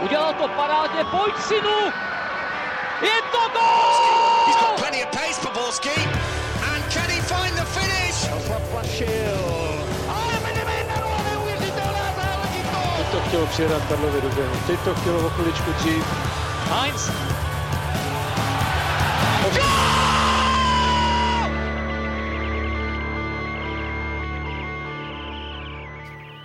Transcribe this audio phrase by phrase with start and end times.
[0.00, 1.78] Udělal to parádně, pojď synu!
[3.02, 4.46] Je to gol!
[4.46, 6.00] He's got plenty of pace for Borski.
[6.72, 8.28] And can he find the finish?
[10.08, 12.96] Ale Benevenero, neuvěřitelná záležitost!
[12.96, 14.28] Teď to chtělo přijedat Karlovi do.
[14.66, 16.04] Teď to chtělo o chviličku dřív.
[16.70, 17.10] Heinz.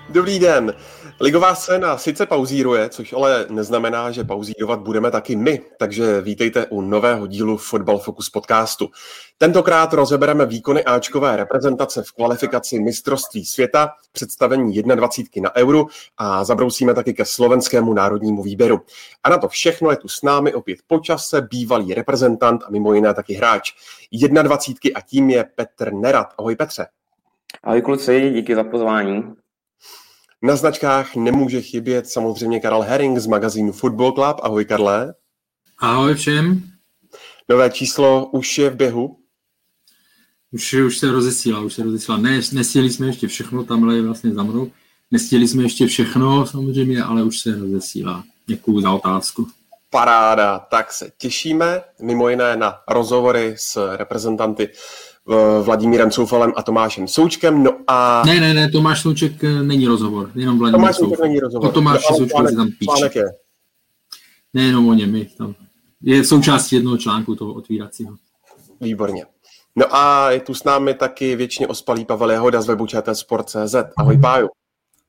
[0.09, 0.73] Dobrý den.
[1.21, 6.81] Ligová scéna sice pauzíruje, což ale neznamená, že pauzírovat budeme taky my, takže vítejte u
[6.81, 8.89] nového dílu Football Focus podcastu.
[9.37, 15.85] Tentokrát rozebereme výkony Ačkové reprezentace v kvalifikaci mistrovství světa, představení 21 na euro
[16.17, 18.81] a zabrousíme taky ke slovenskému národnímu výběru.
[19.23, 23.13] A na to všechno je tu s námi opět počase bývalý reprezentant a mimo jiné
[23.13, 23.71] taky hráč
[24.11, 26.33] 21 a tím je Petr Nerad.
[26.37, 26.87] Ahoj Petře.
[27.63, 29.23] Ahoj kluci, díky za pozvání.
[30.41, 34.37] Na značkách nemůže chybět samozřejmě Karel Herring z magazínu Football Club.
[34.43, 35.13] Ahoj Karle.
[35.79, 36.63] Ahoj všem.
[37.49, 39.17] Nové číslo už je v běhu?
[40.51, 42.17] Už, už se rozesílá, už se rozesílá.
[42.17, 44.71] Ne, nestihli jsme ještě všechno, tamhle je vlastně za mnou.
[45.11, 48.23] Nestihli jsme ještě všechno samozřejmě, ale už se rozesílá.
[48.45, 49.47] Děkuju za otázku.
[49.89, 54.69] Paráda, tak se těšíme, mimo jiné na rozhovory s reprezentanty
[55.63, 57.63] Vladimírem Soufalem a Tomášem Součkem.
[57.63, 58.23] No a...
[58.25, 61.69] Ne, ne, ne, Tomáš Souček eh, není rozhovor, jenom Vladimír Tomáš Souček není rozhovor.
[61.69, 63.19] O Tomáši no, Součku se tam píše.
[63.19, 63.25] je.
[64.53, 65.55] Ne, jenom o něm, je, tam.
[66.01, 68.15] je součástí jednoho článku toho otvíracího.
[68.81, 69.25] Výborně.
[69.75, 73.75] No a je tu s námi taky věčně ospalý Pavel Jehoda z webu Sport.cz.
[73.97, 74.49] Ahoj Páju.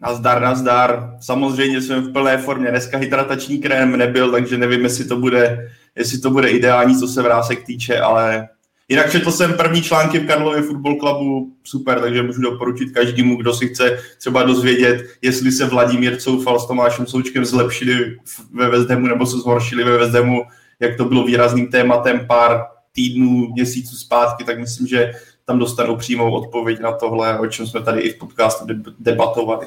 [0.00, 1.16] Nazdar, nazdar.
[1.20, 2.70] Samozřejmě jsem v plné formě.
[2.70, 7.22] Dneska hydratační krém nebyl, takže nevím, jestli to bude, jestli to bude ideální, co se
[7.22, 8.48] vrásek týče, ale
[8.90, 13.54] Jinak četl jsem první články v Karlově Football Clubu, super, takže můžu doporučit každému, kdo
[13.54, 18.16] si chce třeba dozvědět, jestli se Vladimír Coufal s Tomášem Součkem zlepšili
[18.52, 20.42] ve Vezdemu nebo se zhoršili ve Vezdemu,
[20.80, 25.12] jak to bylo výrazným tématem pár týdnů, měsíců zpátky, tak myslím, že
[25.44, 28.64] tam dostanou přímou odpověď na tohle, o čem jsme tady i v podcastu
[28.98, 29.66] debatovali.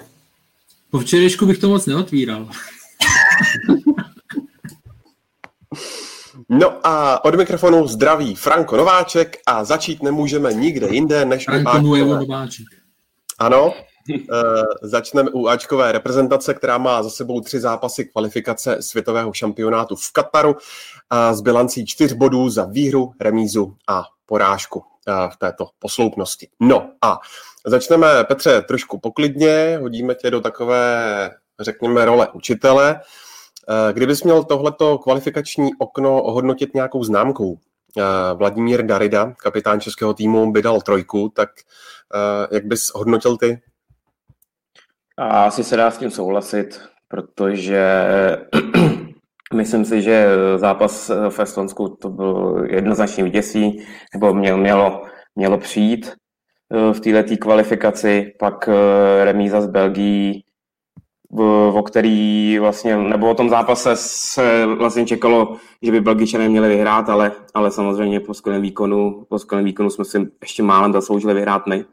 [0.92, 2.50] Po včerejšku bych to moc neotvíral.
[6.60, 11.96] No a od mikrofonu zdraví Franko Nováček a začít nemůžeme nikde jinde než Franko u
[11.96, 12.66] Nováček.
[13.40, 13.74] Ano,
[14.10, 14.18] e,
[14.82, 20.56] začneme u Ačkové reprezentace, která má za sebou tři zápasy kvalifikace světového šampionátu v Kataru
[21.10, 26.48] a s bilancí čtyř bodů za výhru, remízu a porážku e, v této posloupnosti.
[26.60, 27.20] No a
[27.66, 33.02] začneme, Petře, trošku poklidně, hodíme tě do takové, řekněme, role učitele.
[33.70, 37.58] Eh, kdybys měl tohleto kvalifikační okno ohodnotit nějakou známkou,
[37.98, 38.02] eh,
[38.34, 41.50] Vladimír Darida, kapitán českého týmu, by dal trojku, tak
[42.16, 43.62] eh, jak bys hodnotil ty?
[45.18, 48.08] A asi se dá s tím souhlasit, protože
[49.54, 56.14] myslím si, že zápas v Estonsku to byl jednoznačně vítězství, nebo měl, mělo, mělo přijít
[56.94, 58.70] v této kvalifikaci, pak
[59.24, 60.43] remíza z Belgií,
[61.74, 67.10] o který vlastně, nebo o tom zápase se vlastně čekalo, že by Belgičané měli vyhrát,
[67.10, 71.68] ale, ale samozřejmě po skvělém výkonu, po skvělém výkonu jsme si ještě málem zasloužili vyhrát
[71.68, 71.86] my.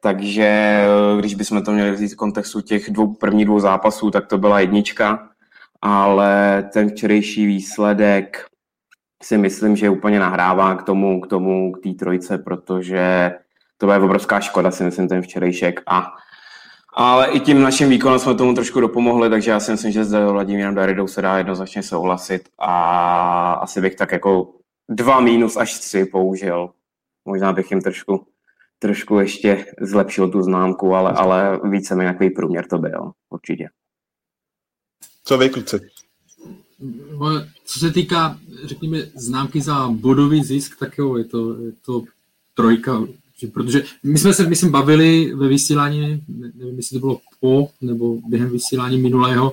[0.00, 0.80] Takže
[1.18, 4.60] když bychom to měli vzít v kontextu těch dvou prvních dvou zápasů, tak to byla
[4.60, 5.28] jednička,
[5.82, 8.44] ale ten včerejší výsledek
[9.22, 13.32] si myslím, že úplně nahrává k tomu, k tomu, k té trojce, protože
[13.78, 16.12] to je obrovská škoda, si myslím, ten včerejšek a
[16.98, 20.26] ale i tím naším výkonem jsme tomu trošku dopomohli, takže já si myslím, že zde
[20.26, 24.54] Vladimírem Daridou se dá jednoznačně souhlasit a asi bych tak jako
[24.88, 26.70] dva mínus až tři použil.
[27.24, 28.26] Možná bych jim trošku,
[28.78, 33.68] trošku ještě zlepšil tu známku, ale, ale více mi nějaký průměr to byl, určitě.
[35.24, 35.80] Co vy, kluci?
[37.64, 42.02] Co se týká, řekněme, známky za bodový zisk, tak jo, je to, je to
[42.54, 42.92] trojka
[43.46, 46.22] protože my jsme se, myslím, bavili ve vysílání,
[46.54, 49.52] nevím, jestli to bylo po nebo během vysílání minulého,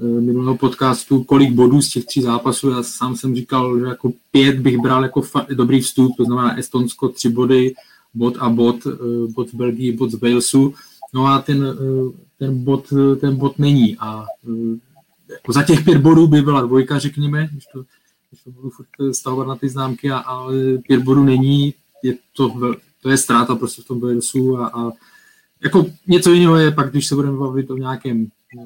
[0.00, 2.70] eh, minulého podcastu, kolik bodů z těch tří zápasů.
[2.70, 6.58] Já sám jsem říkal, že jako pět bych bral jako fa- dobrý vstup, to znamená
[6.58, 7.74] Estonsko tři body,
[8.14, 10.74] bod a bod, eh, bod z Belgii, bod z Walesu.
[11.14, 13.96] No a ten, eh, ten, bod, ten bod není.
[13.98, 14.26] A
[15.30, 17.84] jako za těch pět bodů by byla dvojka, řekněme, když to,
[18.30, 20.54] když to budu furt stahovat na ty známky, a, ale
[20.86, 22.48] pět bodů není, je to
[23.00, 24.90] to je ztráta prostě v tom Walesu a, a
[25.62, 28.26] jako něco jiného je pak, když se budeme bavit o nějakém
[28.58, 28.64] eh,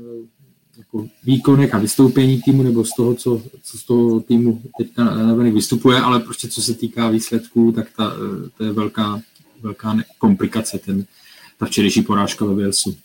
[0.78, 5.04] jako výkonech a vystoupení týmu nebo z toho, co, co z toho týmu teďka
[5.34, 9.20] vystupuje, ale prostě co se týká výsledků, tak ta, eh, to je velká,
[9.62, 11.04] velká komplikace, ten,
[11.58, 12.96] ta včerejší porážka ve Walesu.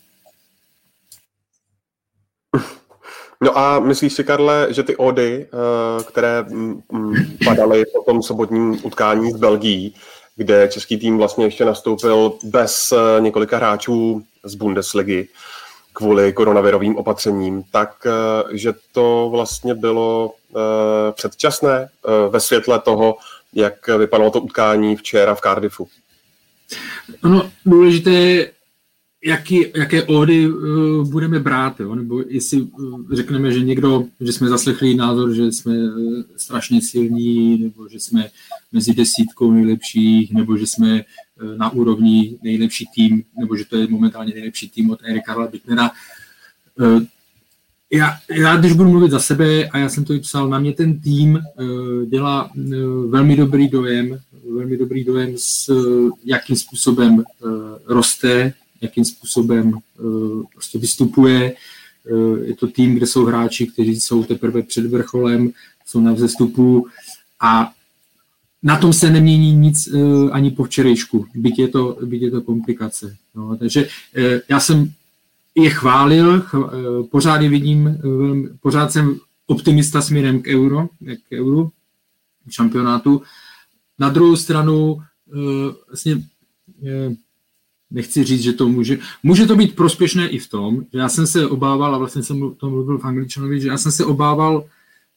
[3.42, 8.22] No a myslíš si, Karle, že ty ody, eh, které mm, mm, padaly po tom
[8.22, 9.94] sobotním utkání s Belgií,
[10.36, 15.28] kde český tým vlastně ještě nastoupil bez eh, několika hráčů z Bundesligy
[15.92, 18.10] kvůli koronavirovým opatřením, tak eh,
[18.56, 20.34] že to vlastně bylo
[21.14, 21.88] předčasné
[22.30, 23.16] ve světle toho,
[23.52, 25.88] jak vypadalo to utkání včera v Cardiffu.
[27.22, 28.50] Ano, důležité je,
[29.24, 31.94] jaký, jaké ódy uh, budeme brát, jo?
[31.94, 37.58] nebo jestli uh, řekneme, že někdo, že jsme zaslechli názor, že jsme uh, strašně silní,
[37.58, 38.28] nebo že jsme
[38.72, 41.04] mezi desítkou nejlepších, nebo že jsme
[41.42, 45.48] uh, na úrovni nejlepší tým, nebo že to je momentálně nejlepší tým od Erika Karla
[45.48, 45.90] Bittnera.
[46.80, 47.02] Uh,
[47.92, 50.72] já, já, když budu mluvit za sebe, a já jsem to i psal, na mě
[50.72, 54.18] ten tým uh, dělá uh, velmi dobrý dojem,
[54.54, 55.72] velmi dobrý dojem s
[56.24, 57.24] jakým způsobem
[57.86, 61.54] roste, jakým způsobem uh, prostě vystupuje.
[62.10, 65.50] Uh, je to tým, kde jsou hráči, kteří jsou teprve před vrcholem,
[65.86, 66.86] jsou na vzestupu
[67.40, 67.72] a
[68.62, 72.40] na tom se nemění nic uh, ani po včerejšku, byť je to, byť je to
[72.42, 73.16] komplikace.
[73.34, 73.88] No, takže
[74.48, 74.92] já jsem
[75.54, 76.54] je chválil, ch,
[77.10, 77.98] pořád je vidím,
[78.62, 80.88] pořád jsem optimista směrem k euro,
[81.28, 81.70] k euro,
[82.50, 83.22] šampionátu.
[83.98, 85.02] Na druhou stranu
[85.88, 86.22] vlastně
[87.90, 91.26] nechci říct, že to může, může to být prospěšné i v tom, že já jsem
[91.26, 94.64] se obával, a vlastně jsem to mluvil v angličanovi, že já jsem se obával,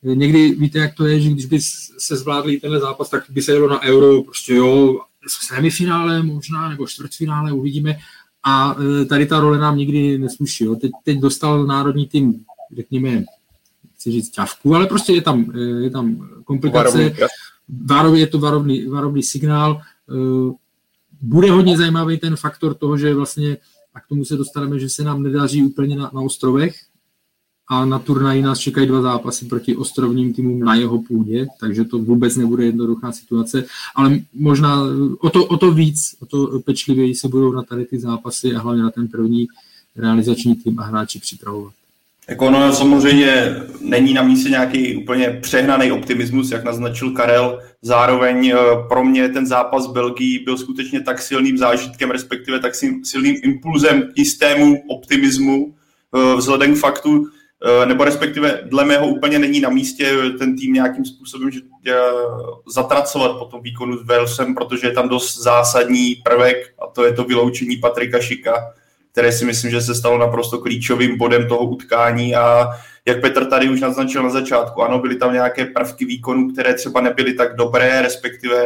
[0.04, 1.60] eh, někdy víte, jak to je, že když by
[1.98, 5.00] se zvládli tenhle zápas, tak by se jelo na euro, prostě jo,
[5.48, 7.98] semifinále možná, nebo čtvrtfinále, uvidíme.
[8.46, 10.64] A eh, tady ta role nám nikdy nesluší.
[10.64, 10.76] Jo.
[10.76, 12.44] Teď, teď dostal národní tým,
[12.76, 13.24] řekněme,
[13.96, 17.16] chci říct ťavku, ale prostě je tam, eh, je tam komplikace.
[17.86, 19.82] Varovný, je to varovný, varovný signál
[21.24, 23.58] bude hodně zajímavý ten faktor toho, že vlastně,
[23.94, 26.76] a k tomu se dostaneme, že se nám nedaří úplně na, na ostrovech,
[27.70, 31.98] a na turnaji nás čekají dva zápasy proti ostrovním týmům na jeho půdě, takže to
[31.98, 33.66] vůbec nebude jednoduchá situace,
[33.96, 34.78] ale možná
[35.20, 38.60] o to, o to víc, o to pečlivěji se budou na tady ty zápasy a
[38.60, 39.48] hlavně na ten první
[39.96, 41.74] realizační tým a hráči připravovat.
[42.30, 47.60] Jako ono samozřejmě není na místě nějaký úplně přehnaný optimismus, jak naznačil Karel.
[47.82, 53.36] Zároveň eh, pro mě ten zápas Belgii byl skutečně tak silným zážitkem, respektive tak silným
[53.44, 55.74] impulzem k jistému optimismu
[56.16, 60.74] eh, vzhledem k faktu, eh, nebo respektive dle mého úplně není na místě ten tým
[60.74, 61.60] nějakým způsobem že
[62.68, 67.14] zatracovat po tom výkonu s Walesem, protože je tam dost zásadní prvek a to je
[67.14, 68.54] to vyloučení Patrika Šika
[69.14, 72.70] které si myslím, že se stalo naprosto klíčovým bodem toho utkání a
[73.06, 77.02] jak Petr tady už naznačil na začátku, ano, byly tam nějaké prvky výkonu, které třeba
[77.02, 78.66] nebyly tak dobré, respektive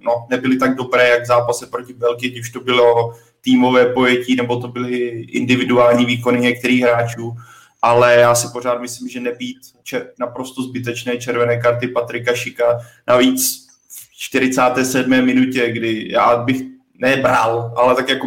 [0.00, 4.60] no, nebyly tak dobré, jak v zápase proti Belgii, když to bylo týmové pojetí, nebo
[4.60, 7.36] to byly individuální výkony některých hráčů,
[7.82, 13.66] ale já si pořád myslím, že nebýt čer- naprosto zbytečné červené karty Patrika Šika, navíc
[13.88, 15.22] v 47.
[15.22, 16.62] minutě, kdy já bych
[16.98, 18.26] nebral, ale tak jako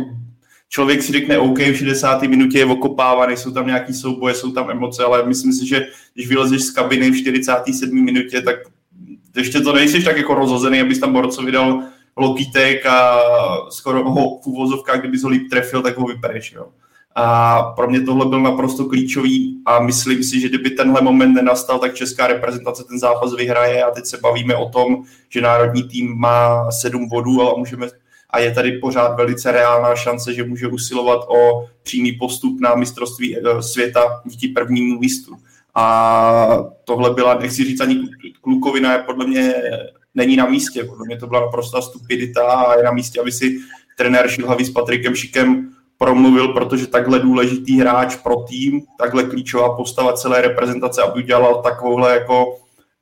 [0.71, 2.21] člověk si řekne, OK, v 60.
[2.21, 6.27] minutě je okopávaný, jsou tam nějaký souboje, jsou tam emoce, ale myslím si, že když
[6.27, 8.06] vylezeš z kabiny v 47.
[8.06, 8.56] minutě, tak
[9.35, 11.83] ještě to nejsi tak jako rozhozený, abys tam borcovi dal
[12.18, 13.19] lokítek a
[13.69, 16.51] skoro ho v úvozovkách, kdyby ho líp trefil, tak ho vypereš.
[16.51, 16.65] Jo.
[17.15, 21.79] A pro mě tohle byl naprosto klíčový a myslím si, že kdyby tenhle moment nenastal,
[21.79, 26.18] tak česká reprezentace ten zápas vyhraje a teď se bavíme o tom, že národní tým
[26.18, 27.87] má sedm bodů, ale můžeme
[28.31, 33.38] a je tady pořád velice reálná šance, že může usilovat o přímý postup na mistrovství
[33.38, 35.35] eh, světa díky prvnímu místu.
[35.76, 38.00] A tohle byla, nechci říct ani
[38.42, 39.54] klukovina, je podle mě
[40.16, 40.83] není na místě.
[40.83, 43.59] Podle mě to byla naprosta stupidita a je na místě, aby si
[43.97, 50.14] trenér Šilhavý s Patrikem Šikem promluvil, protože takhle důležitý hráč pro tým, takhle klíčová postava
[50.14, 52.57] celé reprezentace, aby udělal takovouhle jako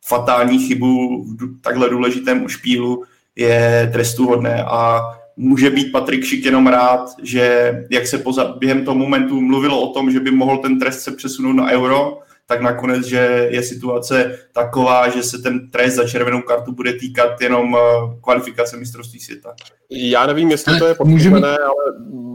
[0.05, 3.03] fatální chybu v takhle důležitém špílu,
[3.39, 5.01] je trestuhodné a
[5.36, 9.93] může být Patrik Šik jenom rád, že jak se poza, během toho momentu mluvilo o
[9.93, 14.39] tom, že by mohl ten trest se přesunout na euro, tak nakonec, že je situace
[14.53, 17.79] taková, že se ten trest za červenou kartu bude týkat jenom eh,
[18.22, 19.55] kvalifikace mistrovství světa.
[19.89, 21.84] Já nevím, jestli to je podstatné, ale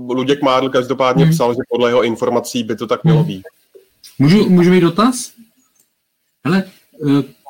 [0.09, 1.35] Luděk Mádl každopádně hmm.
[1.35, 3.29] psal, že podle jeho informací by to tak mělo hmm.
[3.29, 3.43] být.
[4.19, 5.33] Můžu, můžu mít dotaz?
[6.45, 6.65] Hele,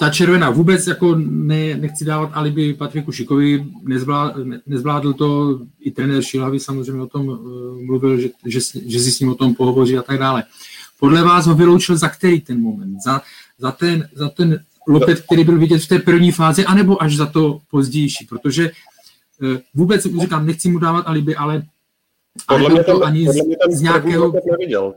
[0.00, 6.22] ta červená vůbec jako ne, nechci dávat alibi Patriku Šikovi, nezvládl, nezvládl to, i trenér
[6.22, 7.38] Šilhavy samozřejmě o tom uh,
[7.80, 10.44] mluvil, že, že, že si s ním o tom pohovoří a tak dále.
[11.00, 12.98] Podle vás ho vyloučil za který ten moment?
[13.04, 13.22] Za,
[13.58, 17.26] za, ten, za ten lopet, který byl vidět v té první fázi, anebo až za
[17.26, 18.26] to pozdější?
[18.26, 21.62] Protože uh, vůbec, říkám, nechci mu dávat alibi, ale
[22.48, 24.32] podle mě, ten, ani podle mě ten z nějakého...
[24.50, 24.94] neviděl.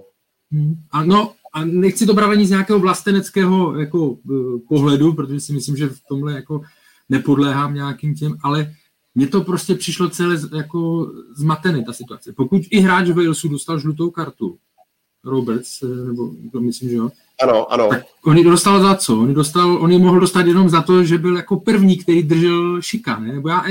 [0.51, 5.53] Hmm, ano, a nechci to brát ani z nějakého vlasteneckého jako, uh, pohledu, protože si
[5.53, 6.61] myslím, že v tomhle jako
[7.09, 8.73] nepodléhám nějakým těm, ale
[9.15, 12.33] mně to prostě přišlo celé jako zmatený, ta situace.
[12.33, 14.57] Pokud i hráč Walesu dostal žlutou kartu,
[15.25, 17.09] Roberts, eh, nebo to myslím, že jo,
[17.43, 17.87] ano, ano.
[17.89, 19.19] Tak on ji dostal za co?
[19.19, 22.23] On ji, dostal, on ji mohl dostat jenom za to, že byl jako první, který
[22.23, 23.33] držel šika, ne?
[23.33, 23.63] Nebo já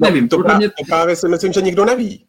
[0.00, 0.22] nevím.
[0.22, 0.68] No, to, právě, mě...
[0.68, 2.24] to právě si myslím, že nikdo neví.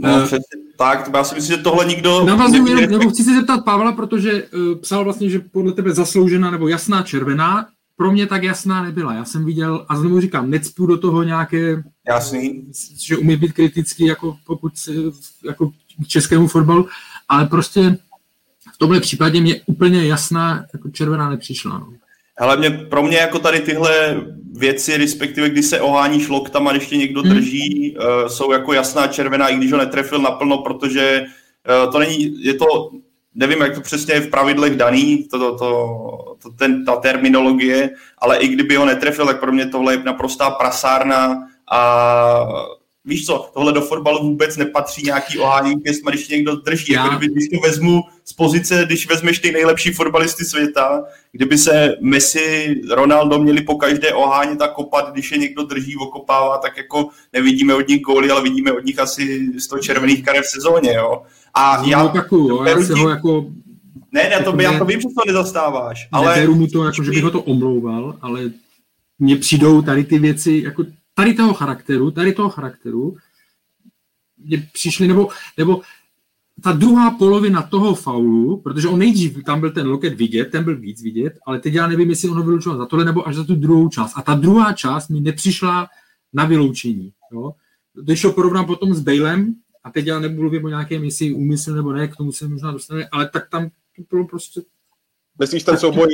[0.00, 2.24] No, uh, přesně tak, já si myslím, že tohle nikdo...
[2.24, 6.50] Navazuji jenom, nebo chci se zeptat Pavla, protože uh, psal vlastně, že podle tebe zasloužená
[6.50, 7.66] nebo jasná červená,
[7.96, 9.14] pro mě tak jasná nebyla.
[9.14, 11.82] Já jsem viděl, a znovu říkám, necpu do toho nějaké...
[12.08, 12.64] Jasný.
[12.96, 14.72] Že umí být kritický, jako pokud
[15.44, 15.70] jako
[16.04, 16.88] k českému fotbalu,
[17.28, 17.98] ale prostě
[18.74, 21.78] v tomhle případě mě úplně jasná jako červená nepřišla.
[21.78, 21.92] No.
[22.38, 24.16] Hele, mě, pro mě jako tady tyhle
[24.52, 27.30] věci, respektive když se ohání loktama, když tě někdo hmm.
[27.30, 28.08] drží, hmm.
[28.08, 31.24] uh, jsou jako jasná červená, i když ho netrefil naplno, protože
[31.84, 32.90] uh, to není, je to,
[33.34, 37.90] nevím, jak to přesně je v pravidlech daný, to, to, to, to ten, ta terminologie,
[38.18, 41.38] ale i kdyby ho netrefil, tak pro mě tohle je naprostá prasárna
[41.70, 42.44] a
[43.04, 46.92] víš co, tohle do fotbalu vůbec nepatří nějaký ohání pěstma, když někdo drží.
[46.92, 47.04] Já.
[47.04, 51.96] Jako kdyby, když to vezmu z pozice, když vezmeš ty nejlepší fotbalisty světa, kdyby se
[52.00, 57.08] Messi, Ronaldo měli po každé ohání tak kopat, když je někdo drží, okopává, tak jako
[57.32, 61.22] nevidíme od nich góly, ale vidíme od nich asi 100 červených karet v sezóně, jo.
[61.54, 63.46] A no, já, takovou, jo, já se ho jako
[64.12, 66.08] ne, ne, to by, já to vím, že to nezastáváš.
[66.12, 66.34] Ale...
[66.34, 68.50] Neberu mu to, jako, že bych ho to omlouval, ale
[69.18, 73.16] mně přijdou tady ty věci, jako tady toho charakteru, tady toho charakteru,
[74.38, 75.28] mě přišli, nebo,
[75.58, 75.82] nebo
[76.62, 80.76] ta druhá polovina toho faulu, protože on nejdřív, tam byl ten loket vidět, ten byl
[80.76, 83.54] víc vidět, ale teď já nevím, jestli ono vyloučoval za tohle nebo až za tu
[83.54, 84.12] druhou část.
[84.16, 85.88] A ta druhá část mi nepřišla
[86.32, 87.12] na vyloučení.
[87.32, 87.52] Jo?
[87.94, 89.54] Když to porovnám potom s Bailem,
[89.84, 93.08] a teď já nemluvím o nějakém, jestli úmysl nebo ne, k tomu se možná dostane,
[93.12, 94.62] ale tak tam to bylo prostě
[95.40, 96.06] Myslíš ten souboj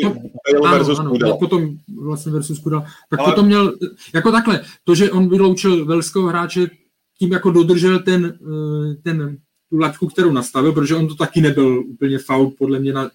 [0.63, 1.37] Bale versus ano, Kudela?
[1.37, 2.85] potom vlastně versus Kudela.
[3.11, 3.33] Tak Ale...
[3.33, 3.75] potom měl,
[4.15, 6.71] jako takhle, to, že on vyloučil velského hráče,
[7.19, 9.39] tím jako dodržel ten, eh, ten
[9.71, 13.11] tu laťku, kterou nastavil, protože on to taky nebyl úplně faul, podle mě na,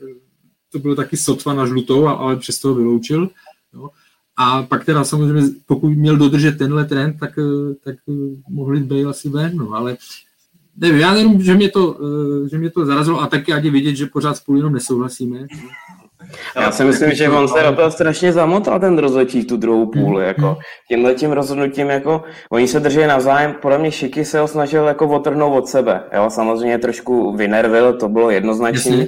[0.71, 3.29] to bylo taky sotva na žlutou, ale přesto ho vyloučil.
[3.73, 3.89] Jo.
[4.37, 9.03] A pak teda samozřejmě, pokud měl dodržet tenhle trend, tak, eh, tak eh, mohli Bale
[9.03, 9.97] asi ven, no, ale
[10.77, 11.99] nevím, já jenom, že mě to,
[12.51, 15.47] že mě to zarazilo a taky ať je vidět, že pořád spolu jenom nesouhlasíme.
[16.55, 19.85] Já si myslím, že on se do toho strašně zamotal ten rozhodčí v tu druhou
[19.85, 20.27] půli, mm.
[20.27, 24.87] jako tímhle tím rozhodnutím, jako oni se drží navzájem, podle mě Šiky se ho snažil
[24.87, 29.07] jako otrhnout od sebe, jo, samozřejmě trošku vynervil, to bylo jednoznačné,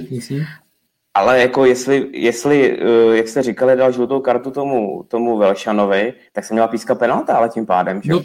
[1.14, 6.44] ale jako jestli, jestli, eh, jak jste říkali, dal žlutou kartu tomu, tomu Velšanovi, tak
[6.44, 8.12] se měla píska penalta, ale tím pádem, že?
[8.12, 8.20] No.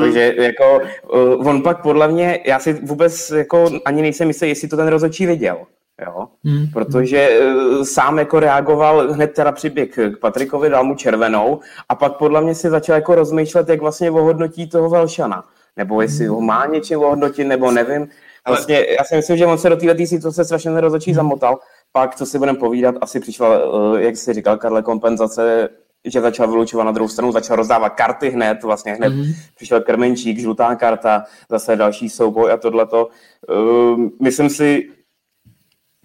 [0.00, 0.80] Takže jako
[1.12, 4.88] uh, on pak podle mě, já si vůbec jako ani nejsem jistý, jestli to ten
[4.88, 5.58] rozhodčí viděl.
[6.06, 6.28] Jo?
[6.44, 6.66] Hmm.
[6.72, 12.16] Protože uh, sám jako reagoval, hned teda přiběh k Patrikovi, dal mu červenou a pak
[12.16, 15.44] podle mě si začal jako rozmýšlet, jak vlastně ohodnotí toho Velšana.
[15.76, 18.08] Nebo jestli ho má něčím ohodnotit, nebo nevím.
[18.48, 18.86] Vlastně, Ale...
[18.86, 21.16] já si myslím, že on se do této situace strašně nerozhodčí hmm.
[21.16, 21.58] zamotal.
[21.92, 25.68] Pak, co si budeme povídat, asi přišla, uh, jak jsi říkal, Karle, kompenzace
[26.04, 29.34] že začal vylučovat na druhou stranu, začal rozdávat karty hned, vlastně hned mm-hmm.
[29.56, 33.08] přišel Krmenčík, žlutá karta, zase další souboj a tohleto.
[33.48, 34.88] Uh, myslím si,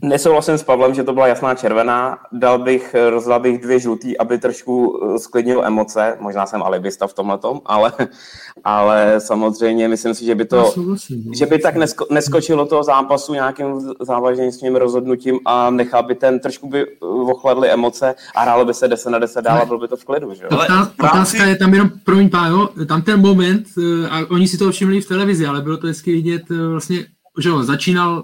[0.01, 2.19] Nesouhlasím s Pavlem, že to byla jasná červená.
[2.31, 6.17] Dal bych, rozdal bych dvě žlutý, aby trošku eh, sklidnil emoce.
[6.19, 7.93] Možná jsem alibista v tomhle ale,
[8.63, 10.95] ale samozřejmě myslím si, že by to, no.
[11.33, 16.69] že by tak nesko, neskočilo toho zápasu nějakým závažným rozhodnutím a nechal by ten, trošku
[16.69, 19.87] by eh, ochladly emoce a hrálo by se 10 na 10 dál a bylo by
[19.87, 20.33] to v klidu.
[20.33, 20.45] Že?
[20.51, 20.67] Ale
[21.03, 25.01] otázka je tam jenom, promiň pájo, tam ten moment, eh, a oni si to všimli
[25.01, 27.05] v televizi, ale bylo to hezky vidět, vlastně,
[27.39, 28.23] že on začínal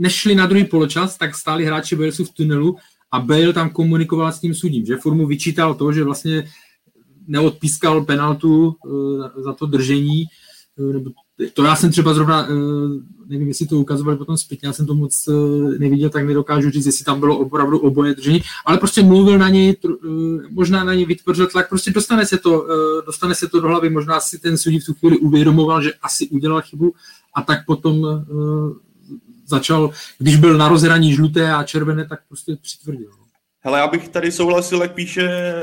[0.00, 2.76] nešli na druhý poločas, tak stáli hráči Walesu v tunelu
[3.12, 6.48] a Bale tam komunikoval s tím sudím, že Formu vyčítal to, že vlastně
[7.26, 10.24] neodpískal penaltu uh, za to držení.
[10.92, 11.10] Nebo
[11.54, 12.56] to já jsem třeba zrovna, uh,
[13.28, 15.28] nevím, jestli to ukazovali potom zpětně, já jsem to moc
[15.78, 19.76] neviděl, tak nedokážu říct, jestli tam bylo opravdu oboje držení, ale prostě mluvil na něj,
[20.50, 22.66] možná na něj vytvořil tlak, prostě dostane se to,
[23.06, 26.28] dostane se to do hlavy, možná si ten sudí v tu chvíli uvědomoval, že asi
[26.28, 26.94] udělal chybu
[27.34, 28.24] a tak potom
[29.50, 33.10] začal, když byl na rozhraní žluté a červené, tak prostě přitvrdil.
[33.62, 35.54] Hele, já bych tady souhlasil, jak píše,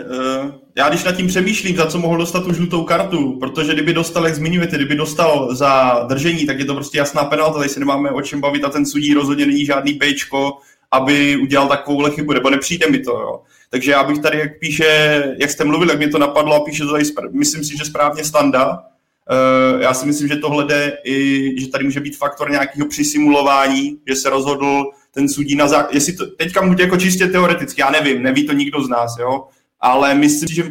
[0.41, 3.93] uh, já když nad tím přemýšlím, za co mohl dostat tu žlutou kartu, protože kdyby
[3.93, 7.79] dostal, jak zmiňujete, kdyby dostal za držení, tak je to prostě jasná penalta, tady se
[7.79, 10.57] nemáme o čem bavit a ten sudí rozhodně není žádný pejčko,
[10.91, 13.41] aby udělal takovou chybu, nebo nepřijde mi to, jo.
[13.69, 16.83] Takže já bych tady, jak píše, jak jste mluvil, jak mě to napadlo a píše
[16.83, 18.83] to tady, myslím si, že správně standa,
[19.79, 24.15] já si myslím, že tohle jde i, že tady může být faktor nějakého přisimulování, že
[24.15, 25.87] se rozhodl ten sudí na zá...
[25.91, 29.43] jestli to, teďka mu jako čistě teoreticky, já nevím, neví to nikdo z nás, jo,
[29.79, 30.63] ale myslím, že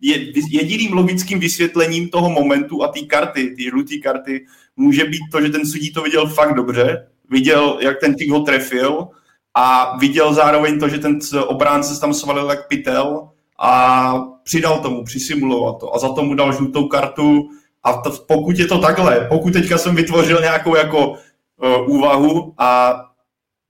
[0.00, 4.46] je, jediným logickým vysvětlením toho momentu a té karty, ty žluté karty,
[4.76, 8.40] může být to, že ten sudí to viděl fakt dobře, viděl, jak ten typ ho
[8.40, 9.08] trefil
[9.54, 15.04] a viděl zároveň to, že ten obránce se tam svalil jak pytel a přidal tomu,
[15.04, 17.48] přisimuloval to a za tomu dal žlutou kartu
[17.88, 23.00] a to, pokud je to takhle, pokud teďka jsem vytvořil nějakou jako uh, úvahu a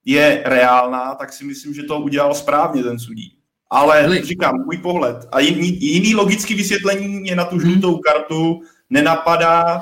[0.05, 3.35] je reálná, tak si myslím, že to udělal správně ten sudí.
[3.71, 4.23] Ale Ale...
[4.23, 5.17] říkám, můj pohled.
[5.33, 7.61] A jiný, jiný logický vysvětlení mě na tu hmm.
[7.65, 8.01] žlutou hmm.
[8.01, 8.61] kartu
[8.91, 9.81] nenapadá.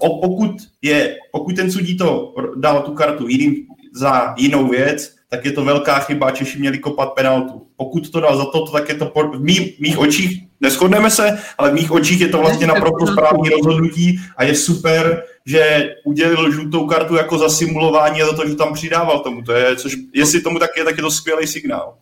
[0.00, 0.50] O, pokud,
[0.82, 5.64] je, pokud ten sudí to dal tu kartu jiným, za jinou věc, tak je to
[5.64, 7.66] velká chyba, Češi měli kopat penaltu.
[7.76, 11.38] Pokud to dal za to, tak je to po, v mý, mých očích, neschodneme se,
[11.58, 16.52] ale v mých očích je to vlastně naprosto správný rozhodnutí a je super, že udělil
[16.52, 19.42] žlutou kartu jako za simulování a za to, že tam přidával tomu.
[19.42, 21.94] To je, což, jestli tomu tak je, tak je to skvělý signál.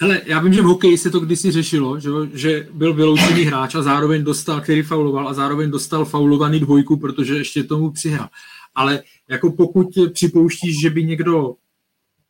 [0.00, 3.74] Hele, já vím, že v hokeji se to kdysi řešilo, že, že byl vyloučený hráč
[3.74, 8.28] a zároveň dostal, který fauloval a zároveň dostal faulovaný dvojku, protože ještě tomu přihrál.
[8.74, 11.54] Ale jako pokud připouštíš, že by někdo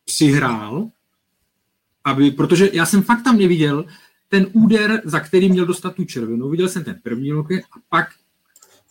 [0.07, 0.89] přihrál,
[2.03, 3.85] aby, protože já jsem fakt tam neviděl
[4.29, 6.49] ten úder, za který měl dostat tu červenou.
[6.49, 8.07] Viděl jsem ten první lokej a pak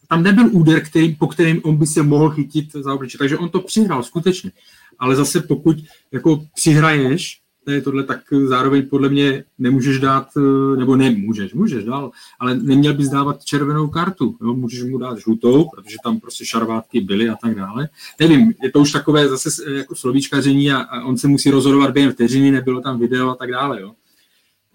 [0.08, 3.18] tam nebyl úder, který, po kterým on by se mohl chytit za obliče.
[3.18, 4.52] Takže on to přihrál skutečně.
[4.98, 5.76] Ale zase pokud
[6.12, 12.10] jako přihraješ je tohle, tak zároveň podle mě nemůžeš dát, eh, nebo nemůžeš, můžeš dál,
[12.40, 14.54] ale neměl bys dávat červenou kartu, jo?
[14.54, 17.88] můžeš mu dát žlutou, protože tam prostě šarvátky byly a tak dále.
[18.20, 22.12] Nevím, je to už takové zase jako slovíčkaření a, a on se musí rozhodovat během
[22.12, 23.80] vteřiny, nebylo tam video a tak dále.
[23.80, 23.92] Jo?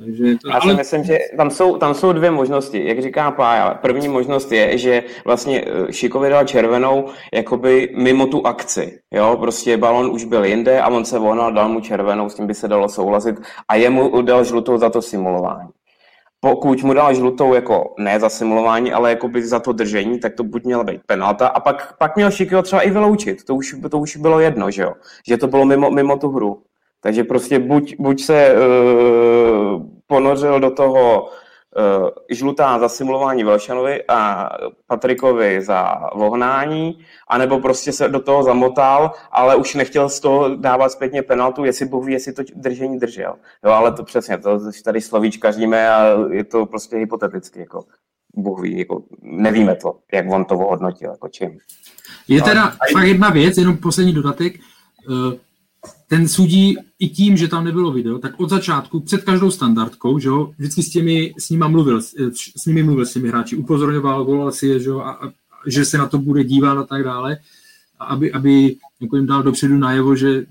[0.06, 0.76] Takže to, Já si ale...
[0.76, 2.88] myslím, že tam jsou, tam jsou dvě možnosti.
[2.88, 8.48] Jak říká Pája, první možnost je, že vlastně eh, Šikovi dal červenou jakoby mimo tu
[8.48, 9.00] akci.
[9.12, 12.48] Jo, prostě balon už byl jinde a on se vonal, dal mu červenou, s tím
[12.48, 13.36] by se dalo souhlasit
[13.68, 15.70] a jemu dal žlutou za to simulování.
[16.40, 20.36] Pokud mu dal žlutou jako ne za simulování, ale jako by za to držení, tak
[20.36, 23.44] to buď měla být penalta a pak, pak měl Šikyho třeba i vyloučit.
[23.44, 24.94] To už, to už bylo jedno, že jo?
[25.28, 26.62] Že to bylo mimo, mimo tu hru.
[27.04, 29.61] Takže prostě buď, buď se uh,
[30.12, 34.50] ponořil do toho uh, žlutá za simulování Velšanovi a
[34.88, 40.92] Patrikovi za vohnání, anebo prostě se do toho zamotal, ale už nechtěl z toho dávat
[40.92, 43.36] zpětně penaltu, jestli Bůh ví, jestli to držení držel.
[43.66, 47.84] Jo, ale to přesně, to tady slovíčkaříme a je to prostě hypoteticky, jako
[48.36, 51.58] Bůh ví, jako nevíme to, jak on to ohodnotil, jako čím.
[52.28, 54.54] Je teda no, fakt jedna věc, jenom poslední dodatek.
[55.10, 55.34] Uh,
[56.12, 60.28] ten sudí i tím, že tam nebylo video, tak od začátku, před každou standardkou, že
[60.28, 62.02] jo, vždycky s, těmi, s, nima mluvil,
[62.56, 65.32] s nimi mluvil s těmi hráči, upozorňoval, volal si je, že jo, a, a,
[65.68, 67.38] že se na to bude dívat a tak dále,
[68.00, 70.46] a aby, aby jako jim dal dopředu najevo, že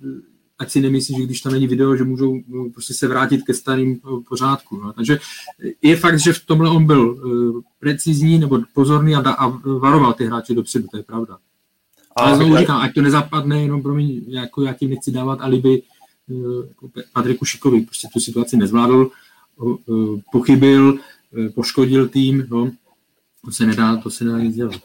[0.59, 2.41] ať si nemyslí, že když tam není video, že můžou
[2.73, 4.77] prostě se vrátit ke starým eh, pořádku.
[4.77, 4.93] No.
[4.93, 5.19] Takže
[5.83, 10.13] je fakt, že v tomhle on byl uh, precizní nebo pozorný a, da, a varoval
[10.13, 11.39] ty hráče dopředu, to je pravda.
[12.17, 15.83] Ale znovu říkám, ať to nezapadne, jenom pro mě, jako já tím nechci dávat alibi
[16.31, 20.99] eh, jako Patriku Šikovi, prostě tu situaci nezvládl, eh, pochybil,
[21.39, 22.71] eh, poškodil tým, no,
[23.45, 24.81] to se nedá, to se nedá nic dělat.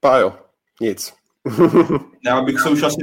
[0.00, 0.38] Pájo,
[0.80, 1.21] nic.
[2.24, 2.96] Já bych se už asi,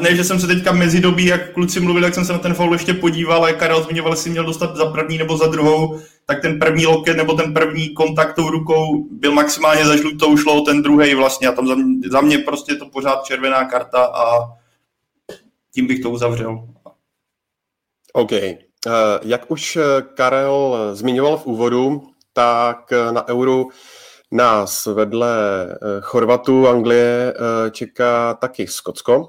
[0.00, 2.54] ne, že jsem se teďka mezi dobí, jak kluci mluvili, jak jsem se na ten
[2.54, 6.42] foul ještě podíval, jak Karel zmiňoval, jestli měl dostat za první nebo za druhou, tak
[6.42, 10.82] ten první loket nebo ten první kontakt tou rukou byl maximálně za žlutou, šlo ten
[10.82, 14.52] druhý vlastně a tam za mě, za mě prostě to pořád červená karta a
[15.74, 16.68] tím bych to uzavřel.
[18.12, 18.32] OK.
[18.32, 19.78] Uh, jak už
[20.14, 22.02] Karel zmiňoval v úvodu,
[22.32, 23.64] tak na Euro
[24.32, 29.28] nás vedle eh, Chorvatu, Anglie eh, čeká taky Skotsko.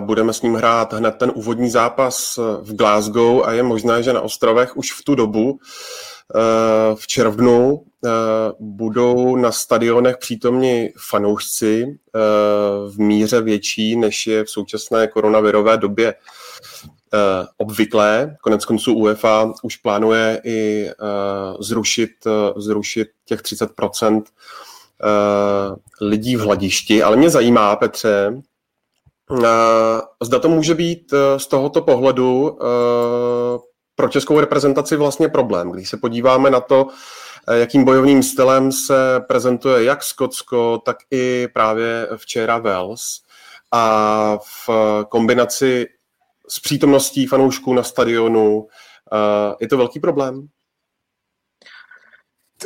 [0.00, 4.12] Budeme s ním hrát hned ten úvodní zápas eh, v Glasgow a je možné, že
[4.12, 5.58] na ostrovech už v tu dobu
[6.94, 7.84] v červnu
[8.60, 11.98] budou na stadionech přítomni fanoušci
[12.88, 16.14] v míře větší, než je v současné koronavirové době
[17.12, 18.36] uh, obvyklé.
[18.42, 24.22] Konec konců UEFA už plánuje i uh, zrušit, uh, zrušit těch 30% uh,
[26.00, 27.02] lidí v hladišti.
[27.02, 28.42] Ale mě zajímá, Petře,
[30.22, 32.58] zda to může být z tohoto pohledu
[33.96, 35.70] pro českou reprezentaci vlastně problém.
[35.70, 36.86] Když se podíváme na to,
[37.50, 43.20] jakým bojovým stylem se prezentuje jak Skotsko, tak i právě včera Wales.
[43.72, 44.70] A v
[45.08, 45.86] kombinaci
[46.50, 48.58] s přítomností fanoušků na stadionu.
[48.58, 50.48] Uh, je to velký problém?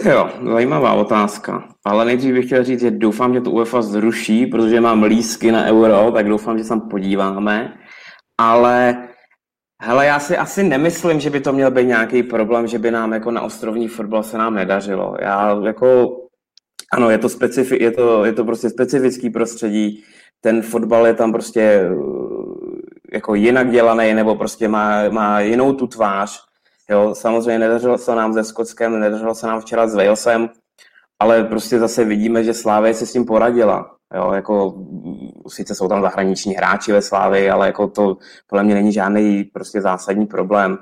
[0.04, 1.68] Jo, zajímavá otázka.
[1.84, 5.66] Ale nejdřív bych chtěl říct, že doufám, že to UEFA zruší, protože mám lísky na
[5.66, 7.78] euro, tak doufám, že se tam podíváme.
[8.38, 9.08] Ale
[9.82, 13.12] hele, já si asi nemyslím, že by to měl být nějaký problém, že by nám
[13.12, 15.16] jako na ostrovní fotbal se nám nedařilo.
[15.20, 16.16] Já jako,
[16.92, 20.04] ano, je to, specifi- je to, je to prostě specifický prostředí,
[20.40, 21.90] ten fotbal je tam prostě
[23.12, 26.40] jako jinak dělaný, nebo prostě má, má jinou tu tvář.
[26.90, 30.48] Jo, samozřejmě nedařilo se nám se Skotskem, nedařilo se nám včera s Walesem,
[31.18, 33.96] ale prostě zase vidíme, že Slávě se s tím poradila.
[34.14, 34.75] Jo, jako,
[35.48, 39.81] sice jsou tam zahraniční hráči ve Slávě, ale jako to podle mě není žádný prostě
[39.81, 40.79] zásadní problém.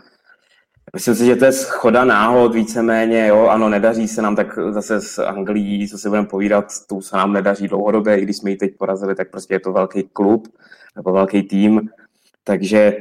[0.95, 5.01] Myslím si, že to je schoda náhod víceméně, jo, ano, nedaří se nám tak zase
[5.01, 8.57] s Anglií, co se budeme povídat, tu se nám nedaří dlouhodobě, i když jsme ji
[8.57, 10.49] teď porazili, tak prostě je to velký klub
[10.97, 11.89] nebo velký tým,
[12.45, 12.97] takže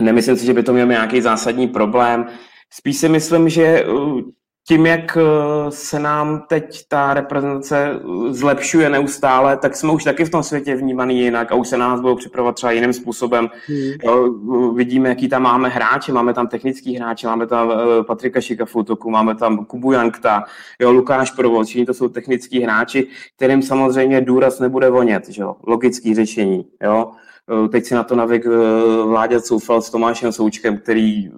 [0.00, 2.26] nemyslím si, že by to měl nějaký zásadní problém.
[2.72, 4.20] Spíš si myslím, že uh,
[4.68, 5.22] tím, jak uh,
[5.68, 10.76] se nám teď ta reprezentace uh, zlepšuje neustále, tak jsme už taky v tom světě
[10.76, 13.50] vnímaný jinak a už se na nás budou připravovat třeba jiným způsobem.
[13.66, 14.76] Hmm.
[14.76, 17.72] Vidíme, jaký tam máme hráče, máme tam technický hráče, máme tam
[18.06, 20.44] Patrika Šika v útoku, máme tam Kubu Jankta,
[20.80, 23.06] jo, Lukáš Provoz, to jsou technický hráči,
[23.36, 27.12] kterým samozřejmě důraz nebude vonět, že jo, logický řešení, jo.
[27.50, 31.30] Eh, teď si na to navyk eh, Vláďa Coufal s Tomášem Součkem, který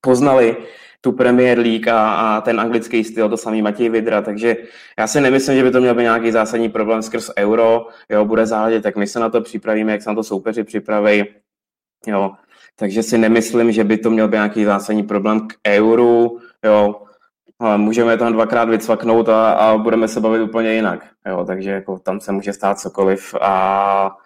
[0.00, 0.56] poznali
[1.00, 4.56] tu Premier League a, a ten anglický styl, to samý Matěj Vidra, takže
[4.98, 8.46] já si nemyslím, že by to měl být nějaký zásadní problém skrz euro, jo, bude
[8.46, 11.24] záležet, tak my se na to připravíme, jak se na to soupeři připraví,
[12.06, 12.32] jo,
[12.76, 17.02] takže si nemyslím, že by to měl být nějaký zásadní problém k euru, jo,
[17.58, 21.98] ale můžeme tam dvakrát vycvaknout a, a budeme se bavit úplně jinak, jo, takže jako
[21.98, 24.16] tam se může stát cokoliv a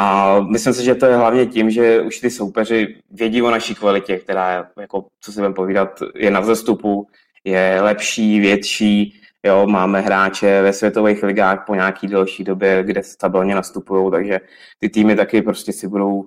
[0.00, 3.74] a myslím si, že to je hlavně tím, že už ty soupeři vědí o naší
[3.74, 7.06] kvalitě, která, jako, co si budeme povídat, je na vzestupu,
[7.44, 13.54] je lepší, větší, jo, máme hráče ve světových ligách po nějaký delší době, kde stabilně
[13.54, 14.40] nastupují, takže
[14.78, 16.24] ty týmy taky prostě si budou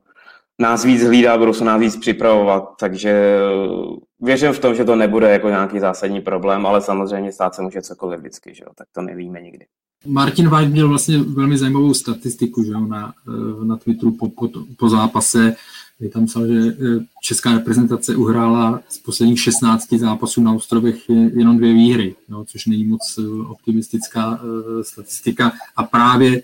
[0.59, 3.37] nás víc hlídat, budou se nás víc připravovat, takže
[4.19, 7.81] věřím v tom, že to nebude jako nějaký zásadní problém, ale samozřejmě stát se může
[7.81, 9.65] cokoliv vždycky, že jo, tak to nevíme nikdy.
[10.05, 14.49] Martin White měl vlastně velmi zajímavou statistiku že jo, na, eh, na Twitteru po, po,
[14.77, 15.55] po zápase,
[15.97, 21.57] kdy tam psal, že eh, česká reprezentace uhrála z posledních 16 zápasů na ostrovech jenom
[21.57, 24.41] dvě výhry, no, což není moc eh, optimistická
[24.81, 25.51] statistika.
[25.75, 26.43] A právě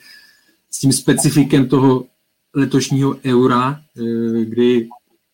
[0.71, 2.05] s tím specifikem toho
[2.53, 3.81] letošního eura,
[4.43, 4.89] kdy,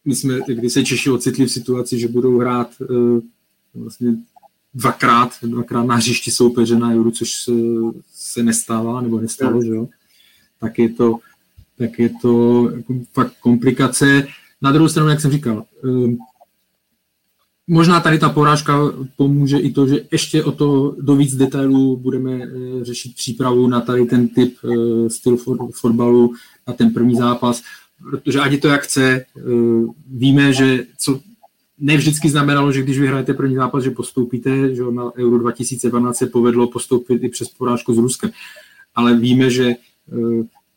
[0.05, 2.69] my jsme, kdy se Češi ocitli v situaci, že budou hrát
[3.75, 4.15] vlastně
[4.73, 7.49] dvakrát, dvakrát na hřišti soupeře na Euro, což
[8.33, 9.87] se, nestává, nebo nestalo, že jo?
[10.59, 11.19] Tak je to,
[11.77, 14.27] tak je to jako fakt komplikace.
[14.61, 16.17] Na druhou stranu, jak jsem říkal, um,
[17.67, 18.79] možná tady ta porážka
[19.17, 23.81] pomůže i to, že ještě o to do víc detailů budeme uh, řešit přípravu na
[23.81, 26.33] tady ten typ uh, styl for, fotbalu,
[26.67, 27.63] na ten první zápas,
[28.09, 31.19] protože ať to jak chce, uh, víme, že co
[31.79, 36.27] ne vždycky znamenalo, že když vyhrajete první zápas, že postoupíte, že na Euro 2012 se
[36.27, 38.31] povedlo postoupit i přes porážku s Ruskem.
[38.95, 39.75] Ale víme, že e,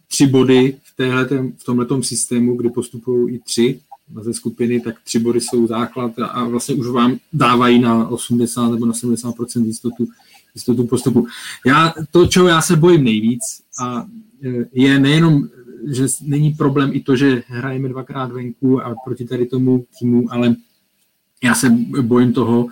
[0.08, 3.80] tři body v, téhletem, v tomhle systému, kdy postupují i tři
[4.20, 8.70] ze skupiny, tak tři body jsou základ a, a vlastně už vám dávají na 80
[8.70, 10.06] nebo na 70 jistotu,
[10.54, 11.26] jistotu postupu.
[11.66, 13.42] Já, to, čeho já se bojím nejvíc,
[13.80, 14.06] a
[14.44, 15.48] e, je nejenom,
[15.86, 20.56] že není problém i to, že hrajeme dvakrát venku a proti tady tomu týmu, ale
[21.44, 21.70] já se
[22.00, 22.68] bojím toho,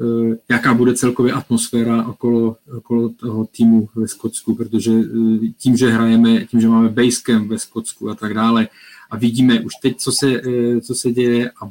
[0.00, 5.90] eh, jaká bude celkově atmosféra okolo, okolo toho týmu ve Skotsku, protože eh, tím, že
[5.90, 8.68] hrajeme, tím, že máme basecamp ve Skotsku a tak dále
[9.10, 11.70] a vidíme už teď, co se, eh, co se děje a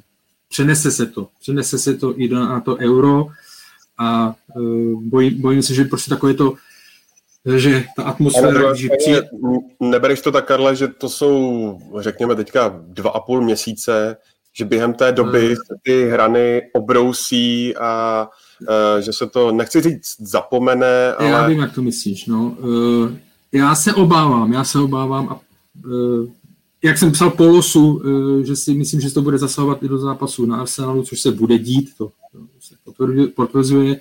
[0.49, 3.27] přenese se to, přenese se to i na to euro
[3.97, 4.35] a
[4.99, 6.55] bojím, bojím se, že prostě takové to
[7.55, 9.29] že ta atmosféra, když přijde...
[9.79, 14.17] Nebereš to tak, Karle, že to jsou, řekněme, teďka dva a půl měsíce,
[14.57, 15.55] že během té doby hmm.
[15.55, 18.27] se ty hrany obrousí a
[18.61, 21.29] uh, že se to, nechci říct, zapomene, ale...
[21.29, 22.55] Já vím, jak to myslíš, no.
[22.59, 23.11] Uh,
[23.51, 25.39] já se obávám, já se obávám a
[25.85, 26.27] uh,
[26.83, 29.97] jak jsem psal po losu, uh, že si myslím, že to bude zasahovat i do
[29.97, 32.75] zápasu na Arsenalu, což se bude dít, to, to se
[33.35, 33.99] potvrzuje.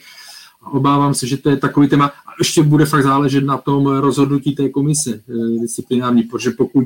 [0.62, 2.06] A obávám se, že to je takový téma.
[2.06, 5.20] A ještě bude fakt záležet na tom rozhodnutí té komise
[5.60, 6.84] disciplinární, protože pokud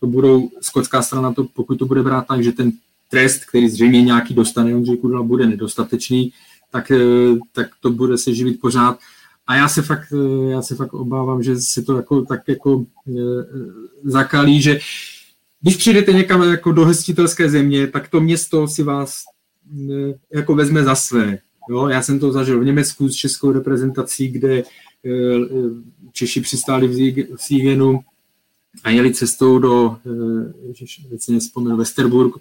[0.00, 2.72] to budou, skotská strana, to, pokud to bude brát tak, že ten
[3.10, 6.32] trest, který zřejmě nějaký dostane, Ondřej Kudla, bude nedostatečný,
[6.72, 8.98] tak, eh, tak to bude se živit pořád.
[9.46, 12.84] A já se fakt, eh, já se fakt obávám, že se to jako, tak jako
[13.08, 13.12] e,
[14.04, 14.78] zakalí, že
[15.60, 19.22] když přijdete někam jako do hostitelské země, tak to město si vás
[20.32, 21.38] jako vezme za své.
[21.70, 24.62] Jo, já jsem to zažil v Německu s českou reprezentací, kde
[26.12, 28.00] Češi přistáli v Siegenu
[28.84, 29.96] a jeli cestou do,
[30.68, 31.20] ježiš, teď
[31.76, 32.34] Westerburg,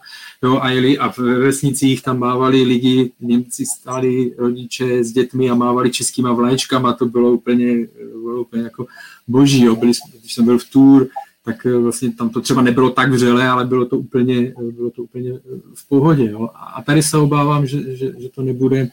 [0.43, 5.55] jo, a jeli a v vesnicích tam mávali lidi, Němci stáli rodiče s dětmi a
[5.55, 7.87] mávali českýma vlaječkama, to bylo úplně,
[8.21, 8.85] bylo úplně jako
[9.27, 9.75] boží, jo.
[9.75, 11.07] Byli, když jsem byl v Tour,
[11.45, 15.39] tak vlastně tam to třeba nebylo tak vřele, ale bylo to úplně, bylo to úplně
[15.73, 16.29] v pohodě.
[16.29, 16.49] Jo.
[16.75, 18.89] A tady se obávám, že, že, že to nebude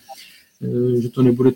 [1.00, 1.52] že to nebude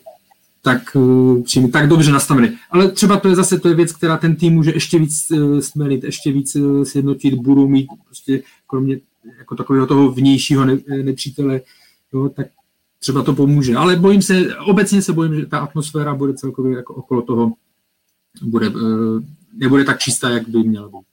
[0.62, 2.48] tak, uh, tak dobře nastavený.
[2.70, 5.60] Ale třeba to je zase to je věc, která ten tým může ještě víc uh,
[5.60, 9.00] smelit, ještě víc uh, sjednotit, budou mít prostě kromě
[9.38, 11.60] jako takového toho vnějšího ne, nepřítele,
[12.12, 12.46] jo, tak
[12.98, 13.76] třeba to pomůže.
[13.76, 17.52] Ale bojím se, obecně se bojím, že ta atmosféra bude celkově jako okolo toho
[18.42, 18.66] bude,
[19.54, 21.10] nebude tak čistá, jak by měla být.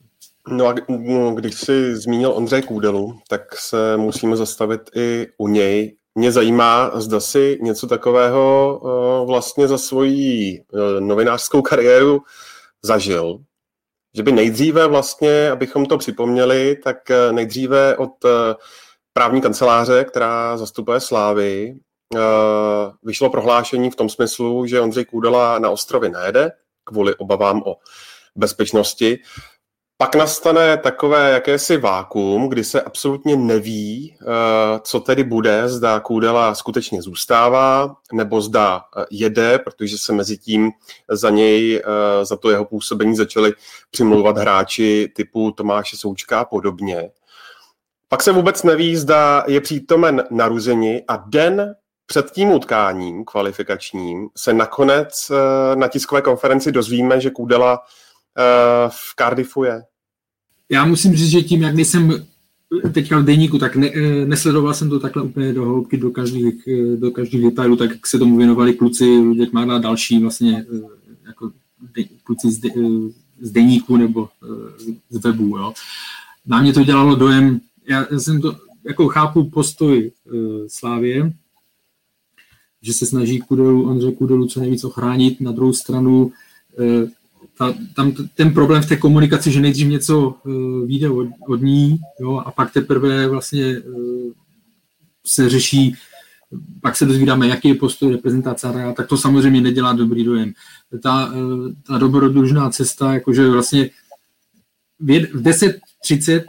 [0.49, 5.95] No a no, když jsi zmínil Ondřej Kůdelu, tak se musíme zastavit i u něj.
[6.17, 12.21] Mě zajímá, zda si něco takového uh, vlastně za svoji uh, novinářskou kariéru
[12.81, 13.39] zažil.
[14.15, 18.11] Že by nejdříve vlastně, abychom to připomněli, tak uh, nejdříve od
[19.13, 21.75] právní kanceláře, která zastupuje Slávy,
[23.03, 26.51] vyšlo prohlášení v tom smyslu, že Ondřej Kůdela na ostrovy nejede
[26.83, 27.75] kvůli obavám o
[28.35, 29.19] bezpečnosti.
[29.99, 34.25] Pak nastane takové jakési vákum, kdy se absolutně neví, eh,
[34.81, 40.71] co tedy bude, zda Kůdela skutečně zůstává, nebo zda eh, jede, protože se mezi tím
[41.09, 43.53] za něj, eh, za to jeho působení začali
[43.91, 47.11] přimlouvat hráči typu Tomáše Součka a podobně.
[48.09, 54.53] Pak se vůbec neví, zda je přítomen naruzení a den před tím utkáním kvalifikačním se
[54.53, 55.31] nakonec
[55.75, 57.79] na tiskové konferenci dozvíme, že Kůdela
[58.89, 59.83] v Cardiffu je.
[60.69, 62.25] Já musím říct, že tím, jak nejsem
[62.93, 63.91] teďka v deníku, tak ne,
[64.25, 68.19] nesledoval jsem to takhle úplně do hloubky, do každých, do každých detailů, tak jak se
[68.19, 70.65] tomu věnovali kluci, Luděk má další vlastně
[71.27, 71.51] jako
[71.95, 72.69] de, kluci z, de,
[73.41, 74.29] z deníku nebo
[75.09, 75.57] z webu.
[75.57, 75.73] Jo.
[76.45, 80.11] Na mě to dělalo dojem, já, jsem to, jako chápu postoj
[80.67, 81.33] Slávě,
[82.81, 86.31] že se snaží Kudelu, Ondřej Kudelu co nejvíc ochránit, na druhou stranu
[87.57, 91.99] ta, tam ten problém v té komunikaci, že nejdřív něco uh, vyjde od, od ní
[92.19, 94.31] jo, a pak teprve vlastně uh,
[95.25, 95.95] se řeší,
[96.81, 100.53] pak se dozvídáme, jaký je postoj reprezentace a tak to samozřejmě nedělá dobrý dojem.
[101.03, 103.89] Ta, uh, ta dobrodružná cesta, jakože vlastně
[104.99, 106.43] v 10.30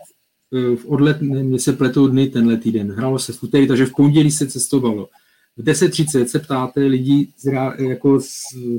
[0.76, 4.30] v odlet, mě se pletou dny tenhle týden, hrálo se v úterý, takže v pondělí
[4.30, 5.08] se cestovalo.
[5.56, 8.28] V 10.30 se ptáte lidí z, jako z,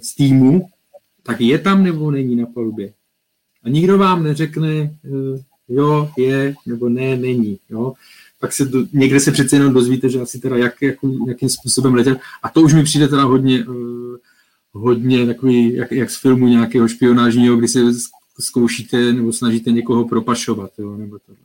[0.04, 0.70] z týmu,
[1.30, 2.94] tak je tam nebo není na palubě.
[3.64, 4.70] A nikdo vám neřekne,
[5.06, 7.60] eh, jo, je, nebo ne, není.
[7.70, 7.94] Jo.
[8.40, 10.96] Pak se do, někde se přece jenom dozvíte, že asi teda jak, jak,
[11.28, 12.18] jakým způsobem letěl.
[12.44, 14.16] A to už mi přijde teda hodně, uh,
[14.72, 17.80] hodně takový, jak, jak z filmu nějakého špionážního, kdy se
[18.40, 20.72] zkoušíte nebo snažíte někoho propašovat.
[20.78, 21.44] Jo, nebo tohle.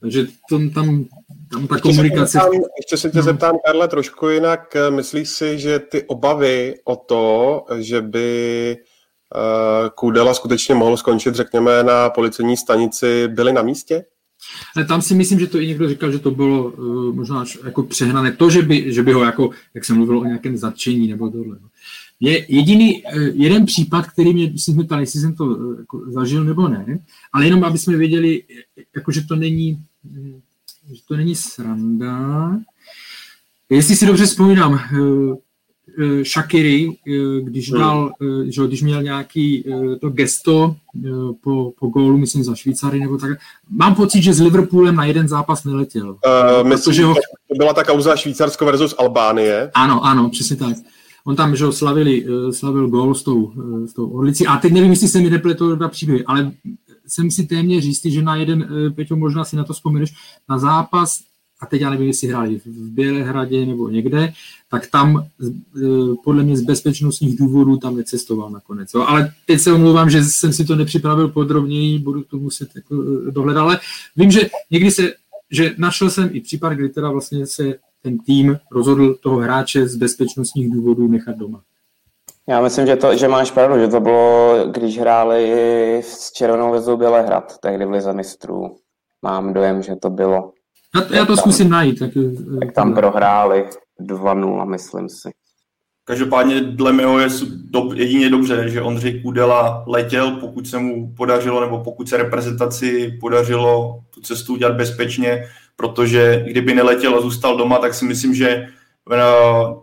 [0.00, 1.04] Takže to, tam,
[1.52, 2.26] tam ta ještě komunikace...
[2.26, 3.24] Se zeptám, ještě se tě no.
[3.24, 4.76] zeptám, Karle, trošku jinak.
[4.90, 8.76] Myslíš si, že ty obavy o to, že by
[9.34, 14.04] uh, Kudela skutečně mohl skončit, řekněme, na policejní stanici, byly na místě?
[14.76, 17.58] Ale tam si myslím, že to i někdo říkal, že to bylo uh, možná až
[17.64, 18.32] jako přehnané.
[18.32, 21.56] To, že by, že by ho, jako, jak jsem mluvil o nějakém zatčení nebo tohle.
[21.62, 21.68] No.
[22.20, 26.44] Je jediný, uh, jeden případ, který mě, si jsme jestli jsem to uh, jako, zažil
[26.44, 26.98] nebo ne,
[27.32, 28.42] ale jenom, aby jsme věděli,
[28.96, 29.78] jako, že to není
[30.90, 32.56] že to není sranda.
[33.70, 35.36] Jestli si dobře vzpomínám, eh,
[36.02, 37.80] eh, Shakiri, eh, když hmm.
[37.80, 38.12] dal,
[38.48, 39.64] že když měl nějaký
[40.00, 40.76] to gesto
[41.40, 43.30] po, po gólu, myslím za Švýcary nebo tak,
[43.70, 46.10] mám pocit, že s Liverpoolem na jeden zápas neletěl.
[46.10, 47.14] Uh, myslím, ho...
[47.14, 49.70] to byla ta kauza Švýcarsko versus Albánie.
[49.74, 50.76] Ano, ano, přesně tak.
[51.24, 53.52] On tam, že ho slavili, slavil gól s tou,
[53.86, 54.46] s tou orlicí.
[54.46, 56.52] A teď nevím, jestli se mi nepletou dva příběhy, ale
[57.06, 60.14] jsem si téměř jistý, že na jeden, eh, Peťo, možná si na to vzpomeneš,
[60.48, 61.20] na zápas,
[61.62, 64.32] a teď já nevím, jestli hráli v Bělehradě nebo někde,
[64.70, 65.50] tak tam eh,
[66.24, 68.94] podle mě z bezpečnostních důvodů tam necestoval nakonec.
[68.94, 69.04] Jo.
[69.08, 73.30] Ale teď se omlouvám, že jsem si to nepřipravil podrobněji, budu to muset jako eh,
[73.30, 73.80] dohledat, ale
[74.16, 75.12] vím, že někdy se,
[75.50, 79.96] že našel jsem i případ, kdy teda vlastně se ten tým rozhodl toho hráče z
[79.96, 81.62] bezpečnostních důvodů nechat doma.
[82.48, 85.52] Já myslím, že, to, že máš pravdu, že to bylo, když hráli
[86.04, 88.76] s Červenou vezou Bělehrad, tehdy v Lize mistrů.
[89.22, 90.52] Mám dojem, že to bylo.
[90.94, 91.98] Já, to, já to tam, zkusím najít.
[91.98, 92.10] Tak,
[92.60, 93.68] tak tam prohráli
[94.00, 95.30] 2-0, myslím si.
[96.04, 97.28] Každopádně dle mého je
[97.70, 103.18] do, jedině dobře, že Ondřej Kudela letěl, pokud se mu podařilo, nebo pokud se reprezentaci
[103.20, 105.44] podařilo tu cestu udělat bezpečně,
[105.76, 108.66] protože kdyby neletěl a zůstal doma, tak si myslím, že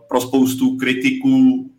[0.08, 1.70] pro spoustu kritiků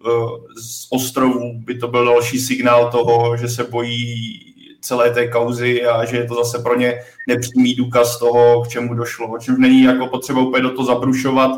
[0.61, 4.39] z ostrovů by to byl další signál toho, že se bojí
[4.81, 8.93] celé té kauzy a že je to zase pro ně nepřímý důkaz toho, k čemu
[8.93, 9.37] došlo.
[9.39, 11.51] Čem není jako potřeba úplně do toho zabrušovat,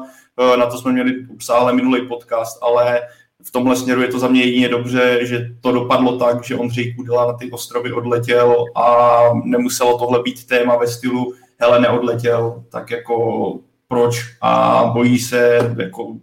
[0.57, 3.01] na to jsme měli obsáhle minulý podcast, ale
[3.43, 6.95] v tomhle směru je to za mě jedině dobře, že to dopadlo tak, že Ondřej
[6.95, 12.91] Kudela na ty ostrovy odletěl a nemuselo tohle být téma ve stylu hele, neodletěl, tak
[12.91, 16.17] jako proč a bojí se, jako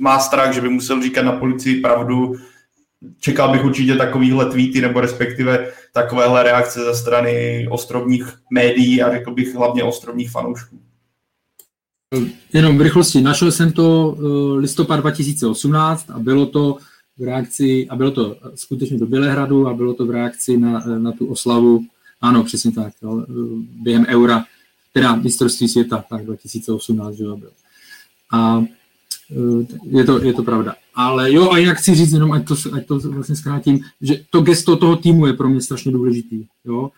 [0.00, 2.34] má strach, že by musel říkat na policii pravdu.
[3.20, 9.34] Čekal bych určitě takovýhle tweety nebo respektive takovéhle reakce ze strany ostrovních médií a řekl
[9.34, 10.80] bych hlavně ostrovních fanoušků.
[12.52, 16.76] Jenom v rychlosti, našel jsem to eh, listopad 2018 a bylo to
[17.18, 20.98] v reakci, a bylo to skutečně do Bělehradu a bylo to v reakci na, eh,
[20.98, 21.84] na tu oslavu,
[22.20, 23.32] ano, přesně tak, jo, eh,
[23.82, 24.44] během eura,
[24.92, 27.50] teda mistrovství světa, tak 2018, že byl.
[28.32, 28.64] A
[29.82, 30.74] je to, je to pravda.
[30.94, 34.40] Ale jo, a jinak chci říct, jenom ať to, ať to vlastně zkrátím, že to
[34.40, 36.44] gesto toho týmu je pro mě strašně důležitý.
[36.64, 36.90] Jo.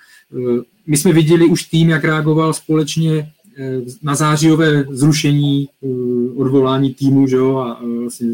[0.86, 5.88] My jsme viděli už tým, jak reagoval společně Eh, na zářijové zrušení eh,
[6.36, 8.28] odvolání týmu, že jo, a eh, vlastně,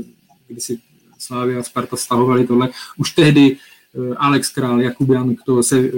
[0.49, 0.79] kdy si
[1.18, 3.57] Slávy a Sparta stahovali tohle, už tehdy
[4.16, 5.90] Alex Král, Jakub Jan, to se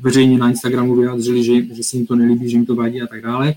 [0.00, 3.06] veřejně na Instagramu vyjádřili, že, že se jim to nelíbí, že jim to vadí a
[3.06, 3.54] tak dále.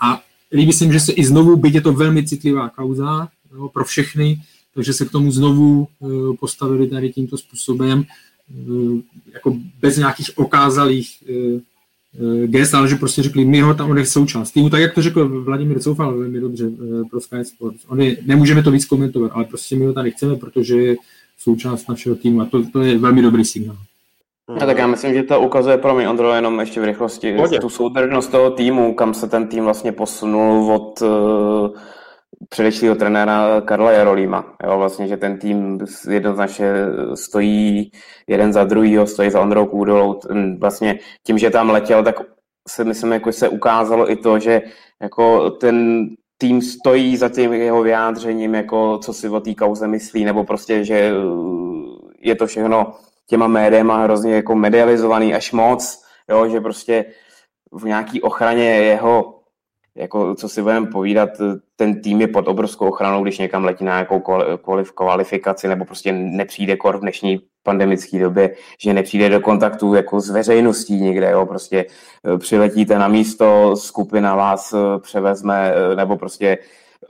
[0.00, 3.68] A líbí se jim, že se i znovu, byť je to velmi citlivá kauza jo,
[3.68, 4.42] pro všechny,
[4.74, 5.88] takže se k tomu znovu
[6.40, 8.04] postavili tady tímto způsobem,
[9.32, 11.22] jako bez nějakých okázalých
[12.14, 14.94] Eh, gest, ale že prostě řekli, my ho tam, on je součást týmu, tak jak
[14.94, 17.84] to řekl Vladimír Coufal velmi dobře eh, pro Sky Sports.
[17.88, 20.94] On je, nemůžeme to víc komentovat, ale prostě my ho tady chceme, protože
[21.42, 23.76] součást našeho týmu a to, to je velmi dobrý signál.
[24.48, 27.58] No, tak já myslím, že to ukazuje pro mě, Ondro, jenom ještě v rychlosti, Hodě.
[27.58, 31.78] tu soudržnost toho týmu, kam se ten tým vlastně posunul od uh,
[32.48, 34.56] předešlého trenéra Karla Jarolíma.
[34.66, 35.78] Jo, vlastně, že ten tým
[36.10, 36.72] jednoznačně
[37.14, 37.90] stojí
[38.26, 40.20] jeden za druhýho, stojí za Ondrou Kůdolou.
[40.58, 42.20] Vlastně tím, že tam letěl, tak
[42.68, 44.62] se myslím, jako se ukázalo i to, že
[45.02, 46.06] jako ten
[46.42, 50.84] tým stojí za tím jeho vyjádřením, jako co si o té kauze myslí, nebo prostě,
[50.84, 52.94] že uh, je to všechno
[53.26, 57.04] těma médiema hrozně jako medializovaný až moc, jo, že prostě
[57.72, 59.41] v nějaký ochraně jeho
[59.96, 61.28] jako co si budeme povídat,
[61.76, 64.22] ten tým je pod obrovskou ochranou, když někam letí na nějakou
[64.94, 70.30] kvalifikaci nebo prostě nepřijde kor v dnešní pandemické době, že nepřijde do kontaktu jako s
[70.30, 71.86] veřejností někde, jo, prostě
[72.34, 76.58] eh, přiletíte na místo, skupina vás eh, převezme, eh, nebo prostě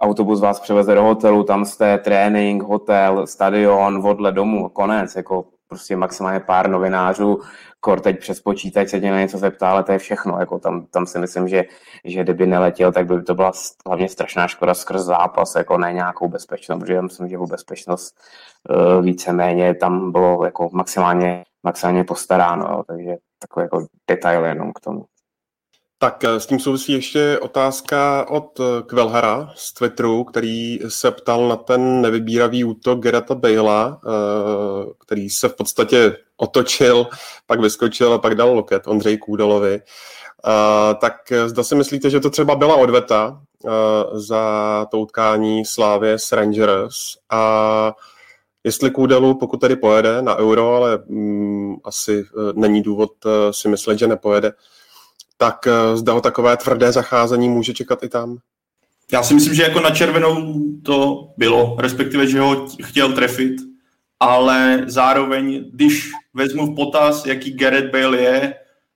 [0.01, 5.97] autobus vás převeze do hotelu, tam jste trénink, hotel, stadion, vodle domu, konec, jako prostě
[5.97, 7.41] maximálně pár novinářů,
[7.81, 10.39] kor teď přes počítač se tě na něco zeptá, ale to je všechno.
[10.41, 11.65] Jako tam, tam si myslím, že,
[12.05, 13.53] že kdyby neletěl, tak by to byla
[13.87, 18.15] hlavně strašná škoda skrz zápas, jako ne nějakou bezpečnost, protože já myslím, že o bezpečnost
[18.71, 25.05] uh, víceméně tam bylo jako maximálně, maximálně postaráno, takže takový jako detail jenom k tomu.
[26.03, 31.49] Tak eh, s tím souvisí ještě otázka od eh, Kvelhara z Twitteru, který se ptal
[31.49, 34.09] na ten nevybíravý útok Gerata Bejla, eh,
[34.99, 37.07] který se v podstatě otočil,
[37.47, 39.81] pak vyskočil a pak dal loket Ondřej Kůdalovi.
[41.01, 43.41] Tak zda si myslíte, že to třeba byla odveta
[44.13, 46.97] za to utkání Slávě s Rangers
[47.31, 47.93] a
[48.65, 53.11] jestli Kůdelu, pokud tedy pojede na euro, ale mm, asi není důvod
[53.51, 54.53] si myslet, že nepojede,
[55.43, 58.39] tak eh, zda ho takové tvrdé zacházení může čekat i tam?
[59.13, 63.53] Já si myslím, že jako na červenou to bylo, respektive, že ho chtěl trefit,
[64.21, 68.55] ale zároveň, když vezmu v potaz, jaký Gareth Bale je,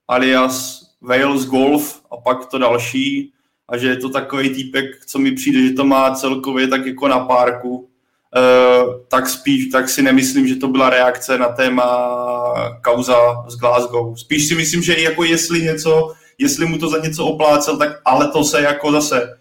[0.09, 3.33] alias Wales Golf a pak to další,
[3.69, 7.09] a že je to takový týpek, co mi přijde, že to má celkově tak jako
[7.09, 7.89] na párku,
[8.37, 11.87] Uh, tak spíš, tak si nemyslím, že to byla reakce na téma
[12.85, 13.17] kauza
[13.49, 14.17] z Glasgow.
[14.17, 18.29] Spíš si myslím, že jako jestli něco jestli mu to za něco oplácel, tak ale
[18.29, 19.37] to se jako zase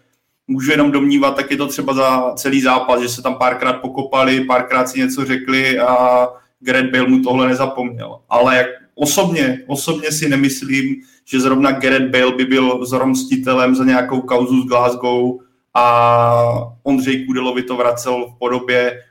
[0.48, 4.46] můžu jenom domnívat, tak je to třeba za celý zápas, že se tam párkrát pokopali,
[4.46, 6.28] párkrát si něco řekli a
[6.60, 8.20] Gareth Bale mu tohle nezapomněl.
[8.30, 10.96] Ale jak osobně, osobně si nemyslím,
[11.26, 15.40] že zrovna Gareth Bale by byl zromstitelem za nějakou kauzu z Glasgow
[15.74, 19.02] a Ondřej Kudelovi to vracel v podobě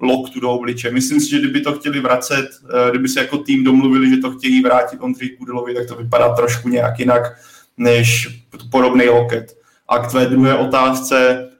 [0.00, 0.90] loktu do obliče.
[0.90, 2.48] Myslím si, že kdyby to chtěli vracet,
[2.86, 6.34] eh, kdyby se jako tým domluvili, že to chtějí vrátit Ondřej Kudelovi, tak to vypadá
[6.34, 7.22] trošku nějak jinak
[7.76, 8.28] než
[8.70, 9.58] podobný loket.
[9.88, 11.50] A k tvé druhé otázce,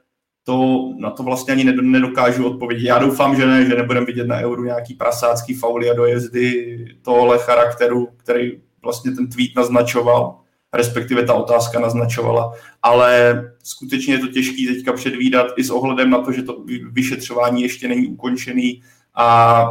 [0.43, 2.87] to, na to vlastně ani nedokážu odpovědět.
[2.87, 7.37] Já doufám, že ne, že nebudeme vidět na euru nějaký prasácký fauly a dojezdy tohle
[7.37, 8.51] charakteru, který
[8.83, 10.39] vlastně ten tweet naznačoval.
[10.73, 12.53] Respektive ta otázka naznačovala.
[12.83, 17.61] Ale skutečně je to těžké teďka předvídat i s ohledem na to, že to vyšetřování
[17.61, 18.81] ještě není ukončený
[19.15, 19.65] a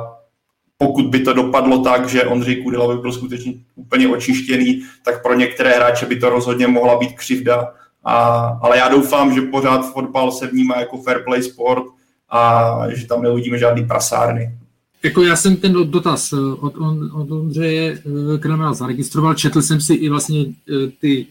[0.79, 5.35] pokud by to dopadlo tak, že Ondřej Kudela by byl skutečně úplně očištěný, tak pro
[5.35, 7.73] některé hráče by to rozhodně mohla být křivda.
[8.05, 8.15] A,
[8.63, 11.85] ale já doufám, že pořád fotbal se vnímá jako fair play sport
[12.31, 14.60] a že tam neuvidíme žádný prasárny.
[15.03, 16.75] Jako já jsem ten dotaz eh, od,
[17.13, 18.03] od Ondřeje
[18.35, 21.27] eh, Kremla zaregistroval, četl jsem si i vlastně eh, ty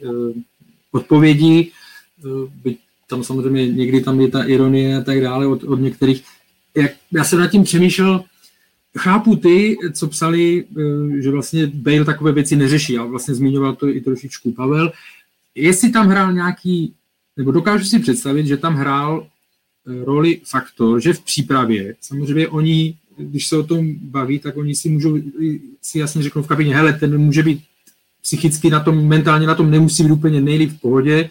[0.92, 1.72] odpovědi,
[2.64, 6.24] byť tam samozřejmě někdy tam je ta ironie a tak dále od, od některých.
[6.76, 8.24] Jak, já jsem nad tím přemýšlel,
[8.98, 10.66] chápu ty, co psali,
[11.20, 12.98] že vlastně Bale takové věci neřeší.
[12.98, 14.92] A vlastně zmiňoval to i trošičku Pavel.
[15.56, 16.94] Jestli tam hrál nějaký,
[17.38, 19.28] nebo dokážu si představit, že tam hrál
[19.86, 24.90] roli faktor, že v přípravě, samozřejmě oni když se o tom baví, tak oni si
[24.90, 25.18] můžou
[25.82, 27.62] si jasně řeknout v kabině, hele, ten může být
[28.22, 31.30] psychicky na tom, mentálně na tom nemusí být úplně nejlíp v pohodě,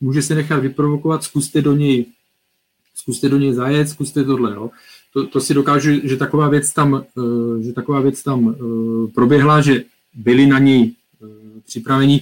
[0.00, 2.06] může se nechat vyprovokovat, zkuste do něj,
[2.94, 4.70] zkuste do něj zajet, zkuste tohle, jo.
[5.12, 8.56] To, to si dokážu, že taková věc tam, eh, že taková věc tam eh,
[9.14, 11.26] proběhla, že byli na něj eh,
[11.66, 12.20] připravení,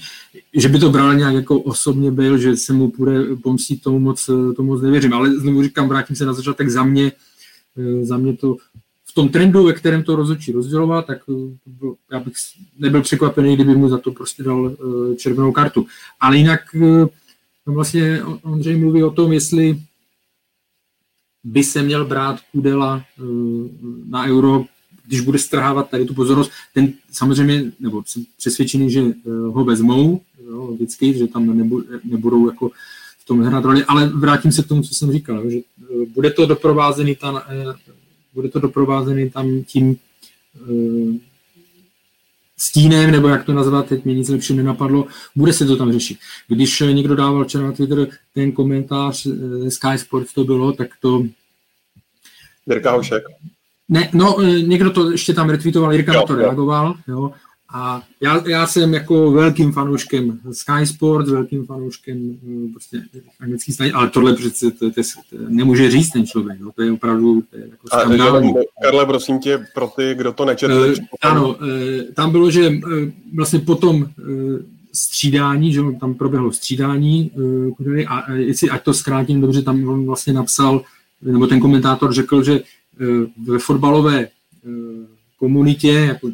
[0.54, 4.26] že by to bral nějak jako osobně byl, že se mu půjde pomstit, tomu moc,
[4.56, 5.14] tomu moc nevěřím.
[5.14, 7.12] Ale znovu říkám, vrátím se na začátek, za mě,
[8.02, 8.56] za mě to
[9.12, 12.34] v tom trendu, ve kterém to rozhodčí rozděloval, tak eh, já bych
[12.78, 15.86] nebyl překvapený, kdyby mu za to prostě dal uh, červenou kartu.
[16.20, 17.06] Ale jinak uh,
[17.66, 19.80] vlastně Ondřej mluví o tom, jestli
[21.44, 23.04] by se měl brát Kudela
[24.08, 24.64] na euro,
[25.06, 26.50] když bude strhávat tady tu pozornost.
[26.74, 31.70] Ten samozřejmě, nebo jsem přesvědčený, že ho vezmou jo, vždycky, že tam
[32.04, 32.70] nebudou jako
[33.18, 35.58] v tom hrát roli, ale vrátím se k tomu, co jsem říkal, že
[36.14, 37.46] bude to doprovázený ta,
[38.34, 39.96] bude to doprovázený tam tím
[40.68, 41.16] uh,
[42.58, 45.06] stínem, nebo jak to nazvat, teď mě nic lepšího nenapadlo,
[45.36, 46.18] bude se to tam řešit.
[46.48, 51.24] Když někdo dával včera na Twitter ten komentář uh, Sky Sports to bylo, tak to...
[52.66, 53.22] Jirka Hošek.
[53.88, 57.32] Ne, no, eh, někdo to ještě tam retweetoval, Jirka jo, na to reagoval, jo,
[57.72, 63.02] a já, já jsem jako velkým fanouškem Sky Sports, velkým fanouškem eh, prostě
[63.40, 66.92] anglický stanic, ale tohle přece to, to, to, nemůže říct ten člověk, no, to je
[66.92, 68.54] opravdu to je jako skandální.
[68.82, 70.74] Karle, prosím tě, pro ty, kdo to nečetl.
[70.74, 71.56] Uh, ano, uh,
[72.14, 72.80] tam bylo, že uh,
[73.34, 74.06] vlastně potom uh,
[74.92, 80.06] střídání, že tam proběhlo střídání uh, a uh, jestli, ať to zkrátím dobře, tam on
[80.06, 80.82] vlastně napsal,
[81.22, 84.28] nebo ten komentátor řekl, že uh, ve fotbalové
[84.66, 84.72] uh,
[85.38, 86.30] komunitě, jako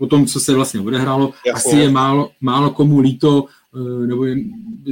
[0.00, 1.32] po tom, co se vlastně odehrálo.
[1.46, 1.72] Jasně.
[1.72, 3.46] Asi je málo, málo komu líto,
[3.76, 4.24] eh, nebo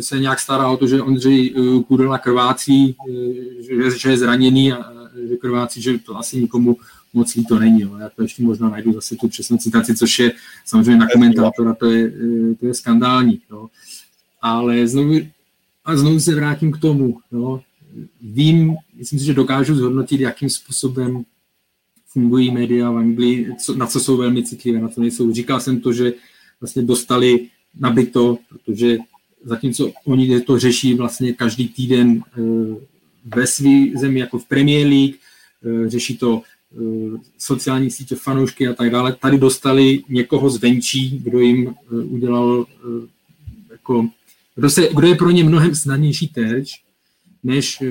[0.00, 4.72] se nějak stará o to, že Ondřej eh, Kudela krvácí, eh, že, že je zraněný
[4.72, 4.92] a
[5.28, 6.76] že krvácí, že to asi nikomu
[7.14, 7.80] moc líto není.
[7.80, 7.96] Jo.
[7.96, 10.32] Já to ještě možná najdu zase tu přesnou citaci, což je
[10.64, 12.12] samozřejmě na komentátora, to je,
[12.60, 13.40] to je skandální.
[13.50, 13.68] Jo.
[14.42, 15.14] Ale znovu,
[15.84, 17.18] a znovu se vrátím k tomu.
[17.32, 17.60] Jo.
[18.22, 21.24] Vím, myslím si, že dokážu zhodnotit, jakým způsobem
[22.08, 25.32] fungují média v Anglii, co, na co jsou velmi citlivé, na co nejsou.
[25.32, 26.12] Říkal jsem to, že
[26.60, 27.48] vlastně dostali
[27.80, 28.98] nabito, protože
[29.44, 32.40] zatímco oni to řeší vlastně každý týden eh,
[33.24, 35.14] ve své zemi, jako v Premier League,
[35.64, 39.12] eh, řeší to eh, sociální sítě, fanoušky a tak dále.
[39.12, 42.66] Tady dostali někoho zvenčí, kdo jim udělal
[43.70, 44.08] jako,
[44.54, 46.80] kdo, se, kdo je pro ně mnohem snadnější terč,
[47.42, 47.82] než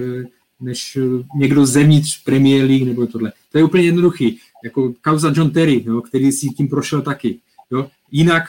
[0.59, 0.97] než
[1.35, 3.33] někdo zevnitř Premier League nebo tohle.
[3.51, 4.39] To je úplně jednoduchý.
[4.63, 7.39] Jako kauza John Terry, jo, který si tím prošel taky.
[7.71, 7.87] Jo.
[8.11, 8.43] Jinak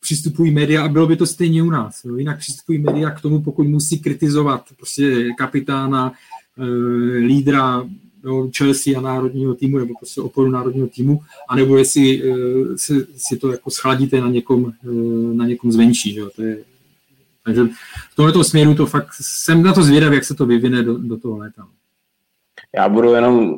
[0.00, 2.16] přistupují média, a bylo by to stejně u nás, jo.
[2.16, 6.12] jinak přistupují média k tomu, pokud musí kritizovat prostě kapitána,
[6.58, 6.64] e,
[7.18, 7.88] lídra
[8.24, 12.34] jo, Chelsea a národního týmu, nebo prostě oporu národního týmu, anebo jestli e,
[12.76, 14.88] si, si to jako schladíte na někom, e,
[15.34, 16.14] na někom zvenčí.
[16.14, 16.30] Jo.
[16.36, 16.58] To je
[17.44, 17.62] takže
[18.12, 21.16] v tomto směru to fakt, jsem na to zvědav, jak se to vyvine do, do
[21.16, 21.68] toho léta.
[22.76, 23.56] Já budu jenom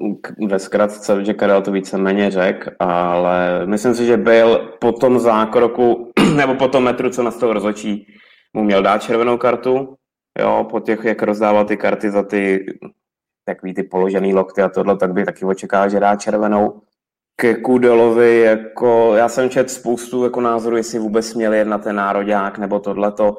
[0.49, 6.13] ve zkratce, že Karel to víceméně řek, ale myslím si, že byl po tom zákroku,
[6.37, 8.07] nebo po tom metru, co nastal rozhodčí,
[8.55, 9.97] mu měl dát červenou kartu,
[10.39, 12.67] jo, po těch, jak rozdával ty karty za ty
[13.45, 16.81] takový ty položený lokty a tohle, tak by taky očekával, že dá červenou.
[17.37, 21.97] Ke Kudelovi, jako, já jsem četl spoustu jako názorů, jestli vůbec měl jet na ten
[21.97, 23.37] nároďák nebo tohleto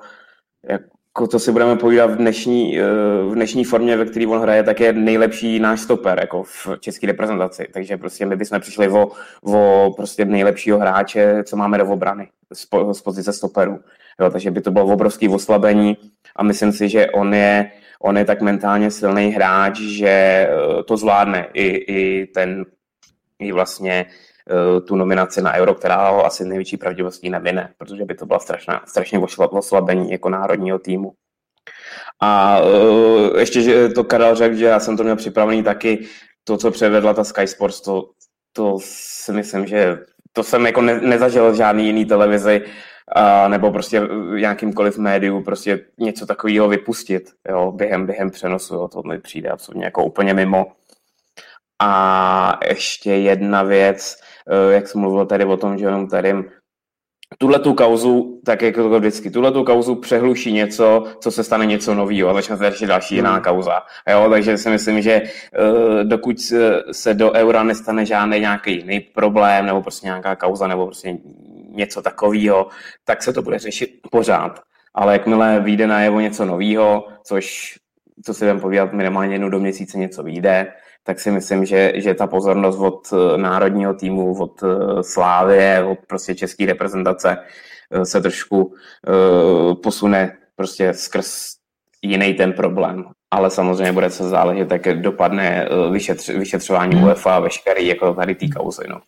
[1.16, 2.84] jako to si budeme povídat v dnešní, eh,
[3.30, 7.08] v dnešní formě, ve které on hraje, tak je nejlepší náš stoper jako v české
[7.08, 7.68] reprezentaci.
[7.74, 9.12] Takže prostě my bychom přišli o,
[9.42, 13.80] o prostě nejlepšího hráče, co máme do obrany z, z pozice stoperu.
[14.20, 15.98] Jo, takže by to bylo obrovské oslabení
[16.36, 20.98] a myslím si, že on je, on je tak mentálně silný hráč, že eh, to
[20.98, 22.66] zvládne i, i ten
[23.40, 24.06] i vlastně
[24.88, 28.82] tu nominaci na Euro, která ho asi největší pravděpodobností nevine, protože by to byla strašná,
[28.88, 29.20] strašně
[29.50, 31.14] oslabení jako národního týmu.
[32.22, 36.08] A uh, ještě, že to Karel řekl, že já jsem to měl připravený taky,
[36.44, 38.10] to, co převedla ta Sky Sports, to,
[38.54, 40.00] to si myslím, že
[40.34, 42.62] to jsem jako ne, nezažil žádný jiný televizi,
[43.16, 48.76] a, nebo prostě v nějakýmkoliv médiu prostě něco takového vypustit jo, během, během přenosu.
[48.76, 50.72] Jo, to mi přijde absolutně jako úplně mimo.
[51.80, 54.25] A ještě jedna věc, eh,
[54.70, 56.34] jak jsem mluvil tady o tom jenom tady
[57.38, 61.66] tuhle tu kauzu, tak jako to vždycky, tuhle tu kauzu přehluší něco, co se stane
[61.66, 63.44] něco nového a začne se řešit další jiná hmm.
[63.44, 63.82] kauza.
[64.10, 66.36] Jo, takže si myslím, že uh, dokud
[66.92, 71.18] se do eura nestane žádný nějaký jiný problém, nebo prostě nějaká kauza, nebo prostě
[71.70, 72.68] něco takového,
[73.06, 74.62] tak se to bude řešit pořád.
[74.94, 77.76] Ale jakmile vyjde najevo něco nového, což,
[78.26, 80.74] co si budeme povídat, minimálně jednou do měsíce něco vyjde,
[81.06, 86.00] tak si myslím, že, že ta pozornost od eh, národního týmu, od eh, Slávie, od
[86.08, 87.38] prostě české reprezentace
[87.92, 88.74] eh, se trošku
[89.84, 91.56] posune prostě skrz
[92.02, 93.06] jiný ten problém.
[93.32, 97.04] Ale samozřejmě bude se záležet, jak dopadne vyšetř, vyšetřování hmm.
[97.04, 98.84] UEFA a veškerý jako tady té kauzy.
[98.90, 99.02] No.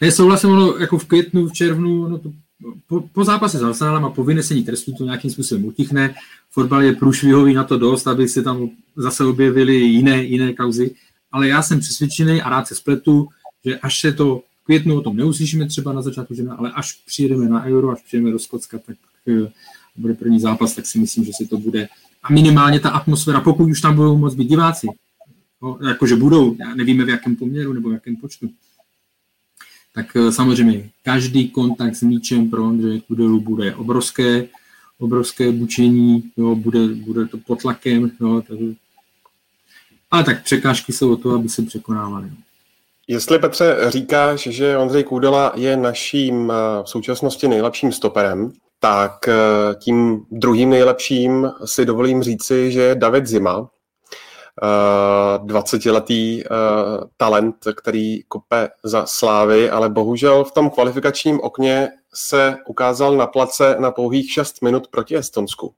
[0.00, 2.28] Ne, souhlasím, ono jako v květnu, v červnu, no to
[2.86, 6.14] po, po zápase s Arsenalem a po vynesení trestu to nějakým způsobem utichne.
[6.50, 10.94] Fotbal je průšvihový na to dost, aby se tam zase objevily jiné, jiné kauzy,
[11.32, 13.28] ale já jsem přesvědčený a rád se spletu,
[13.64, 17.48] že až se to květnu o tom neuslyšíme třeba na začátku že ale až přijedeme
[17.48, 18.96] na Euro, až přijedeme do Skotska, tak
[19.26, 19.48] uh,
[19.96, 21.88] bude první zápas, tak si myslím, že si to bude
[22.22, 24.86] a minimálně ta atmosféra, pokud už tam budou moc být diváci,
[25.62, 28.50] no, jakože budou, nevíme v jakém poměru nebo v jakém počtu,
[29.94, 34.46] tak eh, samozřejmě každý kontakt s míčem pro Ondřeje Kudelu bude obrovské,
[34.98, 38.66] obrovské bučení, jo, bude, bude to pod tlakem, jo, takže...
[40.10, 42.30] ale tak překážky jsou o to, aby se překonávaly.
[43.08, 49.34] Jestli Petře říkáš, že Ondřej Kůdela je naším eh, v současnosti nejlepším stoperem, tak eh,
[49.74, 53.68] tím druhým nejlepším si dovolím říci, že je David Zima,
[54.60, 62.56] 20-letý uh, eh, talent, který kope za slávy, ale bohužel v tom kvalifikačním okně se
[62.66, 65.74] ukázal na place na pouhých 6 minut proti Estonsku.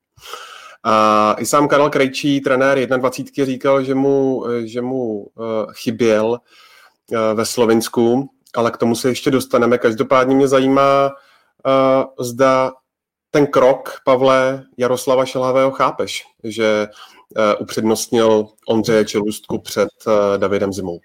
[0.85, 5.27] A i sám Karel Krejčí, trenér 21, říkal, že mu, že mu uh,
[5.73, 6.39] chyběl uh,
[7.35, 9.79] ve Slovinsku, ale k tomu se ještě dostaneme.
[9.79, 12.73] Každopádně mě zajímá, uh, zda
[13.31, 16.95] ten krok, Pavle, Jaroslava Šelhavého chápeš, že uh,
[17.61, 21.01] upřednostnil Ondřeje Čelůstku před uh, Davidem Zimou.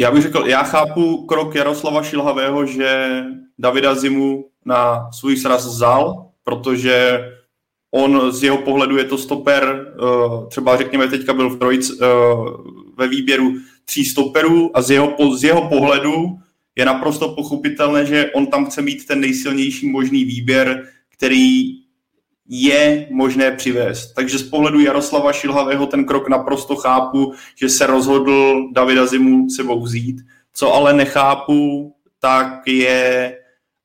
[0.00, 3.22] Já bych řekl, já chápu krok Jaroslava Šilhavého, že
[3.58, 7.28] Davida Zimu na svůj sraz vzal, protože
[7.94, 11.92] on z jeho pohledu je to stoper, uh, třeba řekněme teďka byl v trojic
[12.96, 13.52] ve výběru
[13.84, 16.38] tří stoperů a z jeho, z jeho pohledu
[16.76, 21.83] je naprosto pochopitelné, že on tam chce mít ten nejsilnější možný výběr, který
[22.48, 24.12] je možné přivést.
[24.14, 29.80] Takže z pohledu Jaroslava Šilhavého ten krok naprosto chápu, že se rozhodl Davida Zimu sebou
[29.80, 30.16] vzít.
[30.52, 33.36] Co ale nechápu, tak je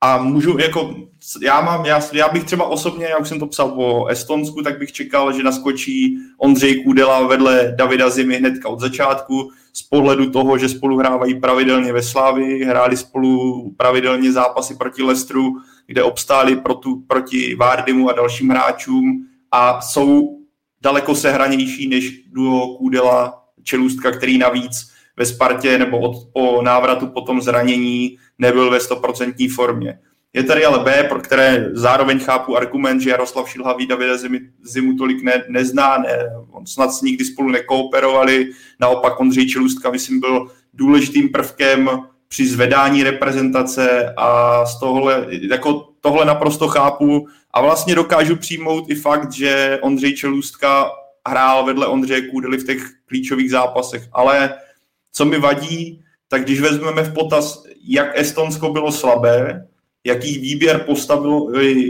[0.01, 0.95] a můžu jako,
[1.41, 4.79] já mám, já, já bych třeba osobně, já už jsem to psal o Estonsku, tak
[4.79, 10.57] bych čekal, že naskočí Ondřej Kůdela vedle Davida Zimy hnedka od začátku, z pohledu toho,
[10.57, 15.53] že spolu hrávají pravidelně ve Slávi, hráli spolu pravidelně zápasy proti Lestru,
[15.89, 20.37] kde obstáli tu, proti Vardimu a dalším hráčům a jsou
[20.81, 27.21] daleko sehranější než duo Kůdela Čelůstka, který navíc ve Spartě nebo od, po návratu po
[27.21, 29.99] tom zranění nebyl ve 100% formě.
[30.33, 34.95] Je tady ale B, pro které zároveň chápu argument, že Jaroslav Šilhavý Davida Zimu, Zimu
[34.95, 36.17] tolik ne, nezná, ne,
[36.51, 41.89] on snad nikdy spolu nekooperovali, naopak Ondřej Čelůstka, myslím, byl důležitým prvkem
[42.29, 47.27] při zvedání reprezentace a z tohle, jako tohle naprosto chápu.
[47.51, 50.91] A vlastně dokážu přijmout i fakt, že Ondřej Čelůstka
[51.27, 54.53] hrál vedle Ondřeje Kůdely v těch klíčových zápasech, ale
[55.11, 59.67] co mi vadí, tak když vezmeme v potaz, jak Estonsko bylo slabé,
[60.03, 61.47] jaký výběr postavilo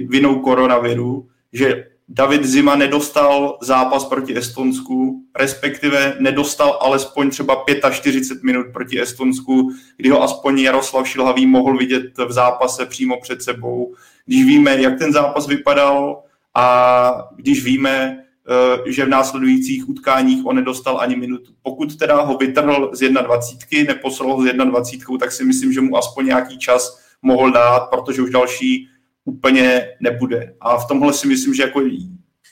[0.07, 8.65] vinou koronaviru, že David Zima nedostal zápas proti Estonsku, respektive nedostal alespoň třeba 45 minut
[8.73, 13.95] proti Estonsku, kdy ho aspoň Jaroslav Šilhavý mohl vidět v zápase přímo před sebou.
[14.25, 16.23] Když víme, jak ten zápas vypadal
[16.55, 18.17] a když víme,
[18.49, 21.51] eh, že v následujících utkáních on nedostal ani minutu.
[21.61, 25.97] Pokud teda ho vytrhl z 21, neposlal ho z 21, tak si myslím, že mu
[25.97, 28.87] aspoň nějaký čas mohl dát, protože už další
[29.29, 30.53] úplně nebude.
[30.61, 31.81] A v tomhle si myslím, že jako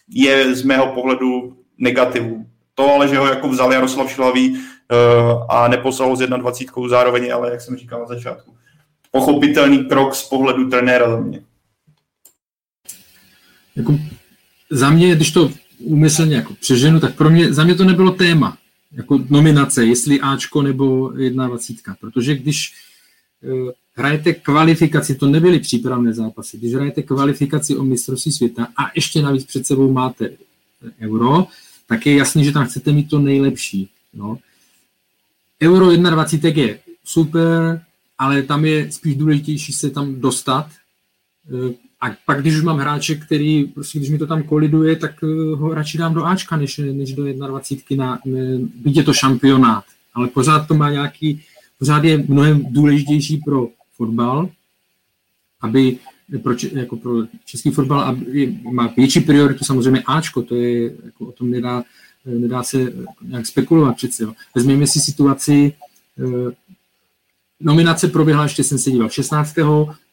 [0.10, 2.46] je z mého pohledu negativu.
[2.76, 4.60] To ale, že ho jako vzal Jaroslav Šilavý,
[5.50, 8.56] a neposlal s 21 zároveň, ale jak jsem říkal na začátku.
[9.12, 11.42] Pochopitelný krok z pohledu trenéra za mě.
[13.76, 14.00] Jako,
[14.70, 18.58] za mě, když to úmyslně jako přeženu, tak pro mě, za mě to nebylo téma,
[18.92, 22.74] jako nominace, jestli Ačko nebo 21, protože když
[23.44, 29.22] uh, hrajete kvalifikaci, to nebyly přípravné zápasy, když hrajete kvalifikaci o mistrovství světa a ještě
[29.22, 30.30] navíc před sebou máte
[31.02, 31.48] euro,
[31.88, 33.90] tak je jasný, že tam chcete mít to nejlepší.
[34.14, 34.38] No.
[35.64, 37.82] Euro 21 je super,
[38.18, 40.70] ale tam je spíš důležitější se tam dostat.
[41.50, 45.12] Eh, a pak, když už mám hráče, který, prostě když mi to tam koliduje, tak
[45.24, 48.06] eh, ho radši dám do Ačka, než, než do 21.
[48.06, 48.20] Na,
[48.76, 49.84] byť je to šampionát.
[50.14, 51.42] Ale pořád to má nějaký,
[51.80, 53.68] pořád je mnohem důležitější pro
[53.98, 54.50] fotbal,
[55.62, 55.98] aby
[56.44, 57.12] pro, jako pro
[57.46, 61.84] český fotbal aby, má větší prioritu samozřejmě Ačko, to je, jako o tom nedá,
[62.26, 64.24] nedá se nějak spekulovat přece.
[64.24, 64.34] Jo.
[64.56, 65.74] Vezměme si situaci,
[66.20, 66.52] eh,
[67.60, 69.56] nominace proběhla, ještě jsem se díval, 16.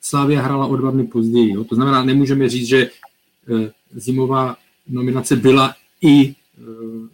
[0.00, 1.52] Slávia hrála o dva dny později.
[1.54, 1.64] Jo.
[1.64, 4.56] To znamená, nemůžeme říct, že eh, zimová
[4.88, 6.34] nominace byla i eh,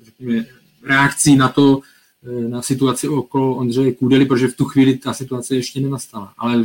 [0.05, 0.47] řekněme,
[0.85, 1.85] reakcí na to, Eh,
[2.49, 6.33] na situaci okolo Ondřeje Kudely, protože v tu chvíli ta situace ještě nenastala.
[6.39, 6.65] Ale,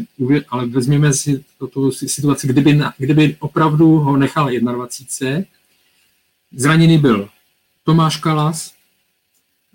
[0.49, 1.43] ale vezměme si
[1.73, 5.43] tu situaci, kdyby, kdyby opravdu ho nechal 21.
[6.55, 7.29] Zraněný byl
[7.83, 8.73] Tomáš Kalas,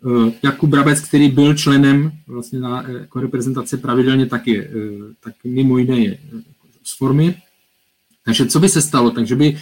[0.07, 4.71] eh, Jakub Brabec, který byl členem vlastně na, eh, jako reprezentace pravidelně, tak, je,
[5.21, 6.19] tak mimo jiné je
[6.85, 7.43] z formy.
[8.25, 9.11] Takže co by se stalo?
[9.11, 9.59] Takže by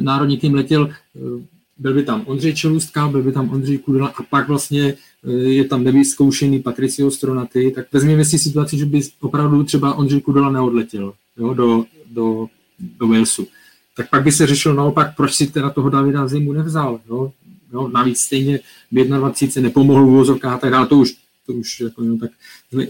[0.00, 0.90] národní tým letěl
[1.78, 4.94] byl by tam Ondřej Čelůstka, byl by tam Ondřej Kudela a pak vlastně
[5.24, 10.20] eh, je tam nevyzkoušený Patricio Stronaty, tak vezměme si situaci, že by opravdu třeba Ondřej
[10.20, 12.46] Kudela neodletěl jo, do, do,
[12.98, 13.46] do Walesu.
[13.96, 17.00] Tak pak by se řešil naopak, proč si teda toho Davida Zimu nevzal.
[17.08, 17.32] Jo?
[17.72, 18.60] Jo, navíc stejně
[18.92, 19.68] v 21.
[19.68, 21.14] nepomohl uvozovkách, tak dále, to už,
[21.46, 22.30] to už jako jenom tak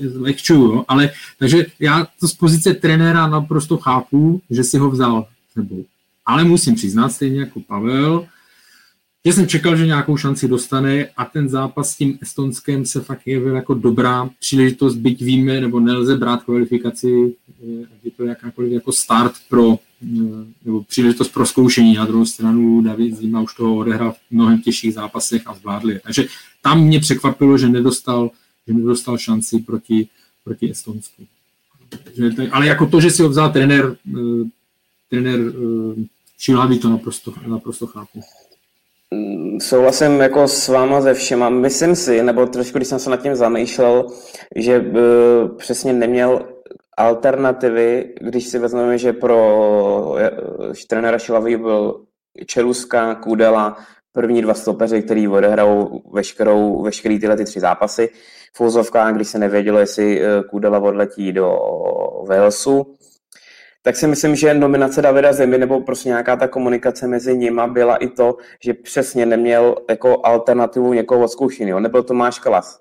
[0.01, 0.73] zlehčuju.
[0.73, 0.85] Jo?
[0.89, 5.85] Ale takže já to z pozice trenéra naprosto chápu, že si ho vzal sebou.
[6.27, 8.27] Ale musím přiznat, stejně jako Pavel,
[9.27, 13.27] že jsem čekal, že nějakou šanci dostane a ten zápas s tím Estonskem se fakt
[13.27, 18.93] jevil jako dobrá příležitost, byť víme, nebo nelze brát kvalifikaci, eh, je to jakákoliv jako
[18.93, 20.07] start pro, eh,
[20.65, 21.95] nebo příležitost pro zkoušení.
[21.95, 26.01] Na druhou stranu David Zima už toho odehrál v mnohem těžších zápasech a zvládli.
[26.05, 26.27] Takže
[26.63, 28.31] tam mě překvapilo, že nedostal,
[28.69, 30.09] že nedostal šanci proti,
[30.45, 31.27] proti Estonsku.
[32.51, 34.49] Ale jako to, že si ho vzal trenér, eh,
[35.11, 35.41] trenér
[36.39, 38.21] Šilhavý, to naprosto, naprosto chápu.
[39.11, 41.49] Mm, souhlasím jako s váma ze všema.
[41.49, 44.07] Myslím si, nebo trošku, když jsem se nad tím zamýšlel,
[44.57, 46.49] že uh, přesně neměl
[46.97, 49.59] alternativy, když si vezmeme, že pro
[50.11, 52.01] uh, trenéra Šilavý byl
[52.47, 53.77] Čeluska, Kudela,
[54.13, 58.09] první dva stopeři, který odehrajou veškerou, veškerý tyhle ty tři zápasy.
[58.57, 58.61] V
[59.13, 61.59] když se nevědělo, jestli Kudela odletí do
[62.29, 62.95] Walesu,
[63.87, 67.97] tak si myslím, že nominace Davida Zemi nebo prostě nějaká ta komunikace mezi nima byla
[67.97, 71.73] i to, že přesně neměl jako alternativu někoho odzkoušený.
[71.79, 72.81] Nebyl Tomáš Kalas.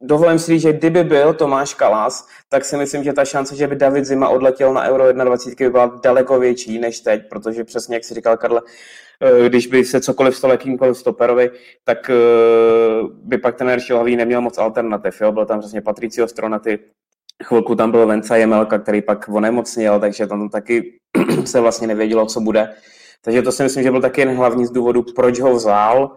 [0.00, 3.66] Dovolím si říct, že kdyby byl Tomáš Kalas, tak si myslím, že ta šance, že
[3.66, 7.96] by David Zima odletěl na Euro 21 by byla daleko větší než teď, protože přesně,
[7.96, 8.62] jak si říkal Karle,
[9.20, 11.50] eh, když by se cokoliv stalo jakýmkoliv stoperovi,
[11.84, 12.14] tak eh,
[13.12, 15.20] by pak ten Eršilový neměl moc alternativ.
[15.20, 15.32] Jo?
[15.32, 16.78] Byl tam přesně Patricio Stronaty,
[17.44, 20.98] Chvilku tam byl Venca Jemelka, který pak onemocněl, takže tam taky
[21.44, 22.74] se vlastně nevědělo, co bude.
[23.22, 26.16] Takže to si myslím, že byl taky jeden hlavní z důvodů, proč ho vzal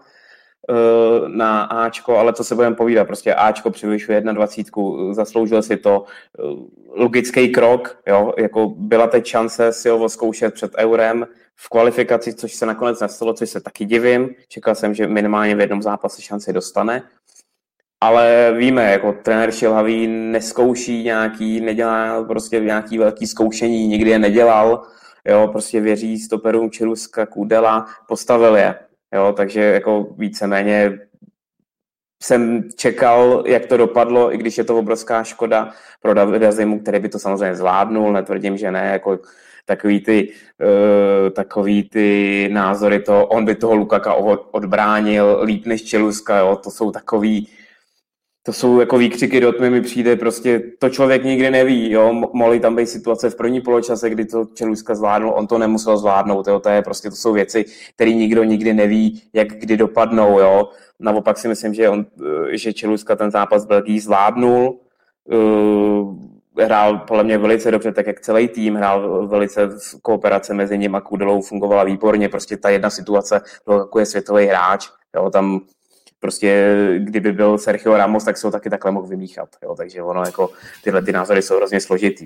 [0.70, 3.08] uh, na Ačko, ale to se budeme povídat.
[3.08, 6.06] Prostě Ačko převyšuje 21, zasloužil si to.
[6.40, 6.60] Uh,
[6.96, 12.54] logický krok, jo, jako byla teď šance si ho zkoušet před eurem v kvalifikaci, což
[12.54, 14.30] se nakonec nestalo, což se taky divím.
[14.48, 17.04] Čekal jsem, že minimálně v jednom zápase šanci dostane
[18.04, 24.84] ale víme, jako trenér Šilhavý neskouší nějaký, nedělá prostě nějaký velký zkoušení, nikdy je nedělal,
[25.26, 28.76] jo, prostě věří stoperům Čeruska, Kudela, postavil je,
[29.16, 31.00] jo, takže jako víceméně
[32.24, 37.00] jsem čekal, jak to dopadlo, i když je to obrovská škoda pro Davida Zimu, který
[37.00, 39.20] by to samozřejmě zvládnul, netvrdím, že ne, jako
[39.66, 40.30] takový ty,
[40.62, 44.14] uh, takový ty názory, to on by toho Lukaka
[44.52, 47.48] odbránil líp než Čeluska, jo, to jsou takový,
[48.46, 52.60] to jsou jako výkřiky do tmy, mi přijde prostě, to člověk nikdy neví, jo, mohly
[52.60, 56.60] tam být situace v první poločase, kdy to Čeluska zvládnul, on to nemusel zvládnout, jo,
[56.60, 57.66] to je prostě, to jsou věci,
[57.96, 60.70] které nikdo nikdy neví, jak kdy dopadnou, jo,
[61.00, 62.06] naopak si myslím, že, on,
[62.52, 64.80] že Čeluska ten zápas Belgii zvládnul,
[65.26, 66.16] uh,
[66.60, 69.70] hrál podle mě velice dobře, tak jak celý tým hrál velice
[70.02, 74.88] kooperace mezi ním a Kudelou fungovala výborně, prostě ta jedna situace, jako je světový hráč,
[75.16, 75.62] jo, tam
[76.24, 79.50] prostě kdyby byl Sergio Ramos, tak se ho taky takhle mohl vymíchat.
[79.64, 79.76] Jo?
[79.78, 80.50] Takže ono jako
[80.84, 82.26] tyhle ty názory jsou hrozně složitý.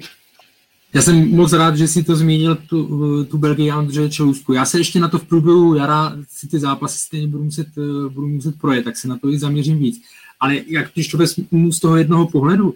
[0.93, 4.53] Já jsem moc rád, že si to zmínil, tu, tu Belgii Andřeje Čelusku.
[4.53, 7.67] Já se ještě na to v průběhu jara si ty zápasy stejně budu muset,
[8.09, 10.01] budu muset projet, tak se na to i zaměřím víc.
[10.39, 12.73] Ale jak když to vezmu z toho jednoho pohledu,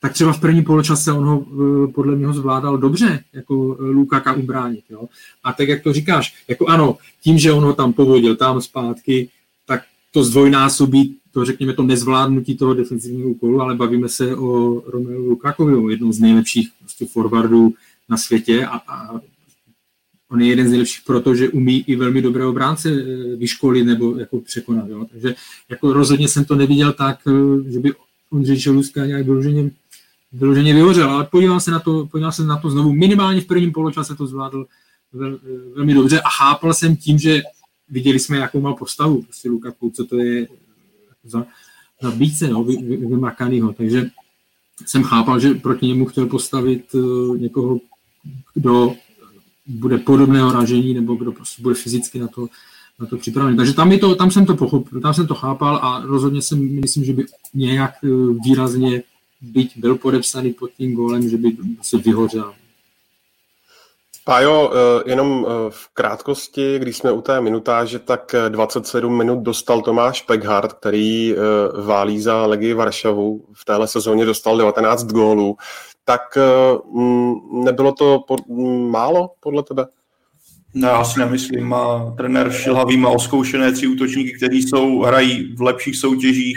[0.00, 1.46] tak třeba v prvním poločase on ho
[1.94, 4.84] podle mě ho zvládal dobře, jako Lukaka ubránit.
[4.90, 5.08] Jo?
[5.44, 9.28] A tak, jak to říkáš, jako ano, tím, že on ho tam povodil tam zpátky,
[10.10, 15.74] to zdvojnásobí to, řekněme, to nezvládnutí toho defensivního úkolu, ale bavíme se o Romelu Lukakovi,
[15.74, 17.74] o jednom z nejlepších prostě forwardů
[18.08, 19.20] na světě a, a
[20.30, 24.40] on je jeden z nejlepších, protože umí i velmi dobré obránce eh, vyškolit nebo jako
[24.40, 24.88] překonat.
[24.88, 25.06] Jo.
[25.10, 25.34] Takže
[25.68, 27.92] jako rozhodně jsem to neviděl tak, eh, že by
[28.30, 29.70] Ondřej Čeluska nějak vyloženě,
[30.32, 32.92] vyloženě vyhořel, ale podíval se na to, podíval se na to znovu.
[32.92, 34.66] Minimálně v prvním poločase to zvládl
[35.12, 37.42] vel, eh, velmi dobře a chápal jsem tím, že
[37.90, 40.48] viděli jsme, jakou mal postavu, prostě Lukaku, co to je
[41.24, 41.46] za,
[42.02, 43.72] za více no, vymakanýho.
[43.72, 44.10] Takže
[44.86, 47.80] jsem chápal, že proti němu chtěl postavit uh, někoho,
[48.54, 48.94] kdo
[49.66, 52.48] bude podobného ražení nebo kdo prostě bude fyzicky na to,
[52.98, 53.56] na to připravený.
[53.56, 56.80] Takže tam, je to, tam jsem to pochopil, tam jsem to chápal a rozhodně jsem
[56.80, 59.02] myslím, že by nějak uh, výrazně
[59.40, 62.54] byť byl podepsaný pod tím gólem, že by se vyhořel.
[64.30, 69.82] Pájo, eh, jenom eh, v krátkosti, když jsme u té minutáže, tak 27 minut dostal
[69.82, 71.36] Tomáš Peghart, který eh,
[71.82, 73.44] válí za Legii Varšavu.
[73.52, 75.56] V téhle sezóně dostal 19 gólů.
[76.04, 76.20] Tak
[77.52, 78.20] nebylo to
[78.90, 79.86] málo podle tebe?
[80.74, 81.64] Ne, já si nemyslím.
[81.64, 86.56] Má trenér Šilhavý má oskoušené tři útočníky, kteří jsou, hrají v lepších soutěžích,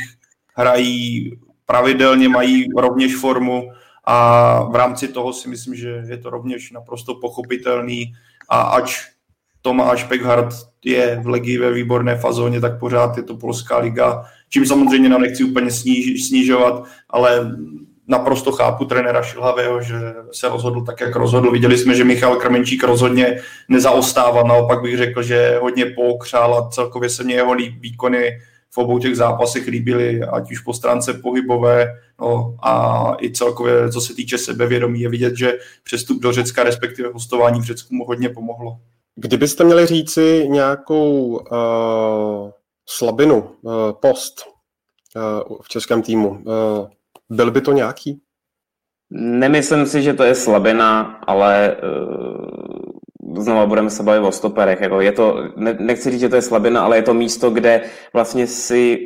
[0.56, 1.32] hrají
[1.66, 3.70] pravidelně, mají rovněž formu
[4.04, 8.14] a v rámci toho si myslím, že je to rovněž naprosto pochopitelný
[8.50, 9.14] a ač
[9.62, 10.54] Tomáš Pekhart
[10.86, 15.18] je v Legii ve výborné fazóně, tak pořád je to polská liga, čím samozřejmě na
[15.18, 17.52] nechci úplně sníž, snižovat, ale
[18.08, 19.96] naprosto chápu trenéra Šilhavého, že
[20.32, 21.52] se rozhodl tak, jak rozhodl.
[21.52, 23.40] Viděli jsme, že Michal Krmenčík rozhodně
[23.70, 28.32] nezaostával, naopak bych řekl, že hodně pookřál a celkově se mě jeho výkony
[28.74, 31.88] v obou těch zápasech líbily, ať už po stránce pohybové
[32.22, 35.54] no, a i celkově, co se týče sebevědomí, je vidět, že
[35.84, 38.80] přestup do Řecka, respektive hostování v Řecku mu hodně pomohlo.
[39.16, 42.50] Kdybyste měli říci nějakou uh,
[42.90, 44.46] slabinu, uh, post
[45.16, 46.38] uh, v českém týmu, uh,
[47.30, 48.22] byl by to nějaký?
[49.12, 52.83] Nemyslím si, že to je slabina, ale uh,
[53.38, 54.82] znova budeme se bavit o stoperech.
[54.82, 57.82] Jako je to, ne, nechci říct, že to je slabina, ale je to místo, kde
[58.14, 59.00] vlastně si,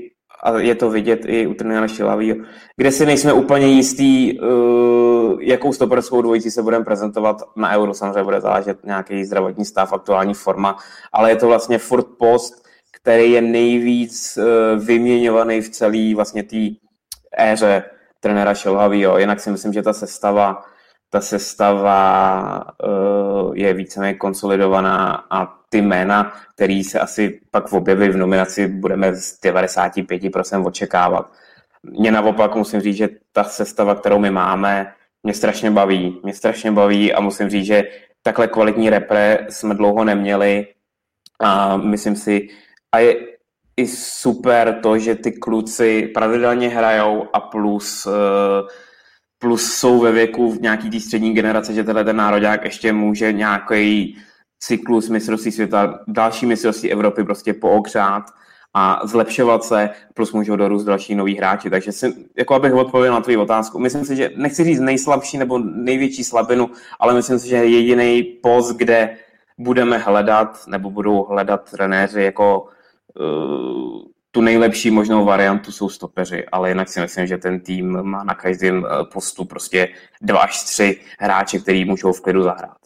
[0.43, 2.43] a je to vidět i u trenéra Šilaví,
[2.77, 7.93] kde si nejsme úplně jistý, uh, jakou stoperskou dvojici se budeme prezentovat na Euro.
[7.93, 10.77] Samozřejmě bude záležet nějaký zdravotní stav, aktuální forma,
[11.13, 12.67] ale je to vlastně furt post,
[13.01, 16.57] který je nejvíc uh, vyměňovaný v celé vlastně té
[17.39, 17.83] éře
[18.19, 19.17] trenéra Šilhavýho.
[19.17, 20.63] Jinak si myslím, že ta sestava
[21.09, 28.17] ta sestava uh, je víceméně konsolidovaná a ty jména, který se asi pak objeví v
[28.17, 31.31] nominaci, budeme z 95% očekávat.
[31.83, 34.93] Mě naopak musím říct, že ta sestava, kterou my máme,
[35.23, 36.19] mě strašně baví.
[36.23, 37.83] Mě strašně baví a musím říct, že
[38.23, 40.67] takhle kvalitní repre jsme dlouho neměli
[41.39, 42.47] a myslím si,
[42.91, 43.15] a je
[43.77, 48.13] i super to, že ty kluci pravidelně hrajou a plus uh,
[49.39, 53.33] plus jsou ve věku v nějaký té střední generace, že tenhle ten národák ještě může
[53.33, 54.17] nějaký
[54.59, 58.23] cyklus mistrovství světa, další mistrovství Evropy prostě pookřát
[58.73, 61.69] a zlepšovat se, plus můžou dorůst další noví hráči.
[61.69, 65.57] Takže si, jako abych odpověděl na tvou otázku, myslím si, že nechci říct nejslabší nebo
[65.57, 66.69] největší slabinu,
[66.99, 69.17] ale myslím si, že jediný post, kde
[69.57, 72.65] budeme hledat, nebo budou hledat trenéři jako
[73.19, 74.01] uh,
[74.31, 78.33] tu nejlepší možnou variantu jsou stopeři, ale jinak si myslím, že ten tým má na
[78.33, 79.89] každém eh, postu prostě
[80.21, 82.77] dva až tři hráče, který můžou v klidu zahrát.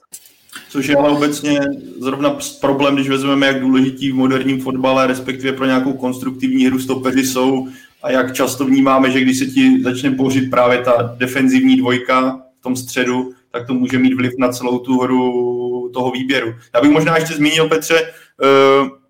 [0.69, 1.59] Což je ale obecně
[1.99, 7.25] zrovna problém, když vezmeme, jak důležití v moderním fotbale, respektive pro nějakou konstruktivní hru stopeři
[7.25, 7.67] jsou
[8.03, 12.63] a jak často vnímáme, že když se ti začne bořit právě ta defenzivní dvojka v
[12.63, 16.55] tom středu, tak to může mít vliv na celou tu hru toho výběru.
[16.73, 19.00] Já bych možná ještě zmínil, Petře, uh,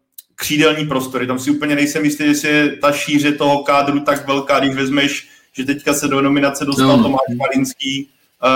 [0.41, 1.27] křídelní prostory.
[1.27, 5.29] Tam si úplně nejsem jistý, jestli je ta šíře toho kádru tak velká, když vezmeš,
[5.53, 7.03] že teďka se do nominace dostal no.
[7.03, 8.09] Tomáš Malinský
[8.43, 8.49] uh,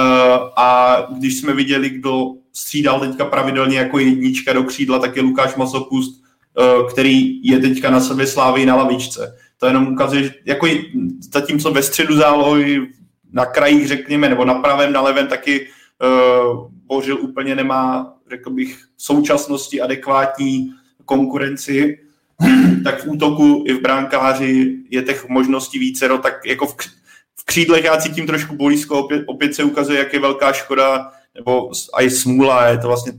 [0.56, 5.56] a když jsme viděli, kdo střídal teďka pravidelně jako jednička do křídla, tak je Lukáš
[5.56, 9.38] Masopust, uh, který je teďka na sebe slávy na lavičce.
[9.58, 10.68] To jenom ukazuje, že jako
[11.34, 12.88] zatímco ve středu zálohy
[13.34, 15.68] na krajích, řekněme, nebo na pravém, na levém taky
[16.02, 20.72] uh, Bořil úplně nemá, řekl bych, v současnosti adekvátní
[21.06, 22.00] konkurenci,
[22.84, 26.76] tak v útoku i v bránkáři je těch možností více, no, tak jako v,
[27.36, 31.72] v křídlech já cítím trošku bolízko, opět, opět se ukazuje, jak je velká škoda, nebo
[32.00, 33.14] i smůla, je to vlastně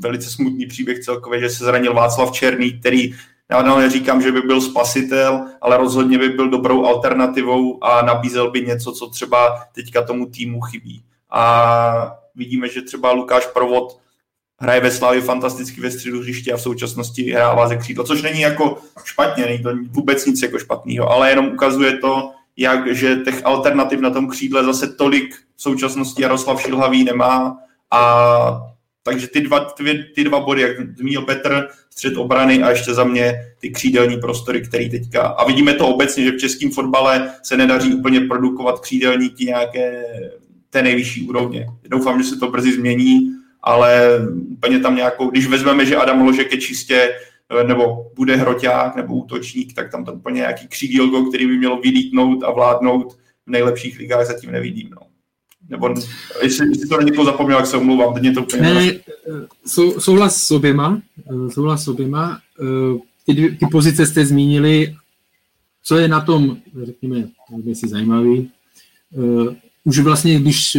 [0.00, 3.14] velice smutný příběh celkově, že se zranil Václav Černý, který
[3.50, 8.60] já neříkám, že by byl spasitel, ale rozhodně by byl dobrou alternativou a nabízel by
[8.60, 11.02] něco, co třeba teďka tomu týmu chybí.
[11.30, 14.00] A vidíme, že třeba Lukáš Provod
[14.58, 18.40] hraje ve Slavě fantasticky ve středu hřiště a v současnosti hrává ze křídla, což není
[18.40, 23.46] jako špatně, není to vůbec nic jako špatného, ale jenom ukazuje to, jak, že těch
[23.46, 27.58] alternativ na tom křídle zase tolik v současnosti Jaroslav Šilhavý nemá
[27.90, 28.62] a
[29.02, 33.04] takže ty dva, ty, ty dva body, jak zmínil Petr, střed obrany a ještě za
[33.04, 35.22] mě ty křídelní prostory, který teďka...
[35.22, 40.04] A vidíme to obecně, že v českém fotbale se nedaří úplně produkovat křídelníky nějaké
[40.70, 41.66] té nejvyšší úrovně.
[41.88, 43.30] Doufám, že se to brzy změní,
[43.62, 45.30] ale úplně tam nějakou...
[45.30, 47.14] Když vezmeme, že Adam Ložek je čistě
[47.66, 52.42] nebo bude hroťák nebo útočník, tak tam to úplně nějaký křídílko, který by mělo vylítnout
[52.42, 53.12] a vládnout
[53.46, 54.90] v nejlepších ligách, zatím nevidím.
[54.90, 55.00] No.
[55.68, 55.94] Nebo
[56.42, 58.62] jestli, jestli to někoho zapomněl, jak se omlouvám, teď mě to úplně...
[58.62, 58.92] Ne,
[59.66, 62.40] sou, souhlas s oběma, eh, souhlas s oběma.
[62.60, 64.96] Eh, ty, dvě, ty pozice jste zmínili,
[65.82, 67.28] co je na tom, řekněme,
[67.86, 68.50] zajímavý,
[69.14, 70.76] eh, už vlastně, když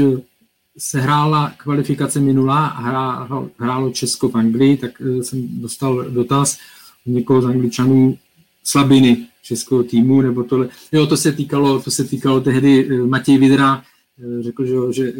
[0.77, 6.57] se hrála kvalifikace minulá a hrálo, hrálo Česko v Anglii, tak jsem dostal dotaz
[7.05, 8.17] někoho z Angličanů
[8.63, 10.69] slabiny českého týmu, nebo tohle.
[10.91, 13.83] Jo, to se týkalo, to se týkalo tehdy Matěj Vidra,
[14.23, 15.13] Eh, řekl, že, že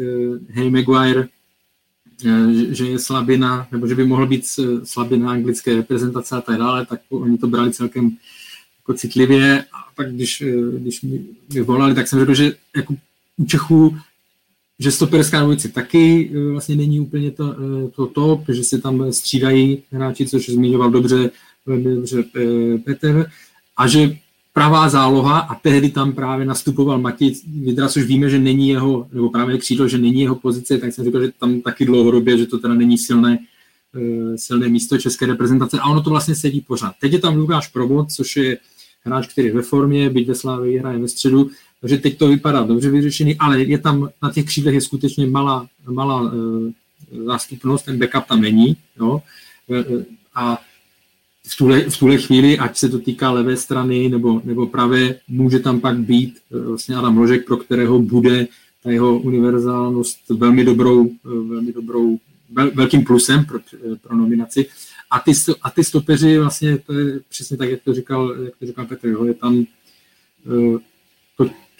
[0.56, 1.28] eh, Maguire,
[2.26, 4.44] eh, že je slabina, nebo že by mohl být
[4.84, 8.16] slabina anglické reprezentace a tak dále, tak oni to brali celkem
[8.78, 10.42] jako citlivě a pak když,
[10.78, 12.94] když mi volali, tak jsem řekl, že jako
[13.36, 13.96] u Čechů
[14.80, 17.56] že stoperská dvojice taky vlastně není úplně to,
[17.96, 21.30] to top, že se tam střídají hráči, což zmiňoval dobře,
[21.66, 22.24] dobře
[22.84, 23.26] Petr,
[23.76, 24.16] a že
[24.52, 29.30] pravá záloha a tehdy tam právě nastupoval Matic Vidra, což víme, že není jeho, nebo
[29.30, 32.58] právě křídlo, že není jeho pozice, tak jsem řekl, že tam taky dlouhodobě, že to
[32.58, 33.38] teda není silné,
[34.36, 36.92] silné místo české reprezentace a ono to vlastně sedí pořád.
[37.00, 38.58] Teď je tam Lukáš Probot, což je
[39.04, 41.50] hráč, který je ve formě, byť ve Slávě hraje ve středu,
[41.80, 45.66] takže teď to vypadá dobře vyřešený, ale je tam, na těch křídlech je skutečně malá,
[45.86, 46.30] malá uh,
[47.26, 49.22] zástupnost, ten backup tam není, jo,
[49.66, 50.02] uh,
[50.34, 50.58] a
[51.48, 55.58] v tuhle, v tuhle chvíli, ať se to týká levé strany nebo, nebo pravé, může
[55.58, 58.48] tam pak být eh, vlastně Adam Ložek, pro kterého bude
[58.82, 62.18] ta jeho univerzálnost velmi dobrou, eh, velmi dobrou
[62.50, 64.66] vel, velkým plusem pro, eh, pro nominaci.
[65.10, 68.66] A ty, a ty stopeři vlastně, to je přesně tak, jak to říkal, jak to
[68.66, 69.64] říkal Petr, jo, je tam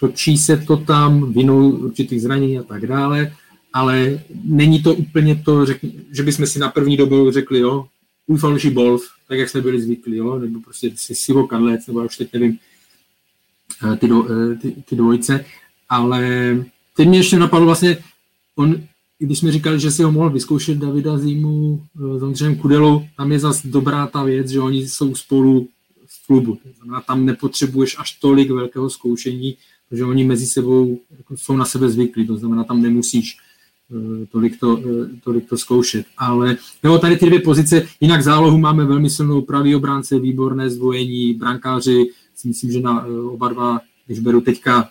[0.00, 3.32] točí se to tam vinou určitých zranění a tak dále,
[3.72, 5.78] ale není to úplně to, řek,
[6.10, 7.86] že bychom si na první dobu řekli, jo,
[8.26, 10.38] Ulfaluši Bolf, tak jak jsme byli zvyklí, jo?
[10.38, 12.58] nebo prostě si Sivo Kadlec, nebo už teď nevím,
[13.92, 15.44] eh, ty, do, eh, ty, ty dvojice,
[15.88, 16.22] ale
[16.96, 17.98] teď mě ještě napadlo vlastně,
[18.56, 18.82] on,
[19.18, 23.32] když jsme říkali, že si ho mohl vyzkoušet Davida Zimu eh, s Ondřejem Kudelou, tam
[23.32, 25.68] je zase dobrá ta věc, že oni jsou spolu
[26.06, 26.58] v klubu.
[26.76, 29.56] Znamená, tam nepotřebuješ až tolik velkého zkoušení,
[29.90, 33.36] protože oni mezi sebou jako jsou na sebe zvyklí, to znamená, tam nemusíš
[33.92, 36.06] Eh, tolik to, eh, tolik to zkoušet.
[36.18, 41.34] Ale jo, tady ty dvě pozice, jinak zálohu máme velmi silnou pravý obránce, výborné zdvojení,
[41.34, 44.88] brankáři, si myslím, že na eh, oba dva, když beru teďka,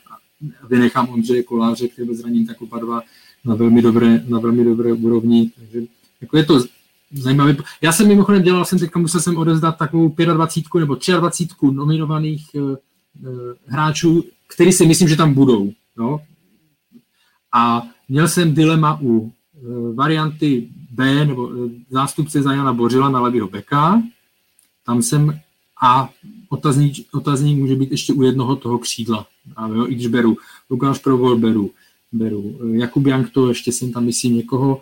[0.70, 3.02] vynechám Ondřeje Koláře, který byl zraněn, tak oba dva
[3.46, 5.52] na velmi dobré, na velmi dobré úrovni.
[5.56, 5.82] Takže
[6.22, 6.64] jako je to
[7.14, 7.58] zajímavé.
[7.82, 12.48] Já jsem mimochodem dělal, jsem teďka musel jsem odezdat takovou 25 nebo 23 nominovaných
[13.68, 15.72] hráčů, který si myslím, že tam budou.
[15.98, 16.22] No?
[17.54, 23.22] A Měl jsem dilema u e, varianty B, nebo e, zástupce za Jana Bořila na
[23.22, 24.04] levýho beka.
[24.86, 25.40] Tam jsem
[25.82, 26.10] a
[26.50, 29.26] otazník, otazník může být ještě u jednoho toho křídla.
[29.56, 30.38] Právě, jo, i když beru
[30.70, 31.72] Lukáš Provol, beru,
[32.12, 34.82] beru Jakub Jank, to ještě jsem tam myslím někoho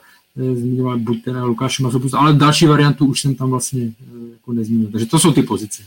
[0.54, 3.94] zmiňoval, buď teda Lukáš Masopust, ale další variantu už jsem tam vlastně
[4.32, 4.90] jako nezmínil.
[4.92, 5.84] Takže to jsou ty pozice.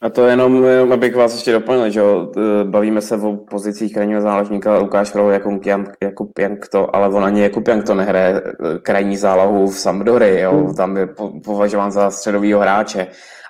[0.00, 2.32] A to jenom, abych vás ještě doplnil, že jo,
[2.64, 7.42] bavíme se o pozicích krajního záložníka Lukáš Jakub, Jank, Jakub Jank to, ale on ani
[7.42, 8.42] Jakub Jank to nehraje
[8.82, 10.74] krajní zálohu v Sampdory, jo, hmm.
[10.74, 11.08] tam je
[11.44, 13.06] považován za středovýho hráče.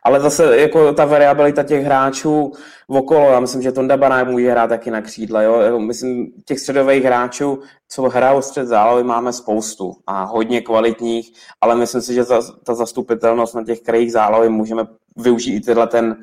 [0.06, 2.52] Ale zase jako ta variabilita těch hráčů
[2.88, 5.80] okolo, já myslím, že Tonda Banák může hrát taky na křídle, jo?
[5.80, 12.02] myslím, těch středových hráčů, co hrajou střed zálohy, máme spoustu a hodně kvalitních, ale myslím
[12.02, 14.86] si, že ta, ta zastupitelnost na těch krajích zálohy můžeme
[15.16, 16.16] využít i tenhle ten,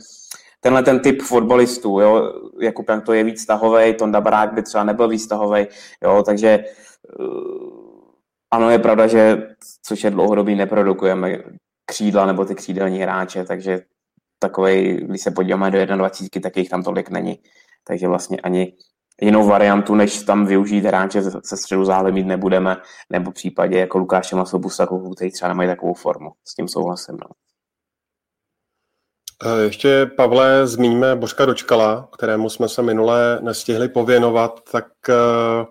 [0.59, 5.07] tenhle ten typ fotbalistů, jo, Jank to je víc tahovej, Tonda Barák by třeba nebyl
[5.07, 5.67] víc tahovej,
[6.03, 6.63] jo, takže
[7.19, 7.83] uh,
[8.51, 9.47] ano, je pravda, že
[9.85, 11.37] což je dlouhodobý, neprodukujeme
[11.85, 13.81] křídla nebo ty křídelní hráče, takže
[14.39, 17.39] takový, když se podíváme do 21, tak jich tam tolik není.
[17.87, 18.73] Takže vlastně ani
[19.21, 22.77] jinou variantu, než tam využít hráče se středu zále mít nebudeme,
[23.09, 26.31] nebo v případě jako Lukáše Masobusa, který třeba nemají takovou formu.
[26.47, 27.15] S tím souhlasím.
[27.15, 27.29] No.
[29.45, 35.65] Eh, ještě, Pavle, zmíníme Božka Dočkala, kterému jsme se minule nestihli pověnovat, tak eh,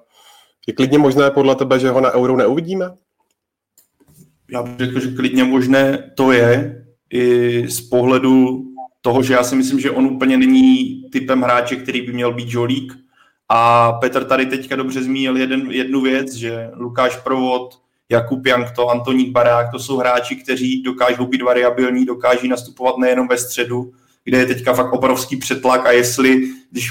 [0.69, 2.91] je klidně možné podle tebe, že ho na euro neuvidíme?
[4.53, 8.65] Já bych řekl, že klidně možné to je i z pohledu
[9.01, 12.49] toho, že já si myslím, že on úplně není typem hráče, který by měl být
[12.49, 12.93] žolík.
[13.49, 17.79] A Petr tady teďka dobře zmínil jeden, jednu věc, že Lukáš Provod,
[18.09, 23.39] Jakub Jankto, Antoník Barák, to jsou hráči, kteří dokážou být variabilní, dokáží nastupovat nejenom ve
[23.39, 23.93] středu,
[24.25, 26.91] kde je teďka fakt obrovský přetlak a jestli, když,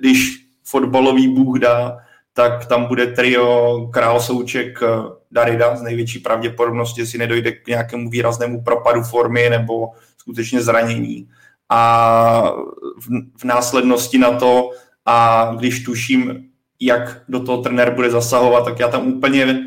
[0.00, 1.98] když fotbalový bůh dá,
[2.36, 4.86] tak tam bude trio Král Souček eh,
[5.30, 11.28] Darida z největší pravděpodobnosti, jestli nedojde k nějakému výraznému propadu formy nebo skutečně zranění.
[11.68, 12.52] A
[13.00, 13.08] v,
[13.40, 14.70] v následnosti na to,
[15.06, 16.44] a když tuším,
[16.80, 19.58] jak do toho trenér bude zasahovat, tak já tam úplně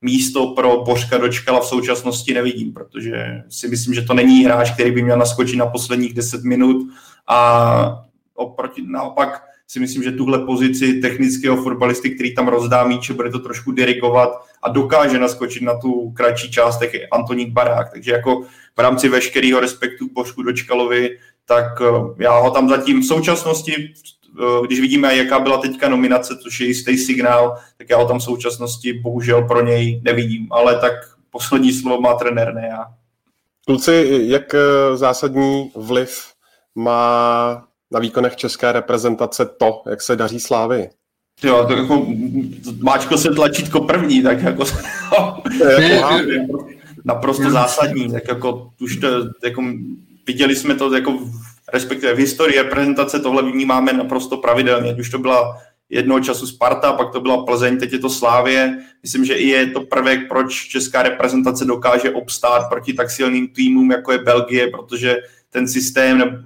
[0.00, 4.90] místo pro Božka Dočkala v současnosti nevidím, protože si myslím, že to není hráč, který
[4.90, 6.86] by měl naskočit na posledních 10 minut
[7.28, 8.04] a
[8.34, 13.38] oproti, naopak si myslím, že tuhle pozici technického fotbalisty, který tam rozdá míče, bude to
[13.38, 14.30] trošku dirigovat
[14.62, 17.92] a dokáže naskočit na tu kratší část, tak je Antoník Barák.
[17.92, 18.42] Takže jako
[18.76, 23.74] v rámci veškerého respektu k Božku Dočkalovi, tak eh, já ho tam zatím v současnosti,
[23.74, 28.18] eh, když vidíme, jaká byla teďka nominace, což je jistý signál, tak já ho tam
[28.18, 30.48] v současnosti bohužel pro něj nevidím.
[30.50, 30.92] Ale tak
[31.30, 32.84] poslední slovo má trenér, ne já.
[33.66, 36.24] Kluci, jak eh, zásadní vliv
[36.74, 40.88] má na výkonech české reprezentace to, jak se daří Slávy.
[41.42, 42.06] Jo, to jako
[42.78, 44.64] máčko se tlačítko první, tak jako,
[45.78, 46.66] jako
[47.04, 49.06] naprosto zásadní, tak jako už to,
[49.44, 49.64] jako
[50.26, 51.18] viděli jsme to jako
[51.72, 55.58] respektive v historii reprezentace tohle vnímáme naprosto pravidelně, už to byla
[55.88, 58.78] jednoho času Sparta, pak to byla Plzeň, teď je to Slávě.
[59.02, 63.90] Myslím, že i je to prvek, proč česká reprezentace dokáže obstát proti tak silným týmům,
[63.90, 65.16] jako je Belgie, protože
[65.50, 66.44] ten systém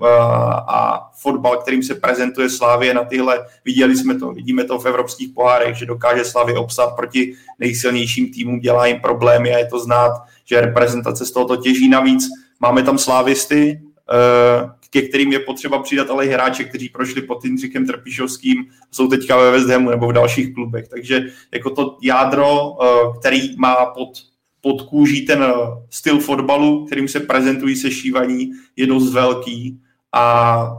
[0.69, 5.33] a fotbal, kterým se prezentuje Slávě na tyhle, viděli jsme to, vidíme to v evropských
[5.35, 10.13] pohárech, že dokáže Slávě obsat proti nejsilnějším týmům, dělá jim problémy a je to znát,
[10.45, 11.89] že reprezentace z tohoto těží.
[11.89, 12.29] Navíc
[12.61, 13.81] máme tam slávisty,
[14.11, 19.09] eh, ke kterým je potřeba přidat ale i hráče, kteří prošli pod Jindřikem Trpišovským, jsou
[19.09, 20.89] teďka ve West Hamu nebo v dalších klubech.
[20.89, 21.23] Takže
[21.53, 24.30] jako to jádro, eh, který má pod
[24.61, 25.53] pod kůží ten eh,
[25.91, 29.81] styl fotbalu, kterým se prezentují sešívaní, je dost velký
[30.13, 30.77] a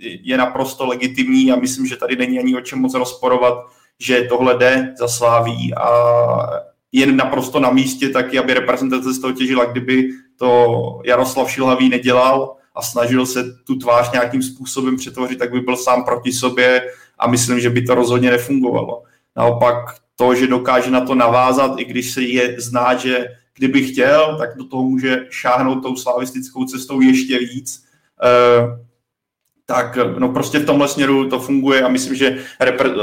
[0.00, 3.54] je naprosto legitimní a myslím, že tady není ani o čem moc rozporovat,
[3.98, 5.88] že tohle jde za sláví a
[6.92, 12.56] je naprosto na místě taky, aby reprezentace z toho těžila, kdyby to Jaroslav Šilhavý nedělal
[12.74, 16.82] a snažil se tu tvář nějakým způsobem přetvořit, tak by byl sám proti sobě
[17.18, 19.02] a myslím, že by to rozhodně nefungovalo.
[19.36, 19.76] Naopak
[20.16, 24.56] to, že dokáže na to navázat, i když se je znát, že kdyby chtěl, tak
[24.56, 27.84] do toho může šáhnout tou slavistickou cestou ještě víc.
[28.22, 28.84] E,
[29.66, 32.94] tak no prostě v tomhle směru to funguje a myslím, že repre, e,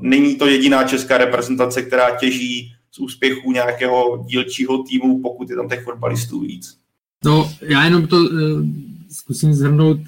[0.00, 5.68] není to jediná česká reprezentace, která těží z úspěchu nějakého dílčího týmu, pokud je tam
[5.68, 6.78] těch fotbalistů víc.
[7.24, 8.30] No, já jenom to uh,
[9.10, 9.98] zkusím zhrnout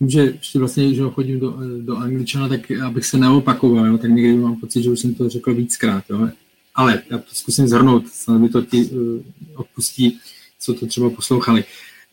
[0.00, 4.10] tím, že ještě vlastně, že chodím do, do Angličana, tak abych se neopakoval, jo, tak
[4.10, 6.04] někdy mám pocit, že už jsem to řekl víckrát.
[6.10, 6.28] Jo.
[6.74, 9.20] Ale já to zkusím zhrnout, snad mi to ti uh,
[9.54, 10.18] odpustí,
[10.58, 11.64] co to třeba poslouchali.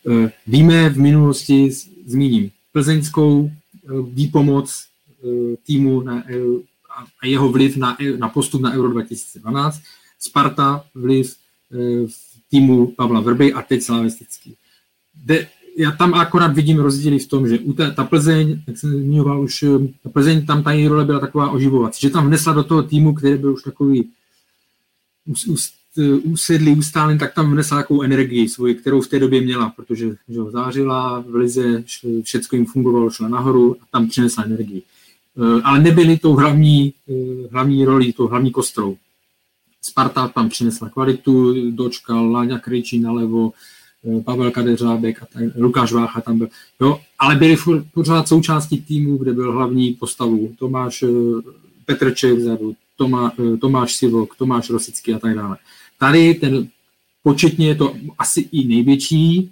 [0.03, 1.71] Uh, víme v minulosti,
[2.05, 4.83] zmíním, plzeňskou uh, výpomoc
[5.21, 6.59] uh, týmu na, uh,
[7.21, 9.81] a jeho vliv na, na postup na Euro 2012,
[10.19, 11.35] Sparta vliv
[11.69, 12.09] uh,
[12.51, 14.55] týmu Pavla Vrby a teď slavistický.
[15.15, 15.47] De,
[15.77, 19.41] já tam akorát vidím rozdíly v tom, že u té, ta Plzeň, jak jsem zmiňoval
[19.41, 22.63] už, eh, ta Plzeň, tam ta její role byla taková oživovací, že tam vnesla do
[22.63, 24.09] toho týmu, který byl už takový
[26.23, 30.39] usedlý, ustálen, tak tam vnesla takovou energii svoji, kterou v té době měla, protože že
[30.49, 31.83] zářila v lize,
[32.23, 34.81] všechno jim fungovalo, šla nahoru a tam přinesla energii.
[35.37, 38.97] Eh, ale nebyli tou hlavní, eh, hlavní roli, tou hlavní kostrou.
[39.81, 43.53] Sparta tam přinesla kvalitu, dočkal Láňa Krejčí nalevo, Eh,
[44.25, 46.47] Pavel Kadeřábek a tak, Lukáš Vácha tam byl.
[46.81, 47.57] Jo, ale byli
[47.93, 51.07] pořád součástí týmu, kde byl hlavní postavu Tomáš eh,
[51.85, 55.57] Petrček vzadu, Tomá, eh, Tomáš Sivok, Tomáš Rosický a tak dále.
[55.99, 56.67] Tady ten
[57.23, 59.51] početně je to asi i největší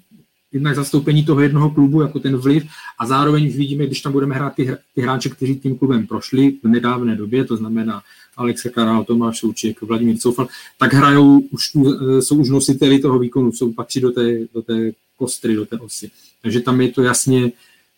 [0.52, 2.64] jednak zastoupení toho jednoho klubu, jako ten vliv
[3.00, 6.68] a zároveň vidíme, když tam budeme hrát ty, ty hráče, kteří tím klubem prošli v
[6.68, 8.02] nedávné době, to znamená
[8.38, 11.72] Alexe Karál, Tomáš Souček, Vladimír Coufal, tak hrajou, už,
[12.20, 16.12] jsou už nositeli toho výkonu, jsou patří do té, do té kostry do té osy.
[16.42, 17.52] Takže tam je to jasně,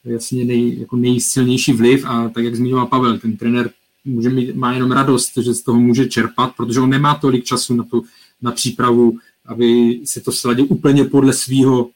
[0.05, 3.69] jasně nej, jako nejsilnější vliv a tak, jak zmiňoval Pavel, ten trenér
[4.05, 7.75] může mít, má jenom radost, že z toho může čerpat, protože on nemá tolik času
[7.75, 8.03] na, tu,
[8.41, 11.89] na přípravu, aby se to sladil úplně podle svého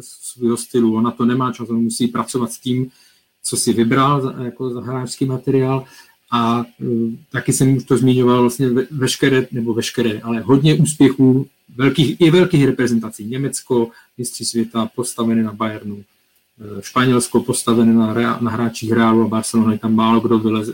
[0.00, 0.94] svýho stylu.
[0.94, 2.90] On na to nemá čas, on musí pracovat s tím,
[3.42, 5.84] co si vybral jako hráčský materiál
[6.36, 11.46] a uh, taky jsem už to zmiňoval vlastně ve, veškeré, nebo veškeré, ale hodně úspěchů
[11.76, 13.24] velkých, i velkých reprezentací.
[13.24, 19.78] Německo, mistři světa, postavené na Bayernu, e, Španělsko postavené na, na hráčích Realu a Barcelony,
[19.78, 20.72] tam málo kdo vylez, e,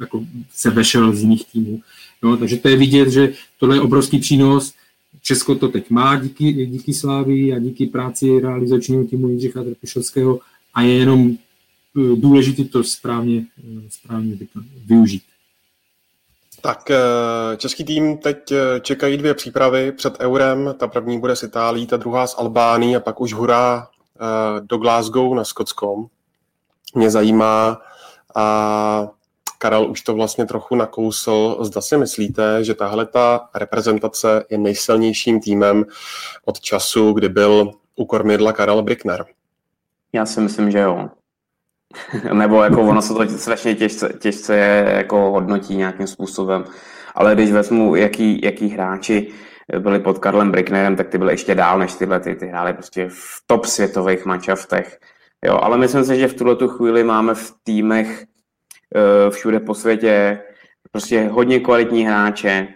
[0.00, 1.80] jako se vešel z jiných týmů.
[2.22, 4.74] No, takže to je vidět, že tohle je obrovský přínos.
[5.22, 10.40] Česko to teď má díky, díky Slávii a díky práci realizačního týmu Jindřicha Trpišovského
[10.74, 11.36] a je jenom
[12.16, 14.36] důležité to správně, eh, správně
[14.86, 15.22] využít.
[16.60, 20.74] Tak eh, český tým teď čekají dvě přípravy před Eurem.
[20.78, 23.88] Ta první bude s Itálií, ta druhá s Albánií a pak už hurá
[24.60, 26.06] do Glasgow na Skotskom.
[26.94, 27.80] Mě zajímá,
[28.34, 29.08] a
[29.58, 35.40] Karel už to vlastně trochu nakousl, zda si myslíte, že tahle ta reprezentace je nejsilnějším
[35.40, 35.84] týmem
[36.44, 39.26] od času, kdy byl u kormidla Karel Brickner?
[40.12, 41.10] Já si myslím, že jo.
[42.32, 46.64] Nebo jako ono se to strašně těžce, těžce je, jako hodnotí nějakým způsobem.
[47.14, 49.32] Ale když vezmu, jaký, jaký hráči
[49.78, 53.08] byli pod Karlem Bricknerem, tak ty byly ještě dál než tyhle, ty, ty hráli prostě
[53.08, 54.98] v top světových manšaftech.
[55.44, 58.24] Jo, ale myslím si, že v tuhle tu chvíli máme v týmech
[58.94, 60.40] uh, všude po světě
[60.92, 62.68] prostě hodně kvalitní hráče,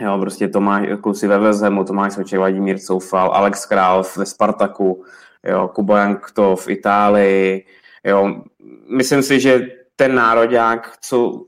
[0.00, 5.04] Jo, prostě Tomáš, kluci ve Vezemu, Tomáš Soček, Vladimír Coufal, Alex Král ve Spartaku,
[5.44, 7.66] jo, Kuba Jankto v Itálii,
[8.04, 8.42] Jo,
[8.88, 11.44] myslím si, že ten nároďák, co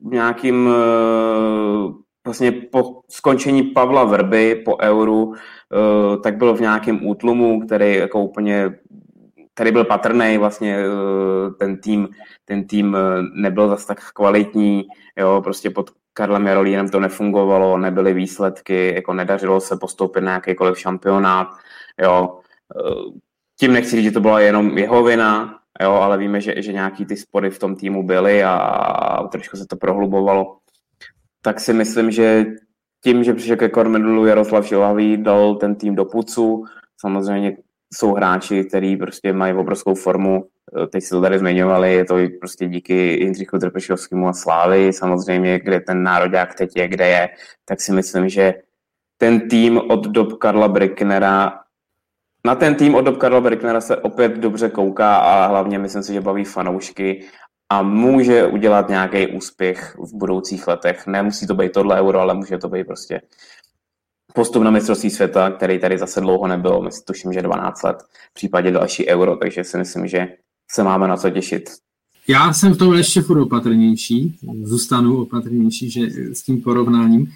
[0.00, 1.92] v nějakým eh,
[2.24, 8.22] vlastně po skončení Pavla Vrby po euru, eh, tak byl v nějakém útlumu, který jako
[8.22, 8.78] úplně
[9.54, 12.08] který byl patrný, vlastně eh, ten tým,
[12.44, 12.96] ten tým
[13.34, 14.86] nebyl zase tak kvalitní,
[15.16, 20.78] jo, prostě pod Karlem Jarolínem to nefungovalo, nebyly výsledky, jako nedařilo se postoupit na jakýkoliv
[20.78, 21.48] šampionát,
[22.02, 22.38] jo.
[23.58, 27.06] Tím nechci říct, že to byla jenom jeho vina, jo, ale víme, že, že nějaký
[27.06, 30.56] ty spory v tom týmu byly a, a trošku se to prohlubovalo.
[31.42, 32.44] Tak si myslím, že
[33.04, 36.64] tím, že přišel ke kormidlu Jaroslav Šilhavý, dal ten tým do pucu,
[37.00, 37.56] samozřejmě
[37.94, 40.44] jsou hráči, kteří prostě mají obrovskou formu,
[40.92, 45.80] teď se to tady zmiňovali, je to prostě díky Jindřichu Trpešovskému a Slávy, samozřejmě, kde
[45.80, 47.28] ten národák teď je, kde je,
[47.64, 48.54] tak si myslím, že
[49.18, 51.60] ten tým od dob Karla Bricknera
[52.46, 56.12] na ten tým od dob Karla Berknera se opět dobře kouká a hlavně myslím si,
[56.12, 57.24] že baví fanoušky
[57.68, 61.06] a může udělat nějaký úspěch v budoucích letech.
[61.06, 63.22] Nemusí to být tohle euro, ale může to být prostě
[64.34, 67.96] postup na mistrovství světa, který tady zase dlouho nebyl, myslím, tuším, že 12 let,
[68.30, 70.28] v případě další euro, takže si myslím, že
[70.70, 71.70] se máme na co těšit.
[72.28, 76.00] Já jsem v tom ještě furt opatrnější, zůstanu opatrnější že
[76.34, 77.26] s tím porovnáním.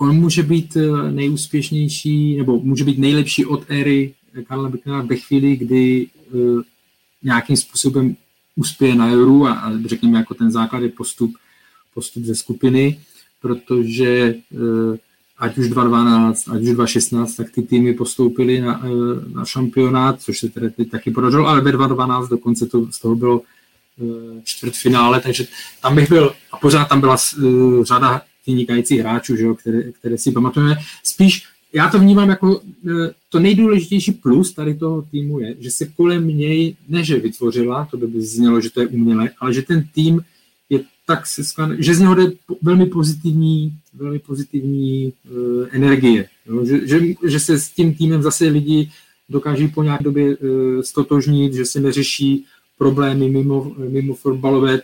[0.00, 4.14] Eh, on může být eh, nejúspěšnější, nebo může být nejlepší od éry
[4.48, 6.62] Karla Becknera ve chvíli, kdy uh,
[7.22, 8.16] nějakým způsobem
[8.56, 11.32] uspěje na euru a, a řekněme jako ten základ je postup,
[11.94, 13.00] postup ze skupiny,
[13.42, 14.34] protože
[15.38, 18.82] ať už 2012, ať už 2016, tak ty týmy postoupily na,
[19.34, 23.14] na šampionát, což se tedy teď taky podařilo, ale ve 2012 dokonce to, z toho
[23.14, 23.42] bylo
[24.44, 25.46] čtvrtfinále, takže
[25.82, 27.16] tam bych byl, a pořád tam byla
[27.82, 30.76] řada vynikajících hráčů, že jo, které, které si pamatujeme.
[31.04, 32.90] Spíš já to vnímám jako e,
[33.28, 38.22] to nejdůležitější plus tady toho týmu je, že se kolem něj neže vytvořila, to by
[38.22, 40.20] znělo, že to je umělé, ale že ten tým
[40.70, 42.32] je tak sesklan, že z něho jde
[42.62, 46.28] velmi pozitivní, velmi pozitivní uh, energie.
[46.46, 46.64] Jo?
[46.64, 48.90] Že, že, že, se s tím týmem zase lidi
[49.28, 52.44] dokáží po nějaké době uh, stotožnit, že se neřeší
[52.78, 54.80] problémy mimo, mimo fotbalové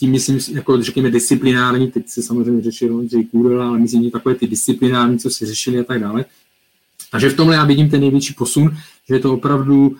[0.00, 4.46] tím myslím, jako řekněme disciplinární, teď se samozřejmě řešil Ondřej Kůrel, ale myslím, takové ty
[4.46, 6.24] disciplinární, co si řešili a tak dále.
[7.10, 8.76] Takže v tomhle já vidím ten největší posun,
[9.08, 9.96] že je to opravdu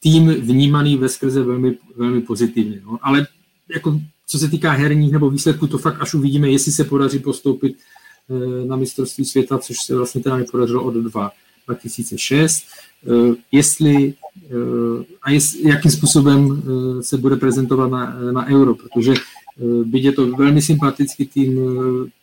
[0.00, 2.80] tým vnímaný ve skrze velmi, velmi pozitivně.
[2.84, 2.98] No.
[3.02, 3.26] Ale
[3.74, 7.76] jako, co se týká herních nebo výsledků, to fakt až uvidíme, jestli se podaří postoupit
[7.76, 11.30] eh, na mistrovství světa, což se vlastně teda nepodařilo od 2
[11.66, 12.64] 2006.
[13.06, 14.14] Eh, jestli
[14.50, 19.14] eh, a jest, jakým způsobem eh, se bude prezentovat na, na euro, protože
[19.84, 21.60] byť je to velmi sympatický tým,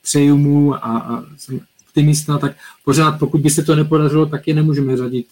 [0.03, 4.53] přeju mu a, a jsem optimista, tak pořád, pokud by se to nepodařilo, tak je
[4.53, 5.27] nemůžeme řadit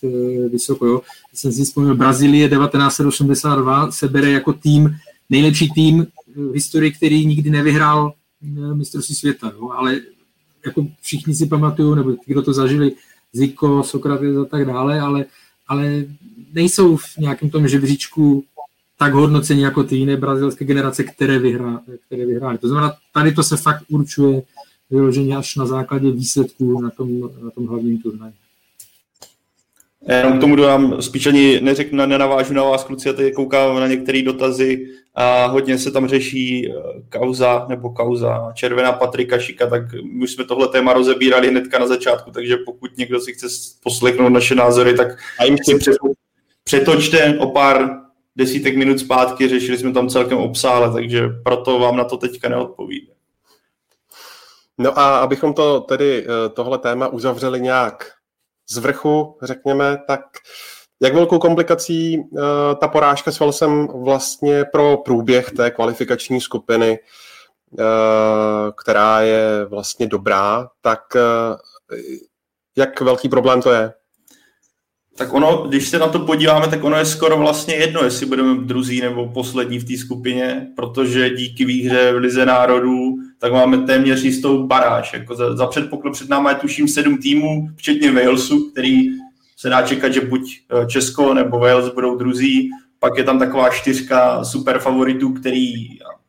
[0.52, 0.86] vysoko.
[0.86, 1.02] Jo.
[1.34, 4.95] Jsem si vzpomněl, Brazílie 1982 se bere jako tým,
[5.30, 8.14] nejlepší tým v historii, který nikdy nevyhrál
[8.74, 9.70] mistrovství světa, jo.
[9.70, 9.99] ale
[10.65, 12.91] jako všichni si pamatují, nebo kdo to zažili,
[13.34, 15.26] Ziko, Sokrates a tak dále, ale,
[15.68, 16.05] ale
[16.53, 18.43] nejsou v nějakém tom žebříčku
[18.97, 22.57] tak hodnocení jako ty jiné brazilské generace, které, vyhrá, které vyhrály.
[22.57, 24.41] To znamená, tady to se fakt určuje
[24.89, 28.34] vyloženě až na základě výsledků na tom, na tom hlavním turnaji.
[30.07, 33.80] Já jenom k tomu dodám, spíš ani neřeknu, nenavážu na vás, kluci, já tady koukám
[33.80, 36.73] na některé dotazy a hodně se tam řeší eh,
[37.09, 39.81] kauza nebo kauza červená Patrika Šika, tak
[40.21, 43.47] už jsme tohle téma rozebírali hnedka na začátku, takže pokud někdo si chce
[43.84, 45.07] poslechnout naše názory, tak
[45.39, 45.80] a jim si
[46.63, 47.89] přetočte o pár
[48.35, 53.07] desítek minut zpátky, řešili jsme tam celkem obsále, takže proto vám na to teďka neodpovím.
[54.77, 58.11] No a abychom to tedy eh, tohle téma uzavřeli nějak
[58.69, 60.22] z vrchu, řekněme, tak
[61.02, 62.40] jak velkou komplikací uh,
[62.80, 66.99] ta porážka s Velsem vlastně pro průběh té kvalifikační skupiny,
[67.72, 67.85] uh,
[68.84, 71.57] která je vlastně dobrá, tak uh,
[72.77, 73.94] jak velký problém to je?
[75.15, 78.64] Tak ono, když se na to podíváme, tak ono je skoro vlastně jedno, jestli budeme
[78.64, 84.23] druzí nebo poslední v té skupině, protože díky výhře v Lize národů, tak máme téměř
[84.23, 85.14] jistou baráž.
[85.14, 89.10] Jako za, za předpoklad před námi je tuším sedm týmů, včetně Walesu, který
[89.57, 92.69] se dá čekat, že buď eh, Česko nebo Wales budou druzí,
[92.99, 95.73] pak je tam taková čtyřka super favoritů, který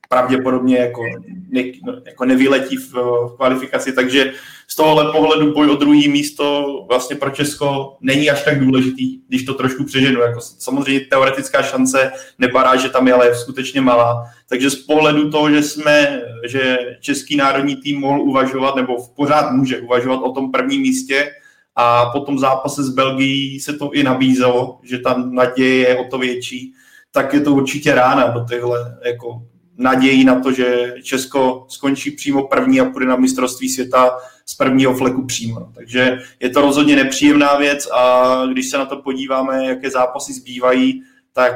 [0.09, 1.03] pravděpodobně jako,
[1.49, 1.63] ne,
[2.07, 4.33] jako nevyletí v, v kvalifikaci, takže
[4.69, 9.45] z tohohle pohledu boj o druhý místo vlastně pro Česko není až tak důležitý, když
[9.45, 10.21] to trošku přeženu.
[10.21, 14.25] Jako samozřejmě teoretická šance nebará, že tam je, ale je skutečně malá.
[14.49, 19.51] Takže z pohledu toho, že jsme, že český národní tým mohl uvažovat, nebo v pořád
[19.51, 21.31] může uvažovat o tom prvním místě,
[21.77, 26.05] a po tom zápase s Belgií se to i nabízelo, že ta naděje je o
[26.05, 26.73] to větší,
[27.13, 29.43] tak je to určitě rána do těchhle jako
[29.79, 34.95] naději na to, že Česko skončí přímo první a půjde na mistrovství světa z prvního
[34.95, 35.69] fleku přímo.
[35.75, 41.03] Takže je to rozhodně nepříjemná věc a když se na to podíváme, jaké zápasy zbývají,
[41.33, 41.55] tak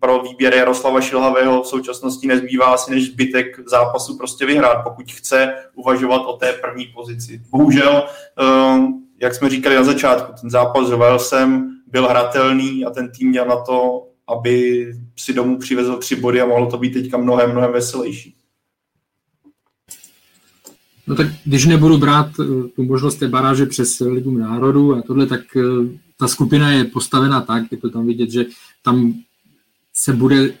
[0.00, 5.54] pro výběr Jaroslava Šilhavého v současnosti nezbývá asi než zbytek zápasu prostě vyhrát, pokud chce
[5.74, 7.40] uvažovat o té první pozici.
[7.50, 8.06] Bohužel,
[8.40, 8.78] eh,
[9.20, 13.44] jak jsme říkali na začátku, ten zápas s Walesem byl hratelný a ten tým měl
[13.44, 14.86] na to, aby
[15.16, 18.34] si domů přivezl tři body a mohlo to být teďka mnohem, mnohem veselější.
[21.06, 25.26] No tak když nebudu brát eh, tu možnost té baráže přes Ligu národů a tohle,
[25.26, 25.62] tak eh,
[26.18, 28.46] ta skupina je postavena tak, je to tam vidět, že
[28.82, 29.14] tam
[29.94, 30.54] se bude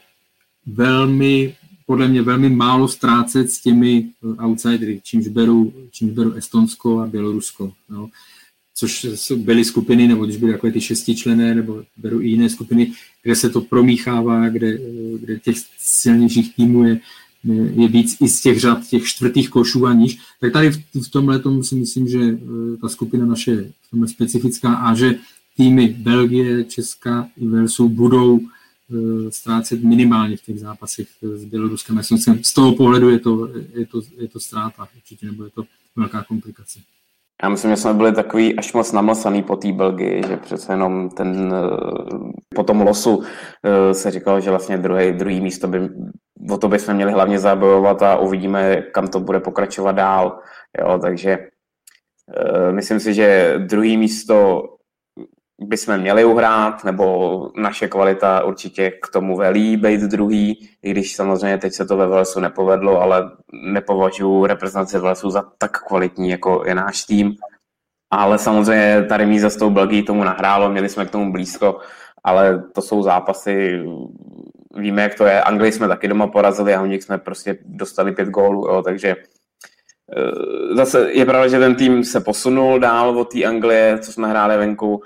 [0.66, 1.56] velmi,
[1.86, 7.06] podle mě velmi málo ztrácet s těmi eh, outsidery, čímž beru, čímž beru Estonsko a
[7.06, 7.72] Bělorusko.
[7.88, 8.08] No
[8.78, 12.92] což byly skupiny, nebo když byly takové ty šestičlené, nebo beru i jiné skupiny,
[13.22, 14.78] kde se to promíchává, kde,
[15.18, 17.00] kde těch silnějších týmů je,
[17.74, 21.10] je víc i z těch řad těch čtvrtých košů a níž, tak tady v, v
[21.10, 25.18] tomhle tomu si myslím, že eh, ta skupina naše je v specifická a že
[25.56, 32.00] týmy Belgie, Česka i Velsu budou eh, ztrácet minimálně v těch zápasech s Běloruskem
[32.42, 35.64] Z toho pohledu je to, je to, je to ztráta, určitě nebo je to
[35.96, 36.78] velká komplikace.
[37.42, 41.10] Já myslím, že jsme byli takový až moc namlsaný po té Belgii, že přece jenom
[41.10, 43.22] ten, eh, po tom losu
[43.64, 45.88] eh, se říkalo, že vlastně druhý, druhý místo by,
[46.50, 50.40] o to bychom měli hlavně zabojovat a uvidíme, kam to bude pokračovat dál.
[50.80, 51.38] Jo, takže
[52.36, 54.62] eh, myslím si, že druhý místo
[55.60, 61.58] bychom měli uhrát, nebo naše kvalita určitě k tomu velí být druhý, i když samozřejmě
[61.58, 66.74] teď se to ve Velsu nepovedlo, ale nepovažuji reprezentaci Velsu za tak kvalitní, jako je
[66.74, 67.34] náš tým.
[68.10, 71.80] Ale samozřejmě ta remíza s tou Belgií tomu nahrálo, měli jsme k tomu blízko,
[72.24, 73.82] ale to jsou zápasy,
[74.76, 75.42] víme, jak to je.
[75.42, 79.16] Anglii jsme taky doma porazili a u nich jsme prostě dostali pět gólů, jo, takže
[80.16, 84.28] eh, zase je pravda, že ten tým se posunul dál od té Anglie, co jsme
[84.28, 85.02] hráli venku,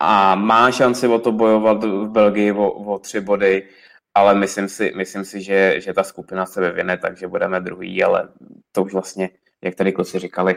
[0.00, 3.68] a má šanci o to bojovat v Belgii o, o tři body,
[4.14, 8.28] ale myslím si, myslím si že, že ta skupina se vyvine, takže budeme druhý, ale
[8.72, 9.30] to už vlastně,
[9.64, 10.56] jak tady kluci říkali,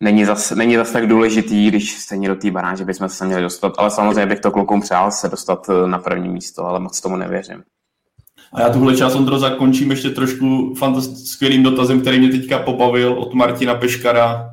[0.00, 3.72] není zas, není zas tak důležitý, když stejně do té baráže bychom se měli dostat,
[3.78, 7.16] ale samozřejmě bych to klukům přál se dostat eh, na první místo, ale moc tomu
[7.16, 7.62] nevěřím.
[8.52, 10.74] A já tuhle část, Ondro, zakončím ještě trošku
[11.24, 14.50] skvělým dotazem, který mě teďka pobavil od Martina Peškara,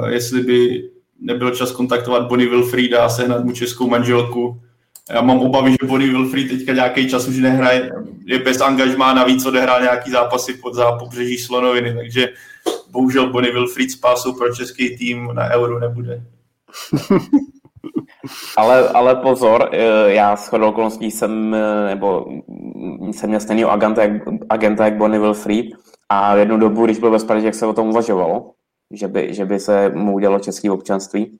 [0.00, 0.90] uh, jestli by
[1.22, 4.60] nebyl čas kontaktovat Bonnie Wilfrida a sehnat mu českou manželku.
[5.10, 7.90] Já mám obavy, že Bonnie Wilfried teďka nějaký čas už nehraje,
[8.26, 12.28] je bez angažmá, navíc odehrál nějaký zápasy pod zápobřeží Slonoviny, takže
[12.90, 16.22] bohužel Bonnie Wilfried spásou pro český tým na Euro nebude.
[18.56, 22.26] ale, ale pozor, eh, já s chodou okolností jsem, eh, nebo
[23.10, 24.02] jsem měl stejný agenta,
[24.48, 25.66] agenta jak Bonnie Wilfried
[26.08, 28.50] a jednu dobu, když byl ve Spartě, jak se o tom uvažovalo,
[28.92, 31.38] že by, že by se mu udělalo české občanství,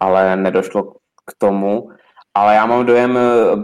[0.00, 0.82] ale nedošlo
[1.26, 1.88] k tomu.
[2.34, 3.18] Ale já mám dojem,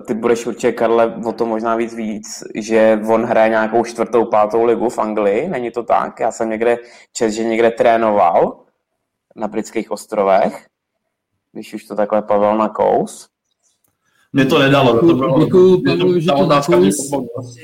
[0.07, 4.65] ty budeš určitě, Karle, o to možná víc víc, že on hraje nějakou čtvrtou, pátou
[4.65, 6.21] ligu v Anglii, není to tak?
[6.21, 6.79] Já jsem někde
[7.13, 8.61] čest, že někde trénoval
[9.37, 10.67] na britských ostrovech,
[11.53, 13.29] když už to takhle Pavel na kous.
[14.33, 15.07] Mě to nedalo.
[15.07, 16.97] To bylo, Děkuju, Pavlu, že to nakous.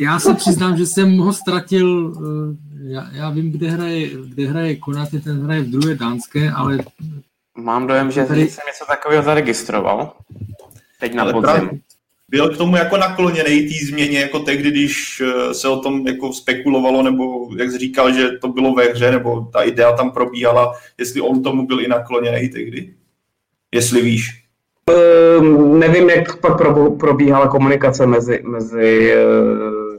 [0.00, 4.76] Já se přiznám, že jsem ho ztratil, eh, já, já vím, kde hraje, kde hraje
[4.76, 6.78] Konaty, ten hraje v druhé dánské, ale...
[7.58, 8.40] Mám dojem, že tady...
[8.48, 10.12] jsem něco takového zaregistroval.
[11.00, 11.80] Teď na podzim.
[12.28, 16.32] Byl k tomu jako nakloněný té změně, jako tehdy, když eh, se o tom jako
[16.32, 20.72] spekulovalo, nebo jak jsi říkal, že to bylo ve hře, nebo ta idea tam probíhala,
[20.98, 22.94] jestli on tomu byl i nakloněný tehdy?
[23.74, 24.44] Jestli víš.
[24.90, 26.52] Uh, nevím, jak pak
[26.98, 29.89] probíhala komunikace mezi, mezi uh,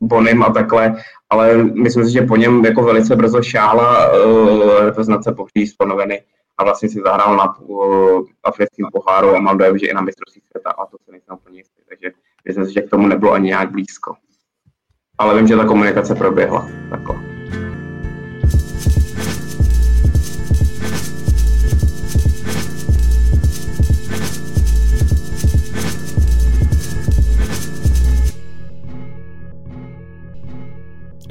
[0.00, 0.96] Bonym a takhle,
[1.30, 6.22] ale myslím si, že po něm jako velice brzo šála uh, reprezentace pohří stanoveny
[6.58, 10.42] a vlastně si zahrál na uh, africkým poháru a mám dojem, že i na mistrovství
[10.50, 12.10] světa a to se nejsem úplně jistý, takže
[12.44, 14.14] myslím si, že k tomu nebylo ani nějak blízko.
[15.18, 17.33] Ale vím, že ta komunikace proběhla takhle.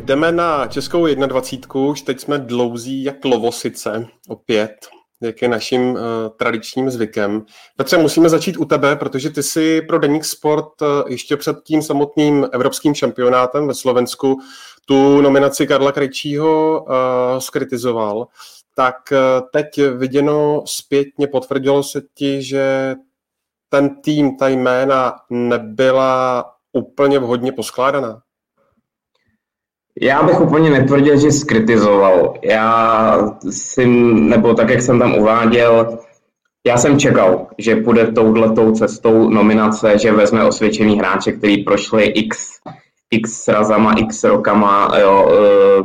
[0.04, 1.82] Jdeme na českou 21.
[1.82, 4.76] Už teď jsme dlouzí jak lovosice, opět,
[5.22, 6.00] jak je naším uh,
[6.38, 7.46] tradičním zvykem.
[7.78, 11.82] Petře, musíme začít u tebe, protože ty si pro Deník Sport uh, ještě před tím
[11.82, 14.40] samotným evropským šampionátem ve Slovensku
[14.86, 18.28] tu nominaci Karla Krejčího uh, skritizoval.
[18.76, 19.18] Tak uh,
[19.54, 19.66] teď
[19.98, 22.96] viděno zpětně potvrdilo se ti, že
[23.70, 28.22] ten tým, ta jména nebyla úplně vhodně poskládaná?
[30.02, 32.34] Já bych úplně netvrdil, že skritizoval.
[32.44, 33.18] Já
[33.50, 36.00] si, nebo tak, jak jsem tam uváděl,
[36.68, 42.60] já jsem čekal, že půjde touhletou cestou nominace, že vezme osvědčený hráče, který prošli x,
[43.12, 45.84] x razama, x rokama jo, e,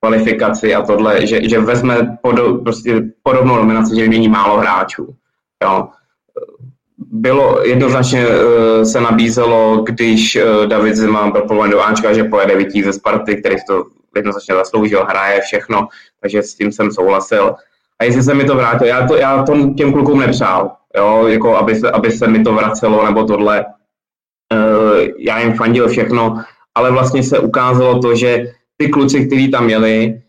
[0.00, 5.14] kvalifikaci a tohle, že, že vezme podo, prostě podobnou nominaci, že vymění málo hráčů.
[5.64, 5.88] Jo
[7.10, 12.56] bylo jednoznačně uh, se nabízelo, když uh, David Zima byl povolen do Ačka, že pojede
[12.56, 13.84] Vití ze Sparty, který to
[14.16, 15.88] jednoznačně zasloužil, hraje všechno,
[16.20, 17.54] takže s tím jsem souhlasil.
[17.98, 21.56] A jestli se mi to vrátilo, já to, já to těm klukům nepřál, jo, jako
[21.56, 23.64] aby se, aby se mi to vracelo nebo tohle.
[24.54, 26.42] Uh, já jim fandil všechno,
[26.74, 30.20] ale vlastně se ukázalo to, že ty kluci, kteří tam měli,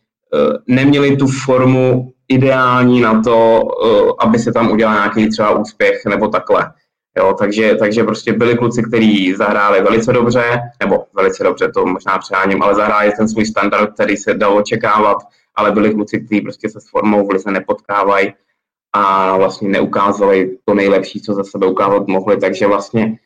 [0.67, 6.27] neměli tu formu ideální na to, uh, aby se tam udělal nějaký třeba úspěch nebo
[6.27, 6.71] takhle.
[7.17, 12.17] Jo, takže, takže prostě byli kluci, kteří zahráli velice dobře, nebo velice dobře, to možná
[12.17, 15.17] přeháním, ale zahráli ten svůj standard, který se dal očekávat,
[15.55, 18.33] ale byli kluci, kteří prostě se s formou lize nepotkávají
[18.93, 23.17] a vlastně neukázali to nejlepší, co za sebe ukázat mohli, takže vlastně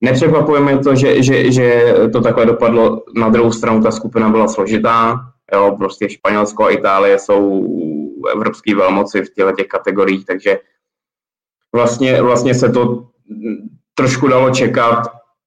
[0.00, 3.02] nepřekvapuje mě to, že, že, že to takhle dopadlo.
[3.16, 5.20] Na druhou stranu ta skupina byla složitá,
[5.52, 7.66] jo, prostě Španělsko a Itálie jsou
[8.32, 10.58] evropské velmoci v těchto těch kategoriích, takže
[11.74, 13.08] vlastně, vlastně se to
[13.94, 15.02] trošku dalo čekat,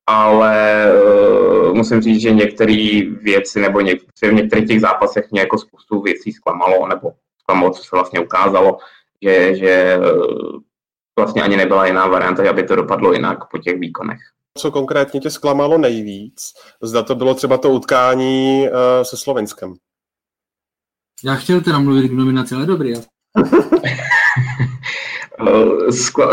[0.08, 5.58] ale uh, musím říct, že některé věci nebo něk, v některých těch zápasech mě jako
[5.58, 8.78] spoustu věcí zklamalo, nebo zklamalo, co se vlastně ukázalo,
[9.22, 10.60] že, že uh,
[11.18, 14.20] vlastně ani nebyla jiná varianta, aby to dopadlo jinak po těch výkonech.
[14.58, 16.54] Co konkrétně tě zklamalo nejvíc?
[16.82, 19.74] Zda to bylo třeba to utkání uh, se Slovenskem?
[21.24, 22.94] Já chtěl teda mluvit k nominaci, ale dobrý.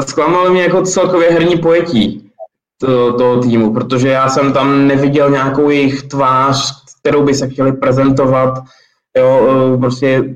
[0.07, 2.31] Zklamalo mě jako celkově herní pojetí
[2.79, 7.73] to, toho týmu, protože já jsem tam neviděl nějakou jejich tvář, kterou by se chtěli
[7.73, 8.59] prezentovat.
[9.19, 10.35] Jo, e, prostě,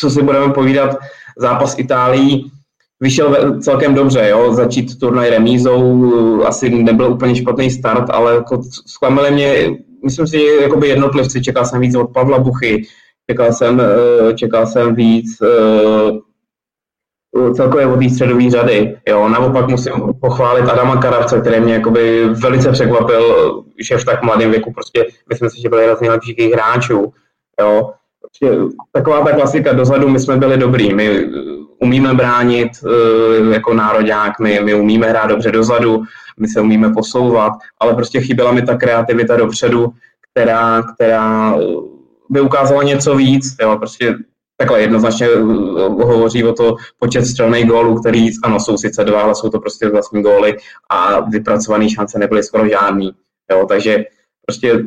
[0.00, 0.96] co si budeme povídat,
[1.36, 2.52] zápas Itálií
[3.00, 9.30] vyšel celkem dobře, jo, začít turnaj remízou, asi nebyl úplně špatný start, ale jako zklamali
[9.30, 12.82] mě, myslím si, jakoby jednotlivci, čekal jsem víc od Pavla Buchy,
[13.30, 15.48] čekal jsem, e, čekal jsem víc e,
[17.54, 18.96] celkově od té středové řady.
[19.08, 19.28] Jo.
[19.28, 23.22] Naopak musím pochválit Adama Karavce, který mě jakoby velice překvapil,
[23.80, 27.12] že v tak mladém věku prostě myslím si, že byl jeden z nejlepších hráčů.
[27.60, 27.90] Jo.
[28.20, 28.58] Prostě
[28.92, 31.28] taková ta klasika dozadu, my jsme byli dobrý, my
[31.78, 32.68] umíme bránit
[33.50, 36.02] jako národák, my, my umíme hrát dobře dozadu,
[36.40, 39.88] my se umíme posouvat, ale prostě chyběla mi ta kreativita dopředu,
[40.32, 41.54] která, která
[42.30, 43.56] by ukázala něco víc.
[43.60, 43.76] Jo.
[43.78, 44.14] Prostě
[44.56, 45.38] takhle jednoznačně eh,
[45.88, 49.88] hovoří o to počet střelných gólů, který, ano, jsou sice dva, ale jsou to prostě
[49.88, 50.56] vlastní góly
[50.88, 53.10] a vypracované šance nebyly skoro žádný.
[53.50, 54.04] Jo, takže
[54.46, 54.84] prostě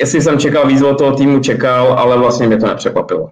[0.00, 3.30] jestli jsem čekal víc od toho týmu, čekal, ale vlastně mě to nepřekvapilo.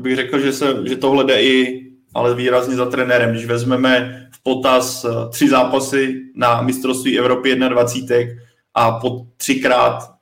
[0.00, 3.30] bych řekl, že, se, že tohle jde i ale výrazně za trenérem.
[3.30, 8.34] Když vezmeme v potaz eh, tři zápasy na mistrovství Evropy 21
[8.74, 10.17] a po třikrát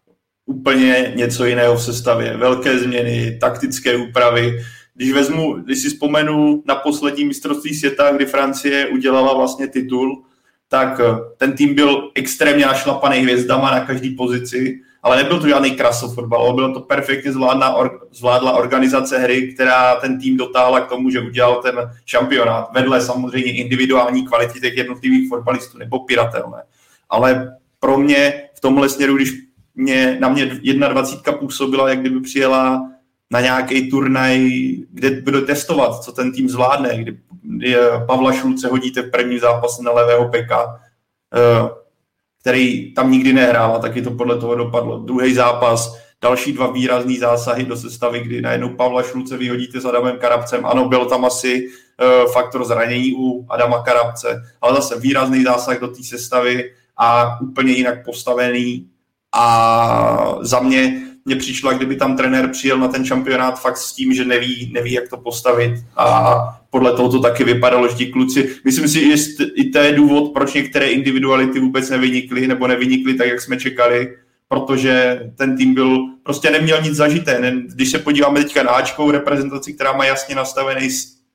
[0.47, 2.37] úplně něco jiného v sestavě.
[2.37, 4.59] Velké změny, taktické úpravy.
[4.95, 10.23] Když vezmu, když si vzpomenu na poslední mistrovství světa, kdy Francie udělala vlastně titul,
[10.69, 15.71] tak eh, ten tým byl extrémně našlapaný hvězdama na každý pozici, ale nebyl to žádný
[15.71, 20.89] krasofotbal, ale bylo to perfektně zvládla, or, zvládla organizace hry, která ten tým dotáhla k
[20.89, 21.75] tomu, že udělal ten
[22.07, 22.69] šampionát.
[22.75, 26.63] Vedle samozřejmě individuální kvality těch jednotlivých fotbalistů, nebo piratelné.
[27.11, 29.46] Ale pro mě v tomhle směru, když
[29.77, 32.91] mě, na mě 21 působila, jak kdyby přijela
[33.31, 34.51] na nějaký turnaj,
[34.91, 37.77] kde bude testovat, co ten tým zvládne, kdy, kdy
[38.07, 40.81] Pavla Šulce hodíte v první zápase na levého peka,
[41.35, 41.71] eh,
[42.41, 44.99] který tam nikdy nehrál a taky to podle toho dopadlo.
[44.99, 50.19] Druhý zápas, další dva výrazný zásahy do sestavy, kdy najednou Pavla Šulce vyhodíte s Adamem
[50.19, 50.67] Karabcem.
[50.67, 55.89] Ano, byl tam asi uh, faktor zranění u Adama Karabce, ale zase výrazný zásah do
[55.89, 58.87] té sestavy a úplně jinak postavený.
[59.37, 64.15] A za mě mně přišlo, kdyby tam trenér přijel na ten šampionát fakt s tím,
[64.15, 66.35] že neví, neví jak to postavit a
[66.71, 70.33] podle toho to taky vypadalo, že ti kluci, myslím si, že i to je důvod,
[70.33, 74.17] proč některé individuality vůbec nevynikly nebo nevynikly tak, jak jsme čekali,
[74.49, 77.53] protože ten tým byl, prostě neměl nic zažité.
[77.75, 80.89] Když se podíváme teďka na Ačkou reprezentaci, která má jasně nastavený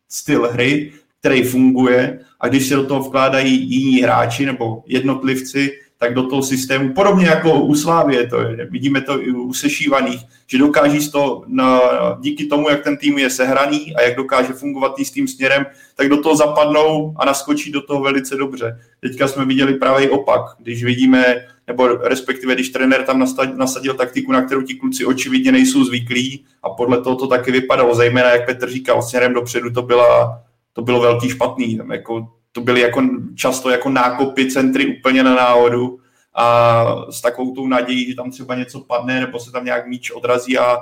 [0.09, 5.71] styl hry, který funguje a když se do toho vkládají jiní hráči nebo jednotlivci,
[6.01, 10.21] tak do toho systému, podobně jako u Slávě, to je, vidíme to i u sešívaných,
[10.47, 11.81] že dokáží to na,
[12.19, 15.65] díky tomu, jak ten tým je sehraný a jak dokáže fungovat tím směrem,
[15.95, 18.79] tak do toho zapadnou a naskočí do toho velice dobře.
[18.99, 21.35] Teďka jsme viděli právě opak, když vidíme,
[21.67, 26.45] nebo respektive když trenér tam nasadil, nasadil taktiku, na kterou ti kluci očividně nejsou zvyklí
[26.63, 30.41] a podle toho to taky vypadalo, zejména jak Petr říkal, směrem dopředu to, byla,
[30.73, 33.03] to bylo velký špatný, tam jako to byly jako
[33.35, 35.99] často jako nákopy centry úplně na náhodu
[36.33, 40.11] a s takovou tou nadějí, že tam třeba něco padne nebo se tam nějak míč
[40.11, 40.77] odrazí a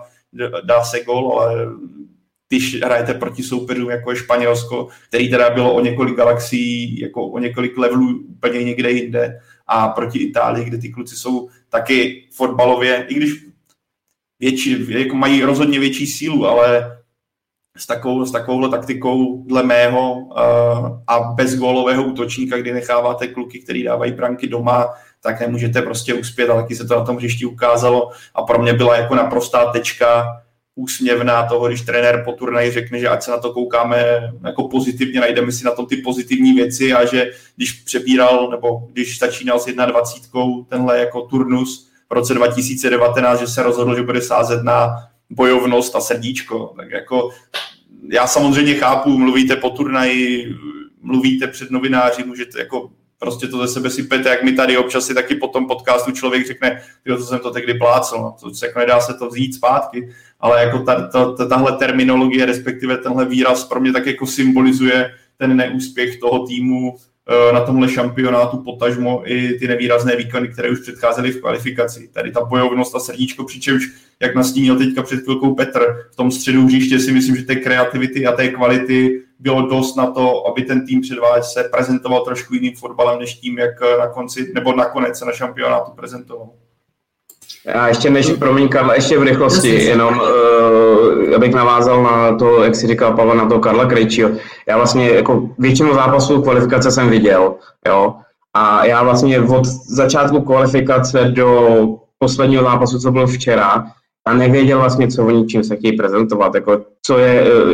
[0.64, 1.66] dá se gol, ale
[2.50, 7.40] když hrajete proti soupeřům jako je Španělsko, který teda bylo o několik galaxií, jako o
[7.40, 13.14] několik levelů úplně někde jinde a proti Itálii, kde ty kluci jsou taky fotbalově, i
[13.14, 13.46] když
[14.40, 16.99] větší, jako mají rozhodně větší sílu, ale
[17.80, 20.36] s, takovou, s takovouhle taktikou dle mého uh,
[21.08, 24.90] a bez gólového útočníka, kdy necháváte kluky, který dávají branky doma,
[25.22, 28.10] tak nemůžete prostě uspět, ale taky se to na tom hřišti ukázalo.
[28.36, 30.26] A pro mě byla jako naprostá tečka
[30.76, 35.20] úsměvná toho, když trenér po turnaji řekne, že ať se na to koukáme jako pozitivně,
[35.20, 39.66] najdeme si na tom ty pozitivní věci a že když přebíral nebo když začínal s
[39.66, 44.96] 21 tenhle jako turnus v roce 2019, že se rozhodl, že bude sázet na
[45.30, 46.74] bojovnost a srdíčko.
[46.78, 47.30] Tak jako
[48.12, 50.56] já samozřejmě chápu, mluvíte po turnaji,
[51.02, 52.90] mluvíte před novináři, můžete jako
[53.20, 56.48] prostě to ze sebe sypete, jak mi tady občas si taky po tom podcastu člověk
[56.48, 59.56] řekne, jo, to jsem to tehdy plácel, no, to se jako nedá se to vzít
[59.56, 64.26] zpátky, ale jako ta, ta, ta, tahle terminologie, respektive tenhle výraz pro mě tak jako
[64.26, 66.96] symbolizuje ten neúspěch toho týmu
[67.54, 72.10] na tomhle šampionátu potažmo i ty nevýrazné výkony, které už předcházely v kvalifikaci.
[72.14, 73.84] Tady ta bojovnost a srdíčko, přičemž,
[74.20, 75.80] jak nastínil teďka před chvilkou Petr,
[76.12, 80.12] v tom středu hřiště si myslím, že té kreativity a té kvality bylo dost na
[80.12, 84.52] to, aby ten tým před se prezentoval trošku jiným fotbalem, než tím, jak na konci,
[84.54, 86.50] nebo nakonec se na šampionátu prezentoval.
[87.74, 92.76] Já ještě než, promiň Karla, ještě v rychlosti, jenom uh, abych navázal na to, jak
[92.76, 94.30] si říkal Pavel, na to Karla Krejčího.
[94.68, 97.56] Já vlastně jako většinu zápasů kvalifikace jsem viděl,
[97.88, 98.16] jo,
[98.54, 101.70] a já vlastně od začátku kvalifikace do
[102.20, 103.86] posledního zápasu, co byl včera,
[104.28, 107.74] a nevěděl vlastně, co oni čím se chtějí prezentovat, jako co je, uh,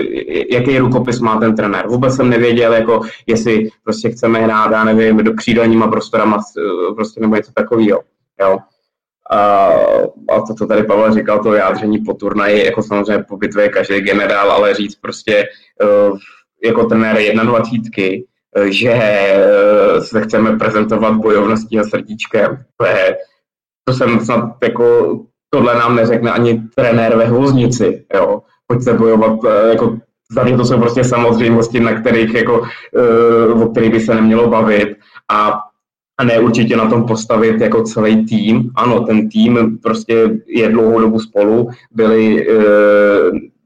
[0.52, 1.88] jaký rukopis má ten trenér.
[1.88, 7.22] Vůbec jsem nevěděl, jako jestli prostě chceme hrát, já nevím, do křídelníma prostorama, uh, prostě
[7.22, 8.00] nebo něco takového.
[8.42, 8.58] Jo.
[9.32, 9.70] A,
[10.30, 14.02] a to, co tady Pavel říkal, to jádření po turnaji, jako samozřejmě po bitvě každý
[14.02, 15.48] generál, ale říct prostě
[15.84, 16.18] uh,
[16.64, 18.08] jako trenér 21,
[18.58, 23.18] uh, že uh, se chceme prezentovat bojovností a srdíčkem, to, je,
[23.84, 25.20] to jsem snad jako,
[25.50, 28.42] tohle nám neřekne ani trenér ve hvoznici, jo.
[28.68, 29.40] Pojďte bojovat,
[29.70, 29.98] jako
[30.36, 32.68] tady to jsou prostě samozřejmosti, na kterých jako,
[33.64, 34.98] o kterých by se nemělo bavit
[35.32, 35.60] a
[36.18, 38.72] a ne určitě na tom postavit jako celý tým.
[38.76, 42.56] Ano, ten tým prostě je dlouhou dobu spolu, byli e,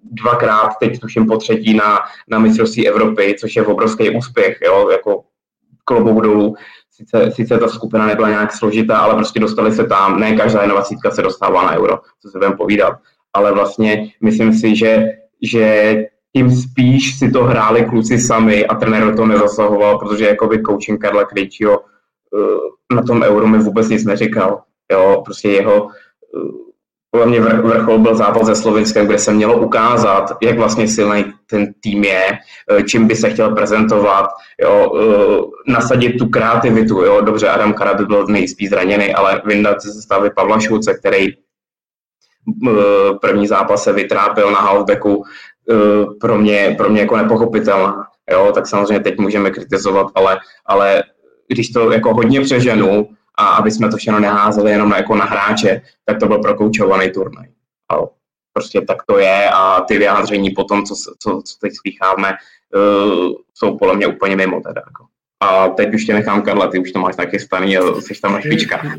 [0.04, 5.24] dvakrát, teď tuším po třetí na, na mistrovství Evropy, což je obrovský úspěch, jo, jako
[5.86, 6.56] klobouk dolů.
[6.92, 11.12] Sice, sice ta skupina nebyla nějak složitá, ale prostě dostali se tam, ne každá 21
[11.12, 12.94] se dostává na euro, co se budeme povídat.
[13.34, 15.08] Ale vlastně myslím si, že
[15.42, 15.96] že
[16.36, 21.26] tím spíš si to hráli kluci sami a trenér to nezasahoval, protože jakoby coaching Karla
[21.26, 21.80] Krejčího
[22.94, 24.62] na tom euro mi vůbec nic neříkal.
[24.92, 25.88] Jo, prostě jeho
[26.36, 26.70] eh,
[27.12, 31.74] podle mě vrchol byl zápas se Slovinskem, kde se mělo ukázat, jak vlastně silný ten
[31.84, 32.28] tým je,
[32.72, 34.30] eh, čím by se chtěl prezentovat,
[34.62, 34.92] jo,
[35.68, 37.02] nasadit tu kreativitu.
[37.02, 37.22] Jo.
[37.22, 41.28] Dobře, Adam Kara by byl nejspíš zraněný, ale vyndat ze stavy Pavla Šulce, který
[43.22, 45.24] první zápas se vytrápil na halfbacku,
[45.72, 48.08] Eh, pro mě, pro mě jako nepochopitelná.
[48.32, 51.04] Jo, tak samozřejmě teď můžeme kritizovat, ale, ale
[51.50, 55.26] když to jako hodně přeženu a aby jsme to všechno neházeli jenom na, jako na
[55.26, 57.48] hráče, tak to byl prokoučovaný turnaj.
[57.92, 57.96] A
[58.54, 62.34] prostě tak to je a ty vyjádření potom, co, co, co teď slycháme,
[62.76, 64.82] uh, jsou podle mě úplně mimo teda.
[64.88, 65.06] Jako.
[65.40, 68.34] A teď už tě nechám, Karla, ty už to máš taky staný a jsi tam
[68.34, 68.98] na špičkách.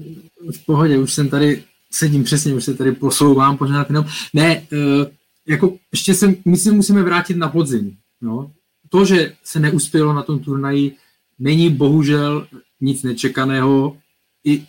[0.52, 4.04] V pohodě, už jsem tady, sedím přesně, už se tady posouvám pořád jenom.
[4.34, 5.06] Ne, uh,
[5.46, 7.96] jako ještě se, my se musíme vrátit na podzim.
[8.20, 8.50] No.
[8.88, 10.96] To, že se neuspělo na tom turnaji,
[11.40, 12.46] není bohužel
[12.80, 13.96] nic nečekaného.
[14.44, 14.66] I,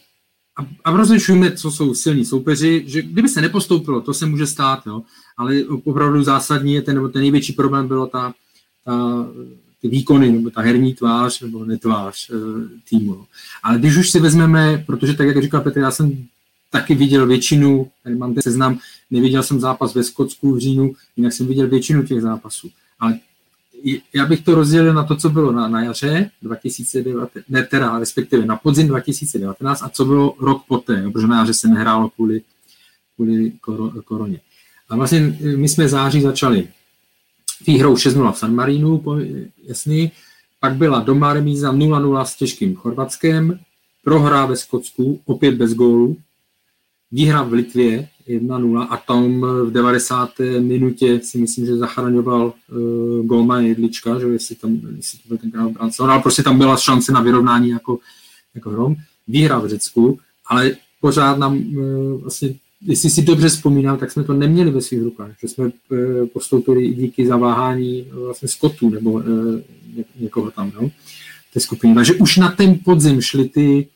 [0.60, 4.88] a, a rozlišujeme, co jsou silní soupeři, že kdyby se nepostoupilo, to se může stát,
[4.88, 5.02] jo,
[5.38, 8.34] ale opravdu zásadní je ten, nebo ten největší problém bylo ta,
[8.86, 9.26] ta
[9.82, 12.34] ty výkony, nebo ta herní tvář, nebo netvář e,
[12.90, 13.26] týmu.
[13.64, 16.26] Ale když už si vezmeme, protože tak, jak říkal Petr, já jsem
[16.70, 18.80] taky viděl většinu, tady mám ten seznam,
[19.12, 22.70] neviděl jsem zápas ve Skotsku v říjnu, jinak jsem viděl většinu těch zápasů.
[23.00, 23.20] Ale
[24.14, 28.46] já bych to rozdělil na to, co bylo na, na jaře 2019, ne teda, respektive
[28.46, 32.42] na podzim 2019 a co bylo rok poté, protože na jaře se nehrálo kvůli,
[33.16, 33.52] kvůli
[34.06, 34.40] koroně.
[34.90, 36.68] A vlastně my jsme září začali
[37.68, 39.04] výhrou 6-0 v San Marinu,
[39.64, 40.12] jasný,
[40.60, 43.60] pak byla doma remíza 0-0 s těžkým Chorvatskem,
[44.04, 46.18] prohra ve Skotsku, opět bez gólu,
[47.12, 50.30] výhra v Litvě 1-0 a tam v 90.
[50.60, 55.72] minutě si myslím, že zachraňoval uh, golman Jedlička, že jestli tam, jestli to byl tenkrát
[55.72, 58.00] brance, ale prostě tam byla šance na vyrovnání jako,
[58.56, 58.96] jako hrom.
[59.28, 60.72] Výhra v Řecku, ale
[61.02, 65.32] pořád nám uh, vlastně jestli si dobře vzpomínám, tak jsme to neměli ve svých rukách,
[65.42, 65.72] že jsme uh,
[66.34, 69.20] postoupili i díky zaváhání vlastně Skotu nebo
[69.96, 70.92] ně, někoho tam, no,
[71.54, 71.96] té skupině.
[71.96, 73.88] Takže už na ten podzim šly ty,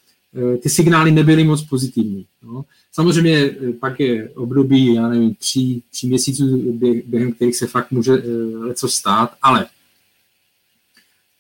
[0.62, 2.26] ty signály nebyly moc pozitivní.
[2.44, 2.66] No.
[2.96, 6.74] Samozřejmě eh, pak je období, já nevím, tří, tří měsíců,
[7.06, 9.66] během kterých se fakt může eh, něco stát, ale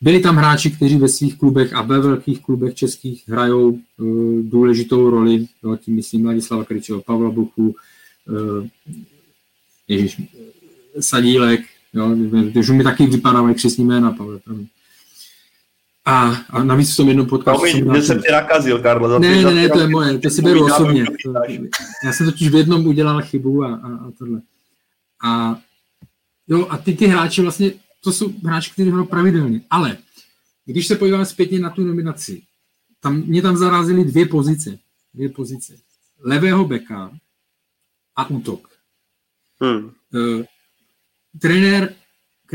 [0.01, 5.09] byli tam hráči, kteří ve svých klubech a ve velkých klubech českých hrajou uh, důležitou
[5.09, 7.75] roli, jo, tím myslím Vladislava Kryčeho, Pavla Buchu,
[8.27, 8.67] uh,
[9.87, 10.21] Ježíš,
[10.99, 11.61] Sadílek,
[11.93, 12.15] jo,
[12.51, 14.67] když mi taky vypadávají křesní jména, Pavel, promiň.
[16.05, 17.61] A, a navíc v tom jednom podcastu...
[17.61, 19.09] Promiň, že jsem tě nakazil, Karlo.
[19.09, 21.05] Za ne, ne, ne, to je moje, to si beru osobně.
[22.05, 24.41] Já jsem totiž v jednom udělal chybu a, a, a tohle.
[25.25, 25.57] A
[26.47, 27.73] jo, a ty, ty hráči vlastně,
[28.03, 29.61] to jsou hráči, kteří hrajou pravidelně.
[29.69, 29.97] Ale
[30.65, 32.41] když se podíváme zpětně na tu nominaci,
[32.99, 34.77] tam, mě tam zarazily dvě pozice.
[35.13, 35.73] Dvě pozice.
[36.19, 37.11] Levého beka
[38.15, 38.69] a útok.
[39.61, 39.85] Hmm.
[39.85, 40.43] Uh,
[41.41, 41.93] trenér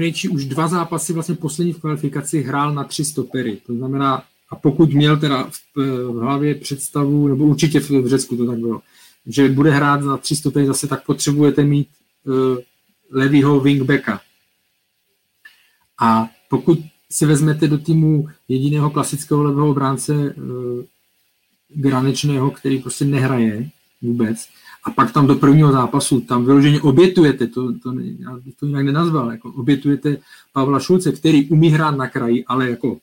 [0.00, 3.58] Krejčí už dva zápasy vlastně poslední v kvalifikaci hrál na tři stopery.
[3.66, 5.76] To znamená, a pokud měl teda v,
[6.12, 8.80] v hlavě představu, nebo určitě v, v Řecku to tak bylo,
[9.26, 11.88] že bude hrát na tři stopery zase, tak potřebujete mít
[12.24, 12.34] uh,
[13.10, 14.20] levýho wingbacka.
[16.00, 16.78] A pokud
[17.10, 20.84] si vezmete do týmu jediného klasického levého bránce uh,
[21.68, 23.68] Granečného, který prostě nehraje
[24.02, 24.48] vůbec,
[24.90, 28.84] a pak tam do prvního zápasu, tam vyloženě obětujete, to, to, já bych to jinak
[28.84, 30.16] nenazval, jako obětujete
[30.52, 32.98] Pavla Šulce, který umí hrát na kraji, ale jako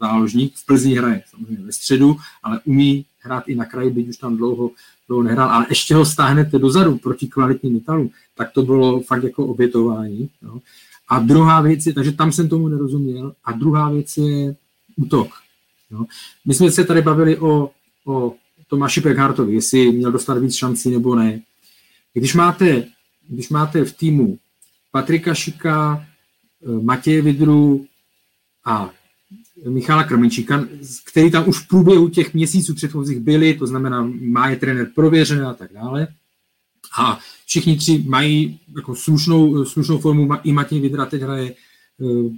[0.00, 4.16] záložník v Plzni hraje samozřejmě ve středu, ale umí hrát i na kraji, byť už
[4.16, 4.70] tam dlouho,
[5.08, 9.46] dlouho nehrál, ale ještě ho stáhnete dozadu proti kvalitním metalům, tak to bylo fakt jako
[9.46, 10.30] obětování.
[10.42, 10.58] Jo.
[11.08, 14.56] A druhá věc je, takže tam jsem tomu nerozuměl, a druhá věc je
[14.96, 15.28] útok.
[15.90, 16.04] Jo.
[16.44, 17.70] My jsme se tady bavili o,
[18.06, 18.34] o
[18.70, 21.40] Tomáši Pekhartovi, jestli měl dostat víc šancí nebo ne.
[22.14, 22.84] Když máte,
[23.28, 24.38] když máte v týmu
[24.90, 26.06] Patrika Šika,
[26.62, 27.86] eh, Matěje Vidru
[28.64, 28.90] a
[29.68, 30.64] Michala Krmenčíka,
[31.04, 35.42] který tam už v průběhu těch měsíců předchozích byli, to znamená, má je trenér prověřený
[35.42, 36.08] a tak dále.
[36.98, 42.30] A všichni tři mají jako slušnou, slušnou formu, i Matěj Vidra teď hraje eh,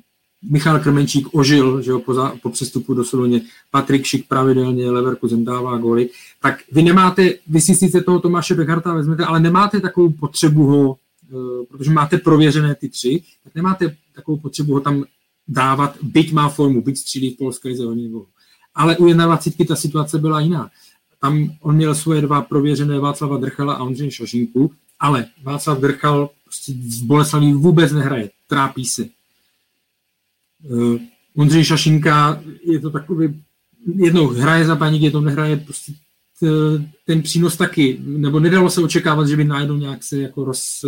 [0.50, 3.40] Michal Krmenčík ožil že jo, po, za, po přestupu do Soluně,
[3.70, 6.08] Patrik Šik pravidelně, Leverkusen dává góly,
[6.40, 10.96] tak vy nemáte, vy si sice toho Tomáše Becharta vezmete, ale nemáte takovou potřebu ho,
[11.32, 15.04] e, protože máte prověřené ty tři, tak nemáte takovou potřebu ho tam
[15.48, 17.84] dávat, byť má formu, byť střílí v polské lize.
[18.74, 20.70] Ale u 21 ta situace byla jiná.
[21.20, 26.72] Tam on měl svoje dva prověřené Václava Drchala a Ondřej Šašinku, ale Václav Drchal prostě
[26.72, 29.04] v Boleslaví vůbec nehraje, trápí se.
[30.70, 30.98] Uh,
[31.36, 33.42] Ondřej Šašinka je to takový,
[33.96, 35.92] jednou hraje za baník, jednou nehraje, prostě
[37.06, 40.84] ten přínos taky, nebo nedalo se očekávat, že by najednou nějak se jako roz,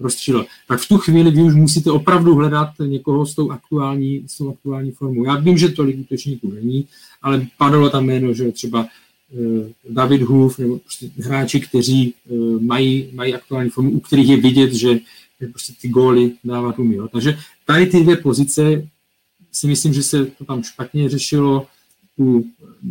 [0.00, 0.46] rozstřílel.
[0.68, 4.50] Tak v tu chvíli vy už musíte opravdu hledat někoho s tou aktuální, s tou
[4.50, 5.24] aktuální formou.
[5.24, 6.86] Já vím, že tolik útočníků není,
[7.22, 13.10] ale padalo tam jméno, že třeba eh, David Hoof nebo prostě hráči, kteří eh, mají,
[13.14, 14.98] mají aktuální formu, u kterých je vidět, že,
[15.40, 16.98] že prostě ty góly dávat umí.
[17.12, 18.88] Takže tady ty dvě pozice
[19.56, 21.66] si myslím, že se to tam špatně řešilo
[22.18, 22.44] u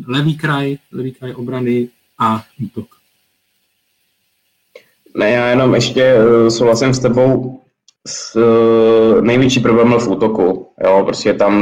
[0.08, 1.90] levý kraj, levý kraj obrany
[2.20, 2.88] a útok.
[5.18, 7.62] Ne, já jenom ještě uh, souhlasím s tebou.
[8.08, 10.68] S, uh, největší problém byl v útoku.
[10.84, 11.56] Jo, prostě tam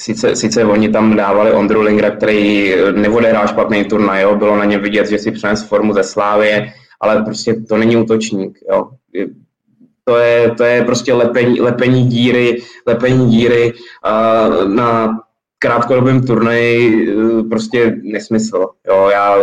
[0.00, 4.80] Sice, sice oni tam dávali Ondru Lingra, který neodehrál špatný turnaj, jo, bylo na něm
[4.80, 8.58] vidět, že si přines formu ze Slávy, ale prostě to není útočník.
[8.70, 8.90] Jo.
[10.04, 15.18] To je, to je prostě lepení, lepení díry, lepení díry uh, na
[15.58, 18.66] krátkodobém turnaji uh, prostě nesmysl.
[18.88, 19.08] Jo.
[19.12, 19.36] Já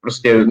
[0.00, 0.44] prostě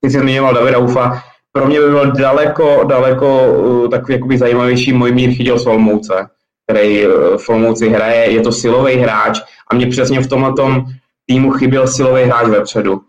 [0.00, 1.22] ty jsi zmiňoval Davida Ufa,
[1.52, 6.26] pro mě by byl daleko, daleko uh, takový jakoby zajímavější můj mír chytil Solmouce,
[6.66, 9.40] který uh, v Olmouci hraje, je to silový hráč
[9.70, 10.84] a mě přesně v tomhle tom
[11.26, 13.00] týmu chyběl silový hráč vepředu.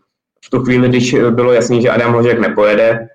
[0.46, 3.08] V tu chvíli, když bylo jasný, že Adam Hožek nepojede,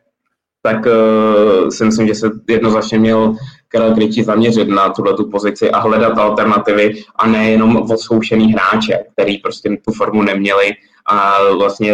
[0.66, 3.36] tak uh, si myslím, že se jednoznačně měl
[3.69, 9.39] Karel Kryčí zaměřit na tuhle tu pozici a hledat alternativy a nejenom odzkoušený hráče, který
[9.39, 10.73] prostě tu formu neměli
[11.07, 11.93] a vlastně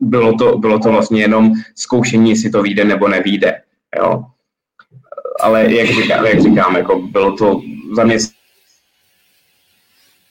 [0.00, 3.52] bylo to, bylo to vlastně jenom zkoušení, jestli to vyjde nebo nevíde.
[3.98, 4.24] Jo.
[5.40, 7.60] Ale jak říkám, jak říkám jako bylo to
[7.96, 8.18] za mě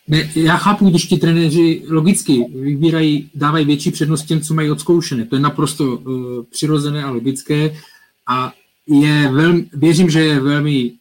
[0.07, 5.25] ne, já chápu, když ti trenéři logicky vybírají, dávají větší přednost těm, co mají odzkoušené.
[5.25, 7.77] To je naprosto uh, přirozené a logické
[8.27, 8.53] a
[8.87, 10.93] je velmi, věřím, že je velmi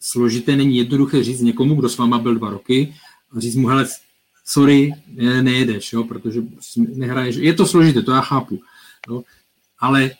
[0.00, 2.94] složité, není jednoduché říct někomu, kdo s váma byl dva roky,
[3.36, 3.86] a říct mu, hele,
[4.44, 4.92] sorry,
[5.42, 6.42] nejedeš, jo, protože
[6.76, 7.36] nehraješ.
[7.36, 8.60] Je to složité, to já chápu.
[9.08, 9.22] Jo,
[9.78, 10.10] ale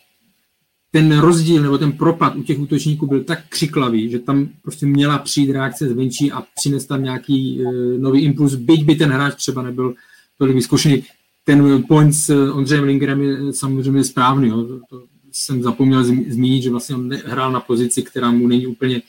[0.93, 5.17] ten rozdíl nebo ten propad u těch útočníků byl tak křiklavý, že tam prostě měla
[5.17, 9.61] přijít reakce zvenčí a přinést tam nějaký uh, nový impuls, byť by ten hráč třeba
[9.61, 9.93] nebyl
[10.37, 11.03] tolik vyzkoušený.
[11.43, 14.49] Ten point s Ondřejem Lingerem je samozřejmě správný.
[14.49, 14.63] Jo.
[14.63, 19.01] To, to jsem zapomněl zmínit, že vlastně on hrál na pozici, která mu není úplně,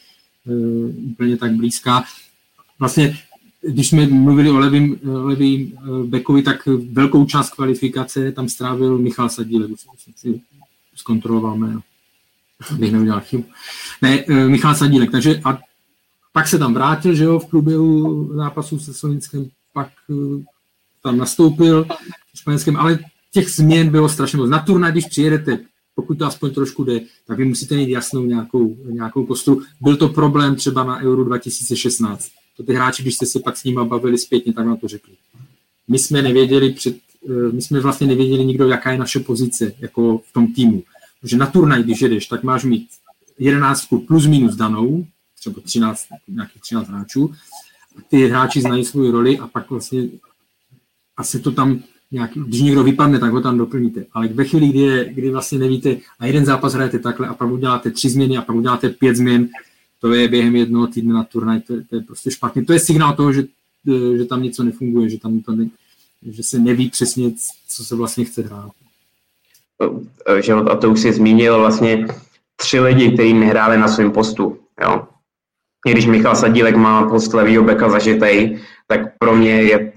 [0.46, 2.04] uh, úplně tak blízká.
[2.78, 3.18] Vlastně
[3.68, 5.72] když jsme mluvili o levým, levým
[6.04, 9.70] bekovi, tak velkou část kvalifikace tam strávil Michal Sadílek,
[11.54, 11.80] jméno,
[12.70, 13.44] abych neudělal chybu.
[14.02, 15.58] Ne, eh, Michal Sadílek, takže a
[16.32, 20.44] pak se tam vrátil, že jo, v průběhu zápasu se Slovinskem, pak eh,
[21.02, 21.84] tam nastoupil
[22.34, 22.98] v španělském, ale
[23.32, 24.50] těch změn bylo strašně moc.
[24.50, 25.58] Na turnaj, když přijedete,
[25.94, 29.62] pokud to aspoň trošku jde, tak vy musíte mít jasnou nějakou, nějakou kostru.
[29.80, 33.64] Byl to problém třeba na Euro 2016 to ty hráči, když jste se pak s
[33.64, 35.14] nimi bavili zpětně, tak nám to řekli.
[35.88, 36.96] My jsme nevěděli před,
[37.52, 40.82] my jsme vlastně nevěděli nikdo, jaká je naše pozice jako v tom týmu.
[41.20, 42.88] Protože na turnaj, když jedeš, tak máš mít
[43.38, 45.06] 11 plus minus danou,
[45.38, 47.32] třeba 13, nějakých 13 hráčů,
[48.08, 50.08] ty hráči znají svou roli a pak vlastně
[51.16, 54.04] asi to tam nějak, když někdo vypadne, tak ho tam doplníte.
[54.12, 57.90] Ale ve chvíli, kdy, kdy vlastně nevíte a jeden zápas hrajete takhle a pak uděláte
[57.90, 59.48] tři změny a pak uděláte pět změn,
[60.00, 62.64] to je během jednoho týdne na turnaj, to, to je prostě špatně.
[62.64, 63.44] To je signál toho, že,
[64.16, 65.68] že tam něco nefunguje, že tam to ne,
[66.30, 67.30] že se neví přesně,
[67.68, 68.70] co se vlastně chce hrát.
[70.40, 72.06] Že, a to už si zmínil vlastně
[72.56, 74.58] tři lidi, kteří nehráli na svém postu.
[74.82, 75.02] Jo.
[75.88, 79.92] Když Michal Sadílek má post levýho beka zažitej, tak pro mě je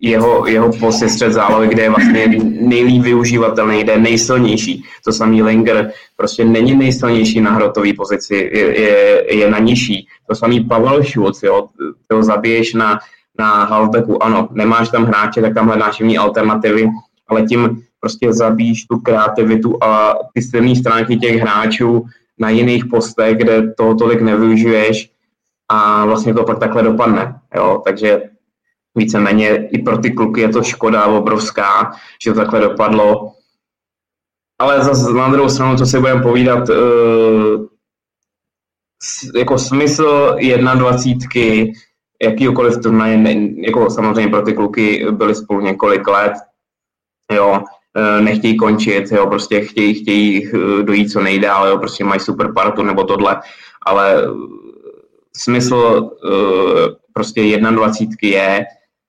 [0.00, 2.26] jeho, jeho post je střed zálohy, kde je vlastně
[2.60, 4.84] nejlíp využívatelný, kde je nejsilnější.
[5.04, 10.06] To samý Linger prostě není nejsilnější na hrotové pozici, je, je, je, na nižší.
[10.28, 11.68] To samý Pavel Šulc, jo,
[12.08, 13.00] ty ho zabiješ na,
[13.38, 16.88] na halfbacku, ano, nemáš tam hráče, tak tam hledáš jiný alternativy,
[17.28, 22.04] ale tím prostě zabíjíš tu kreativitu a ty silné stránky těch hráčů
[22.38, 25.10] na jiných postech, kde toho tolik nevyužiješ
[25.70, 27.40] a vlastně to pak takhle dopadne.
[27.54, 27.82] Jo?
[27.84, 28.22] Takže
[28.94, 31.92] víceméně i pro ty kluky je to škoda obrovská,
[32.24, 33.32] že to takhle dopadlo.
[34.60, 37.66] Ale zase na druhou stranu, co si budeme povídat, uh,
[39.36, 41.72] jako smysl jedna dvacítky,
[42.22, 43.24] jakýkoliv turnaje,
[43.56, 46.32] jako samozřejmě pro ty kluky byli spolu několik let,
[47.32, 47.62] jo,
[47.96, 52.52] eh, nechtějí končit, jo, prostě chtějí, chtějí eh, dojít co nejdál, jo, prostě mají super
[52.54, 53.40] partu nebo tohle,
[53.82, 54.22] ale
[55.36, 56.10] smysl
[57.12, 58.64] prostě 21 je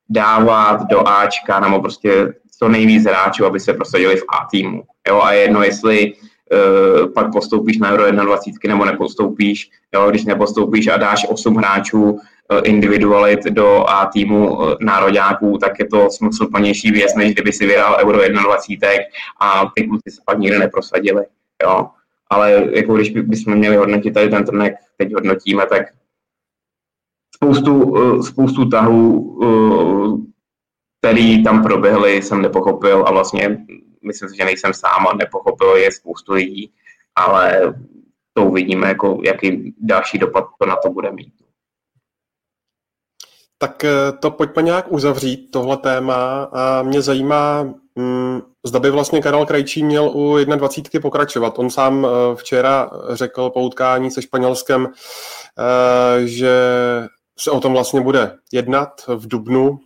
[0.09, 4.83] dávat do Ačka nebo prostě co nejvíc hráčů, aby se prosadili v A týmu.
[5.07, 9.69] Jo, a jedno, jestli uh, pak postoupíš na Euro 21 nebo nepostoupíš.
[9.93, 12.19] Jo, když nepostoupíš a dáš 8 hráčů
[12.63, 17.97] individualit do A týmu uh, nároďáků, tak je to smysluplnější věc, než kdyby si vyhrál
[18.01, 18.89] Euro 21
[19.41, 21.25] a ty kluci se pak nikdy neprosadili.
[21.63, 21.89] Jo.
[22.29, 25.81] Ale jako když bychom měli hodnotit tady ten trnek, teď hodnotíme, tak
[27.35, 29.39] spoustu, spoustu tahů,
[30.99, 33.57] který tam proběhly, jsem nepochopil a vlastně
[34.03, 36.71] myslím si, že nejsem sám a nepochopil je spoustu lidí,
[37.15, 37.73] ale
[38.33, 41.33] to uvidíme, jako, jaký další dopad to na to bude mít.
[43.57, 46.43] Tak eh, to pojďme nějak uzavřít, tohle téma.
[46.43, 51.01] A mě zajímá, hm, zda by vlastně Karel Krajčí měl u 21.
[51.01, 51.59] pokračovat.
[51.59, 56.57] On sám eh, včera řekl po utkání se Španělskem, eh, že
[57.39, 59.79] se o tom vlastně bude jednat v Dubnu.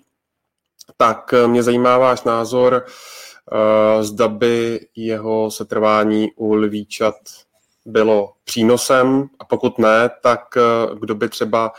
[0.98, 2.86] Tak mě zajímá váš názor,
[4.02, 7.16] zda by jeho setrvání u Lvíčat
[7.88, 10.42] bylo přínosem a pokud ne, tak
[11.00, 11.72] kdo by třeba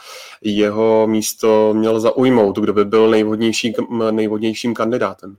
[0.43, 3.75] jeho místo měl zaujmout, kdo by byl nejvhodnější,
[4.11, 5.37] nejvhodnějším kandidátem?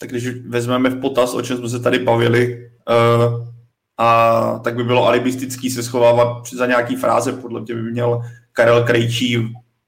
[0.00, 3.46] Tak když vezmeme v potaz, o čem jsme se tady bavili, uh,
[3.98, 8.20] a tak by bylo alibistický se schovávat za nějaký fráze, podle mě by měl
[8.52, 9.38] Karel Krejčí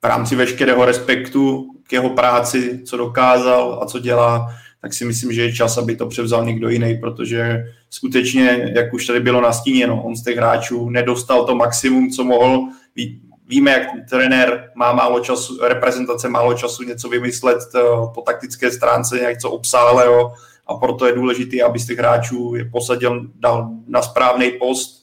[0.03, 5.33] v rámci veškerého respektu k jeho práci, co dokázal a co dělá, tak si myslím,
[5.33, 10.03] že je čas, aby to převzal někdo jiný, protože skutečně, jak už tady bylo nastíněno,
[10.03, 12.69] on z těch hráčů nedostal to maximum, co mohl.
[12.97, 17.81] Ví, víme, jak trenér má málo času, reprezentace málo času něco vymyslet eh,
[18.15, 20.33] po taktické stránce, něco obsáhlého
[20.67, 25.03] a proto je důležité, aby z těch hráčů je posadil, dal na správný post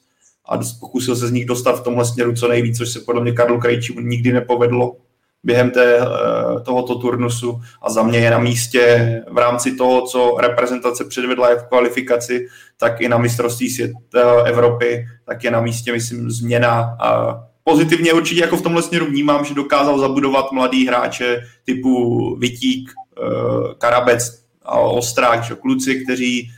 [0.49, 3.31] a pokusil se z nich dostat v tomhle směru co nejvíc, což se podle mě
[3.31, 4.95] Karlu Krejčímu nikdy nepovedlo
[5.43, 10.35] během té, eh, tohoto turnusu a za mě je na místě v rámci toho, co
[10.39, 12.47] reprezentace předvedla v kvalifikaci,
[12.77, 16.97] tak i na mistrovství svět eh, Evropy, tak je na místě, myslím, změna.
[16.99, 22.91] A pozitivně určitě jako v tomhle směru vnímám, že dokázal zabudovat mladý hráče typu Vitík,
[22.91, 26.51] eh, Karabec a Ostrák, že kluci, kteří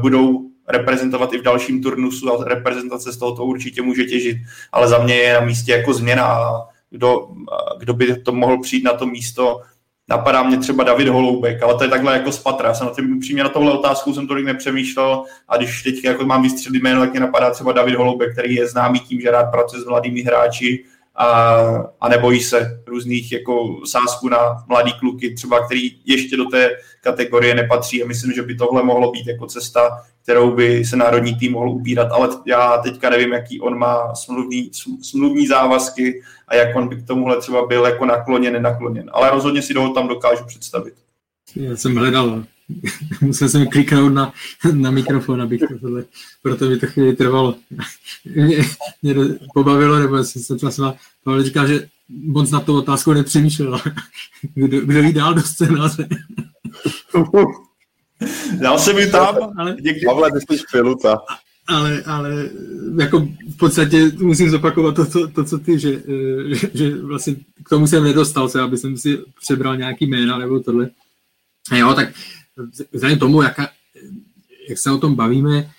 [0.00, 4.36] budou reprezentovat i v dalším turnusu a reprezentace z tohoto určitě může těžit,
[4.72, 6.50] ale za mě je na místě jako změna
[6.92, 7.28] kdo,
[7.78, 9.60] kdo by to mohl přijít na to místo.
[10.08, 12.68] Napadá mě třeba David Holoubek, ale to je takhle jako z patra.
[12.68, 16.24] Já jsem na tím upřímně na tohle otázku jsem tolik nepřemýšlel a když teď jako
[16.24, 19.50] mám vystřelit jméno, tak mě napadá třeba David Holoubek, který je známý tím, že rád
[19.50, 21.26] pracuje s mladými hráči a,
[22.00, 26.70] a nebojí se různých jako sázků na mladý kluky, třeba který ještě do té
[27.00, 31.34] kategorie nepatří a myslím, že by tohle mohlo být jako cesta, kterou by se národní
[31.34, 34.70] tým mohl ubírat, ale já teďka nevím, jaký on má smluvní,
[35.02, 39.10] smluvní závazky a jak on by k tomuhle třeba byl jako nakloněn, nenakloněn.
[39.12, 40.94] Ale rozhodně si toho tam dokážu představit.
[41.56, 42.44] Já jsem hledal,
[43.20, 44.32] musel jsem kliknout na,
[44.72, 46.04] na mikrofon, abych to tohle,
[46.42, 47.54] proto by to chvíli trvalo.
[48.34, 48.64] mě,
[49.02, 49.14] mě
[49.54, 50.94] pobavilo, nebo jsem se třeba
[51.24, 53.80] Pavel říkal, že moc na to otázku nepřemýšlel.
[54.54, 56.08] kdo, kdo jí dál do scénáře?
[58.60, 59.36] Dal jsem mi tam.
[59.58, 59.76] Ale,
[60.06, 61.18] Pavle, ty jsi piluta.
[61.68, 62.50] Ale, ale
[63.00, 66.02] jako v podstatě musím zopakovat to, to, to co ty, že,
[66.46, 67.34] že, že vlastně
[67.64, 70.90] k tomu jsem nedostal se, aby jsem si přebral nějaký jména nebo tohle.
[71.70, 72.08] A jo, tak
[72.92, 73.70] vzhledem tomu, jaka,
[74.68, 75.70] jak se o tom bavíme,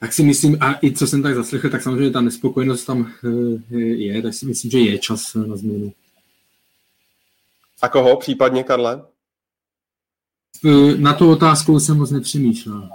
[0.00, 3.12] tak si myslím, a i co jsem tak zaslechl, tak samozřejmě ta nespokojenost tam
[3.72, 5.92] eh, je, tak si myslím, že je čas na změnu.
[7.82, 9.02] A koho případně, Karle?
[10.96, 12.90] Na tu otázku jsem moc nepřemýšlel.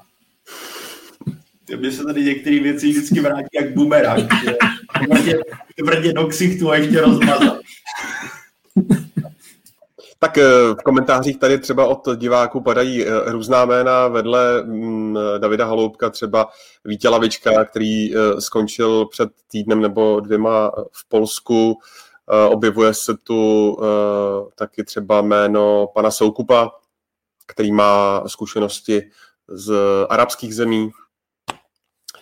[1.80, 4.30] Mně se tady některé věci vždycky vrátí jak bumerang.
[5.78, 7.60] Tvrdě do ksichtu a ještě rozmazat.
[10.20, 10.44] Tak eh,
[10.80, 16.50] v komentářích tady třeba od diváků padají eh, různá jména vedle mm, Davida Haloubka, třeba
[16.86, 21.80] Vítě Lavička, který eh, skončil před týdnem nebo dvěma v Polsku.
[22.50, 23.78] Objevuje se tu
[24.56, 26.72] taky třeba jméno pana Soukupa,
[27.48, 29.12] který má zkušenosti
[29.48, 29.74] z
[30.10, 30.92] arabských zemí.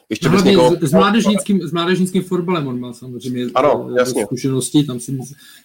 [0.09, 0.75] Ještě no, někoho...
[0.81, 4.23] s, mládežnickým, s mládežnickým fotbalem on má samozřejmě ano, jasně.
[4.23, 5.17] zkušenosti, tam si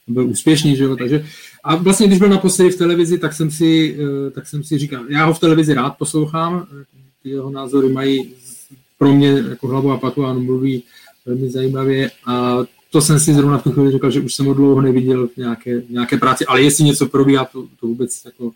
[0.09, 1.25] byl úspěšný, že jo, takže
[1.65, 5.05] a vlastně když byl naposledy v televizi, tak jsem si, eh, tak jsem si říkal,
[5.09, 6.67] já ho v televizi rád poslouchám,
[7.23, 8.35] ty jeho názory mají
[8.99, 10.83] pro mě jako hlavu a patu a on mluví
[11.27, 12.59] velmi zajímavě a
[12.91, 15.37] to jsem si zrovna v tu chvíli říkal, že už jsem ho dlouho neviděl v
[15.37, 18.53] nějaké, v nějaké práci, ale jestli něco probíhá, to, to vůbec jako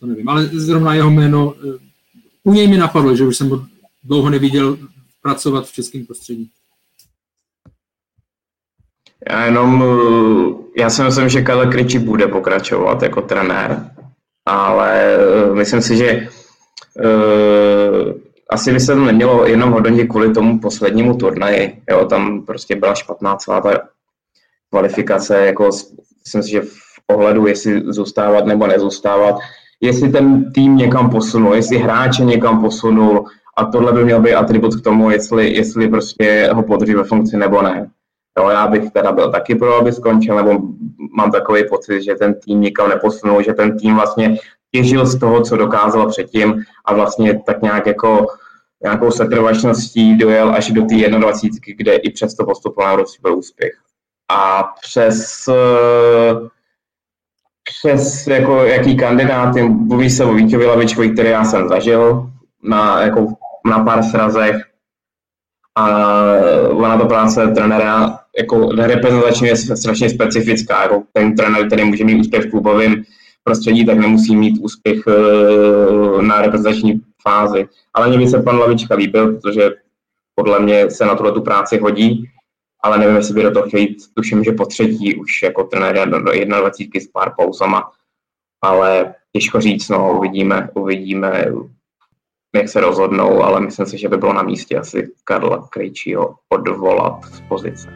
[0.00, 1.78] to nevím, ale zrovna jeho jméno, eh,
[2.44, 3.66] u něj mi napadlo, že už jsem ho
[4.04, 4.78] dlouho neviděl
[5.22, 6.50] pracovat v českém prostředí.
[9.30, 9.84] Já jenom,
[10.76, 13.90] já si myslím, že Karel Kriči bude pokračovat jako trenér,
[14.46, 16.28] ale eh, myslím si, že
[18.50, 21.82] asi by se to nemělo jenom hodnotit kvůli tomu poslednímu turnaji.
[21.90, 23.80] Jo, tam prostě byla špatná celá ta
[24.70, 25.70] kvalifikace, jako
[26.24, 29.36] myslím si, že v ohledu, jestli zůstávat nebo nezůstávat,
[29.80, 33.26] jestli ten tým někam posunul, jestli hráče někam posunul
[33.60, 37.36] a tohle by měl být atribut k tomu, jestli, jestli prostě ho podrží ve funkci
[37.36, 37.90] nebo ne.
[38.38, 40.58] Jo, já bych teda byl taky pro, aby skončil, nebo
[41.16, 44.36] mám takový pocit, že ten tým nikam neposunul, že ten tým vlastně
[44.74, 48.26] těžil z toho, co dokázal předtím a vlastně tak nějak jako
[48.82, 53.72] nějakou setrvačností dojel až do té 21, kde i přesto postupoval na byl úspěch.
[54.32, 55.48] A přes
[57.64, 62.30] přes jako jaký kandidáty, mluví se o Vítěvi Lavičkovi, který já jsem zažil
[62.62, 63.26] na, jako,
[63.66, 64.56] na pár srazech
[65.76, 65.86] a
[66.70, 70.82] ona to práce trenéra jako reprezentačně je strašně specifická.
[70.82, 73.02] Jako ten trenér, který může mít úspěch v klubovém
[73.44, 77.68] prostředí, tak nemusí mít úspěch eh, na reprezentační fázi.
[77.94, 79.70] Ale mě by se pan Lavička líbil, protože
[80.34, 82.30] podle mě se na tuhle tu práci hodí,
[82.82, 86.18] ale nevím, jestli by do toho chtějí, tuším, že po třetí už jako trenér do
[86.18, 87.90] 21 s pár pauzama,
[88.64, 91.46] ale těžko říct, no, uvidíme, uvidíme,
[92.54, 97.24] jak se rozhodnou, ale myslím si, že by bylo na místě asi Karla Krejčího odvolat
[97.24, 97.88] z pozice.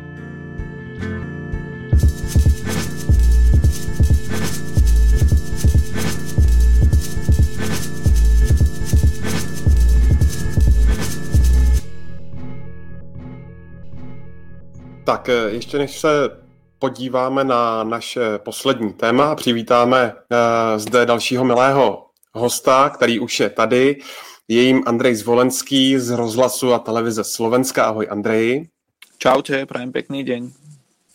[15.04, 16.44] Tak eh, ještě než se
[16.78, 23.96] podíváme na naše poslední téma, přivítáme uh, zde dalšího milého hosta, který už je tady.
[24.48, 27.84] Je jim Andrej Zvolenský z rozhlasu a televize Slovenska.
[27.84, 28.68] Ahoj Andreji.
[29.18, 30.52] Čaute, prajem pěkný den.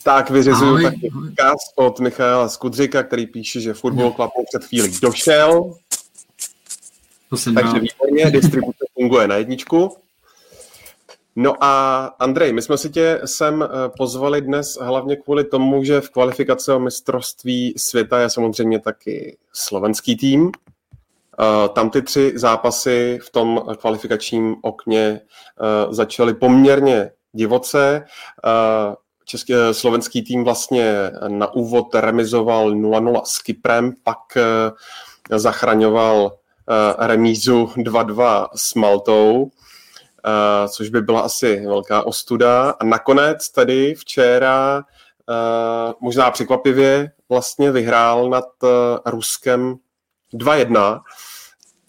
[0.03, 5.75] Tak vyřizuju taky vzkaz od Michaela Skudřika, který píše, že Football Club před chvílí došel.
[7.29, 7.79] To Takže dál.
[7.79, 9.97] výborně, distribuce funguje na jedničku.
[11.35, 16.01] No a Andrej, my jsme si tě sem eh, pozvali dnes hlavně kvůli tomu, že
[16.01, 20.51] v kvalifikaci o mistrovství světa je samozřejmě taky slovenský tým.
[21.41, 28.05] Eh, tam ty tři zápasy v tom kvalifikačním okně eh, začaly poměrně divoce.
[29.25, 34.17] Český, slovenský tým vlastně na úvod remizoval 0-0 s Kyprem, pak
[35.35, 36.37] zachraňoval
[36.97, 39.51] remízu 2-2 s Maltou
[40.69, 42.69] což by byla asi velká ostuda.
[42.69, 44.83] A nakonec tady včera,
[45.99, 48.45] možná překvapivě, vlastně vyhrál nad
[49.05, 49.75] Ruskem
[50.33, 51.01] 2-1.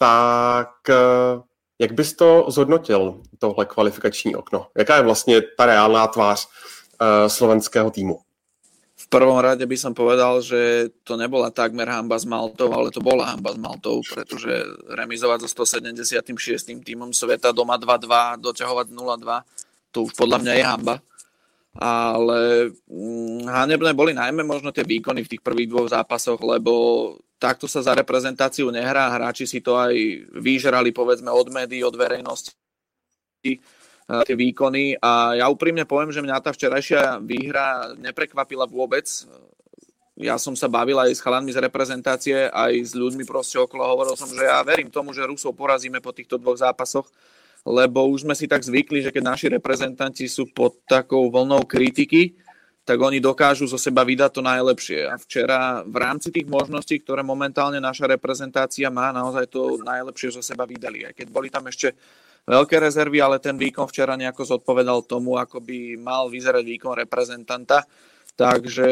[0.01, 1.41] Tak uh,
[1.79, 4.67] jak bys to zhodnotil, tohle kvalifikační okno?
[4.77, 8.19] Jaká je vlastně ta reálná tvář uh, slovenského týmu?
[9.11, 13.35] prvom rade by som povedal, že to nebola takmer hamba s Maltou, ale to bola
[13.35, 16.31] hamba s Maltou, pretože remizovať so 176.
[16.79, 20.95] týmom sveta doma 2-2, doťahovať 0-2, to už podľa mňa je hamba.
[21.77, 26.73] Ale hm, hanebné boli najmä možno tie výkony v tých prvých dvoch zápasoch, lebo
[27.39, 29.95] takto sa za reprezentáciu nehrá, hráči si to aj
[30.35, 32.53] vyžrali povedzme od médií, od verejnosti
[34.11, 39.07] Eh, tie výkony a ja úprimne poviem, že mňa tá včerajšia výhra neprekvapila vôbec.
[40.19, 43.87] Ja som sa bavil aj s chalanmi z reprezentácie, aj s ľuďmi proste okolo.
[43.87, 47.07] Hovoril som, že ja verím tomu, že Rusov porazíme po týchto dvoch zápasoch,
[47.65, 52.33] lebo už sme si tak zvykli, že keď naši reprezentanti sú pod takou vlnou kritiky,
[52.81, 55.05] tak oni dokážu zo seba vydať to najlepšie.
[55.05, 60.41] A včera v rámci tých možností, ktoré momentálne naša reprezentácia má, naozaj to najlepšie zo
[60.41, 61.05] seba vydali.
[61.05, 61.93] Aj keď boli tam ešte
[62.49, 67.85] veľké rezervy, ale ten výkon včera nejako zodpovedal tomu, ako by mal vyzerať výkon reprezentanta.
[68.33, 68.89] Takže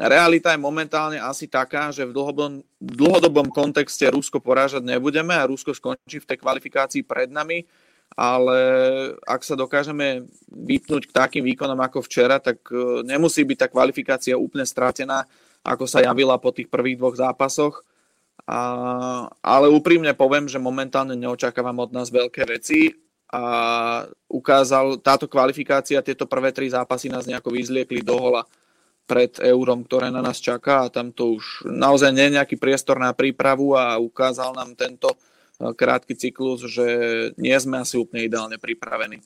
[0.00, 5.76] realita je momentálne asi taká, že v dlhodobom, dlhodobom kontexte Rusko porážať nebudeme a Rusko
[5.76, 7.68] skončí v tej kvalifikácii pred nami,
[8.18, 8.58] ale
[9.22, 14.34] ak sa dokážeme vypnúť k takým výkonom ako včera, tak e, nemusí byť tá kvalifikácia
[14.34, 15.24] úplne stratená,
[15.62, 17.86] ako sa javila po tých prvých dvoch zápasoch.
[18.50, 18.60] A,
[19.44, 22.90] ale úprimne poviem, že momentálne neočakávam od nás veľké veci
[23.30, 23.44] a
[24.26, 28.42] ukázal táto kvalifikácia, tieto prvé tri zápasy nás nejako vyzliekli do hola
[29.06, 32.98] pred eurom, ktoré na nás čaká a tam to už naozaj nie je nejaký priestor
[32.98, 35.29] na prípravu a ukázal nám tento eh,
[35.60, 36.86] krátky cyklus, že
[37.36, 39.20] nie sme asi úplne ideálne pripravení.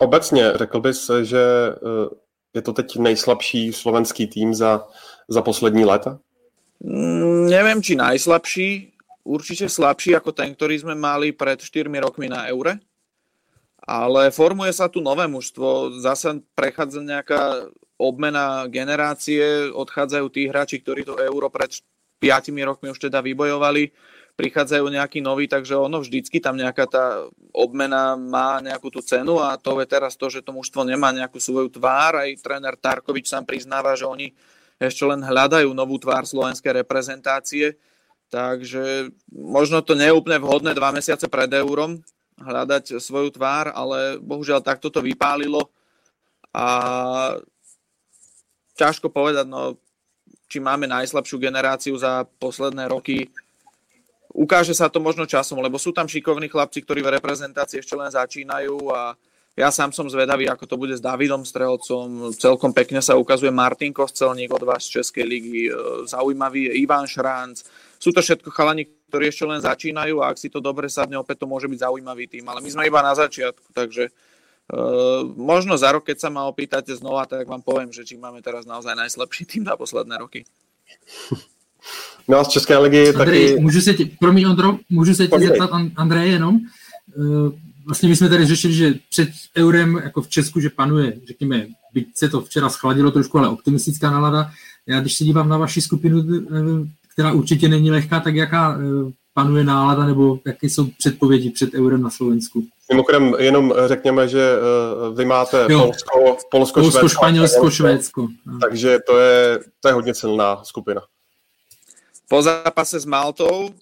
[0.00, 1.42] Obecně řekl bys, že
[1.76, 2.08] eh,
[2.54, 4.88] je to teď nejslabší slovenský tým za,
[5.28, 6.18] za poslední léta?
[6.80, 12.48] Mm, neviem, či najslabší, určite slabší ako ten, ktorý sme mali pred 4 rokmi na
[12.48, 12.80] Eure,
[13.84, 17.68] ale formuje sa tu nové mužstvo, zase prechádza nejaká
[18.00, 21.68] obmena generácie, odchádzajú tí hráči, ktorí to Euro pred
[22.16, 23.92] 5 rokmi už teda vybojovali,
[24.40, 27.04] prichádzajú nejakí noví, takže ono vždycky tam nejaká tá
[27.52, 31.36] obmena má nejakú tú cenu a to je teraz to, že to mužstvo nemá nejakú
[31.36, 32.24] svoju tvár.
[32.24, 34.32] Aj tréner Tarkovič sám priznáva, že oni
[34.80, 37.76] ešte len hľadajú novú tvár slovenskej reprezentácie,
[38.32, 42.00] takže možno to nie je úplne vhodné dva mesiace pred eurom
[42.40, 45.68] hľadať svoju tvár, ale bohužiaľ takto to vypálilo
[46.56, 46.66] a
[48.80, 49.76] ťažko povedať, no,
[50.48, 53.28] či máme najslabšiu generáciu za posledné roky.
[54.30, 58.10] Ukáže sa to možno časom, lebo sú tam šikovní chlapci, ktorí v reprezentácii ešte len
[58.14, 59.18] začínajú a
[59.58, 62.30] ja sám som zvedavý, ako to bude s Davidom Strelcom.
[62.38, 65.66] Celkom pekne sa ukazuje Martin Kostelník od vás z Českej ligy.
[65.66, 65.72] E,
[66.06, 67.66] zaujímavý je Ivan Šránc.
[67.98, 71.42] Sú to všetko chalani, ktorí ešte len začínajú a ak si to dobre sadne, opäť
[71.42, 72.46] to môže byť zaujímavý tým.
[72.46, 74.08] Ale my sme iba na začiatku, takže
[74.70, 78.38] Uh, možno za rok, keď sa ma opýtate znova, tak vám poviem, že či máme
[78.38, 80.46] teraz naozaj najslabší tým na posledné roky.
[82.28, 83.60] No a z České ligy Andrej, taky...
[83.60, 86.60] můžu se tě, promiň Ondro, můžu se tě zeptat, Andrej, jenom,
[87.16, 87.52] uh,
[87.86, 92.06] vlastně my jsme tady řešili, že před eurem jako v Česku, že panuje, řekněme, byť
[92.14, 94.50] se to včera schladilo trošku, ale optimistická nálada.
[94.86, 98.78] Já když se dívám na vaši skupinu, eh, která určitě není lehká, tak jaká
[99.34, 102.64] panuje nálada nebo jaké jsou předpovědi před eurem na Slovensku?
[102.92, 104.50] Mimochodem, jenom řekněme, že
[105.14, 105.80] vy máte jo.
[105.80, 106.18] Polsko,
[106.50, 108.28] Polsko, Polsko Švédsko, Španělsko, Švédsko.
[108.60, 111.00] Takže to je, to je hodně silná skupina.
[112.30, 113.74] Po zápase s Maltou,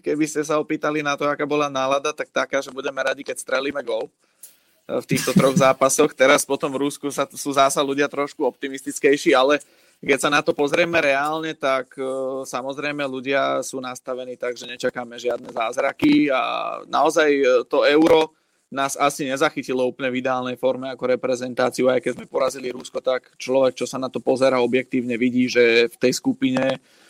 [0.00, 3.36] keby ste sa opýtali na to, aká bola nálada, tak taká, že budeme radi, keď
[3.44, 4.08] strelíme gol
[4.88, 6.16] eh, v týchto troch zápasoch.
[6.16, 9.60] Teraz potom v Rusku sa, sú zasa ľudia trošku optimistickejší, ale
[10.00, 15.14] keď sa na to pozrieme reálne, tak uh, samozrejme ľudia sú nastavení tak, že nečakáme
[15.14, 16.42] žiadne zázraky a
[16.90, 17.30] naozaj
[17.70, 18.34] to euro
[18.66, 23.30] nás asi nezachytilo úplne v ideálnej forme ako reprezentáciu, aj keď sme porazili Rusko, tak
[23.38, 27.01] človek, čo sa na to pozera objektívne, vidí, že v tej skupine Uh,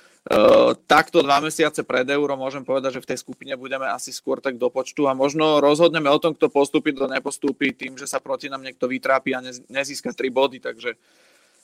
[0.87, 4.55] takto dva mesiace pred euro môžem povedať, že v tej skupine budeme asi skôr tak
[4.55, 8.47] do počtu a možno rozhodneme o tom, kto postúpi, kto nepostúpi tým, že sa proti
[8.47, 10.95] nám niekto vytrápi a nezíska tri body, takže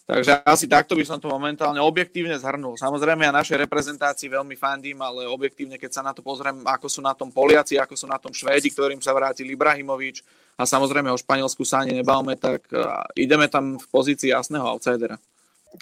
[0.08, 2.80] Takže asi takto by som to momentálne objektívne zhrnul.
[2.80, 7.04] Samozrejme ja našej reprezentácii veľmi fandím, ale objektívne, keď sa na to pozriem, ako sú
[7.04, 10.24] na tom Poliaci, ako sú na tom Švédi, ktorým sa vrátil Ibrahimovič
[10.56, 12.72] a samozrejme o Španielsku sa ani nebavme, tak
[13.20, 15.20] ideme tam v pozícii jasného outsidera.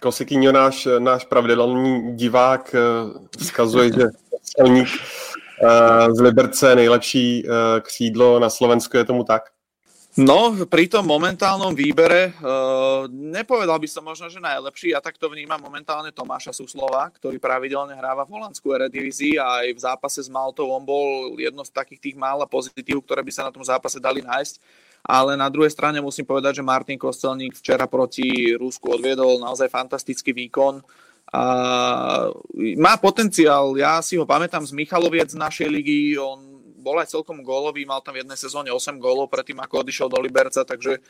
[0.03, 2.81] Kosikýňo, náš, náš pravidelný divák eh,
[3.39, 4.05] vzkazuje, že
[4.43, 9.57] Stelník eh, z Liberce nejlepší eh, křídlo na Slovensku, je tomu tak?
[10.17, 14.97] No, pri tom momentálnom výbere uh, nepovedal by som možno, že najlepší.
[14.97, 19.81] Ja takto vnímam momentálne Tomáša Suslova, ktorý pravidelne hráva v holandskú Eredivizi a aj v
[19.85, 23.53] zápase s Maltou on bol jedno z takých tých mála pozitív, ktoré by sa na
[23.53, 24.57] tom zápase dali nájsť
[25.07, 30.35] ale na druhej strane musím povedať, že Martin Kostelník včera proti Rusku odviedol naozaj fantastický
[30.35, 30.83] výkon.
[31.31, 31.43] A
[32.78, 37.43] má potenciál, ja si ho pamätám z Michaloviec z našej ligy, on bol aj celkom
[37.43, 41.03] gólový, mal tam v jednej sezóne 8 gólov predtým, ako odišiel do Liberca, takže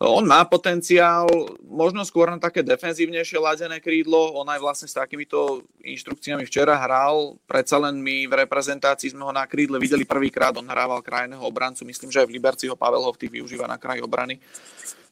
[0.00, 1.28] on má potenciál,
[1.60, 7.36] možno skôr na také defenzívnejšie ladené krídlo, on aj vlastne s takýmito inštrukciami včera hral,
[7.44, 11.84] predsa len my v reprezentácii sme ho na krídle videli prvýkrát, on hrával krajného obrancu,
[11.84, 14.40] myslím, že aj v Liberci ho Pavel Hovty využíva na kraj obrany.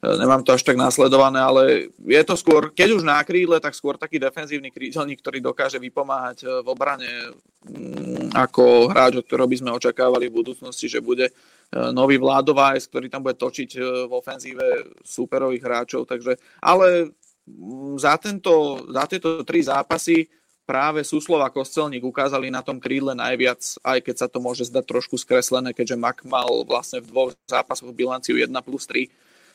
[0.00, 3.76] E, nemám to až tak následované, ale je to skôr, keď už na krídle, tak
[3.76, 7.36] skôr taký defenzívny krídelník, ktorý dokáže vypomáhať e, v obrane
[7.68, 11.28] mm, ako hráč, od ktorého by sme očakávali v budúcnosti, že bude
[11.72, 14.66] nový Vládovajs, ktorý tam bude točiť e, v ofenzíve
[15.04, 16.08] súperových hráčov.
[16.08, 17.12] Takže, ale
[17.44, 20.32] mm, za, tento, za tieto tri zápasy
[20.64, 25.16] práve Suslova Kostelník ukázali na tom krídle najviac, aj keď sa to môže zdať trošku
[25.20, 29.08] skreslené, keďže Mak mal vlastne v dvoch zápasoch bilanciu 1 plus 3,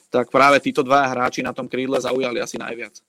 [0.10, 3.02] tak práve títo dva hráči na tom krídle zaujali asi najviac.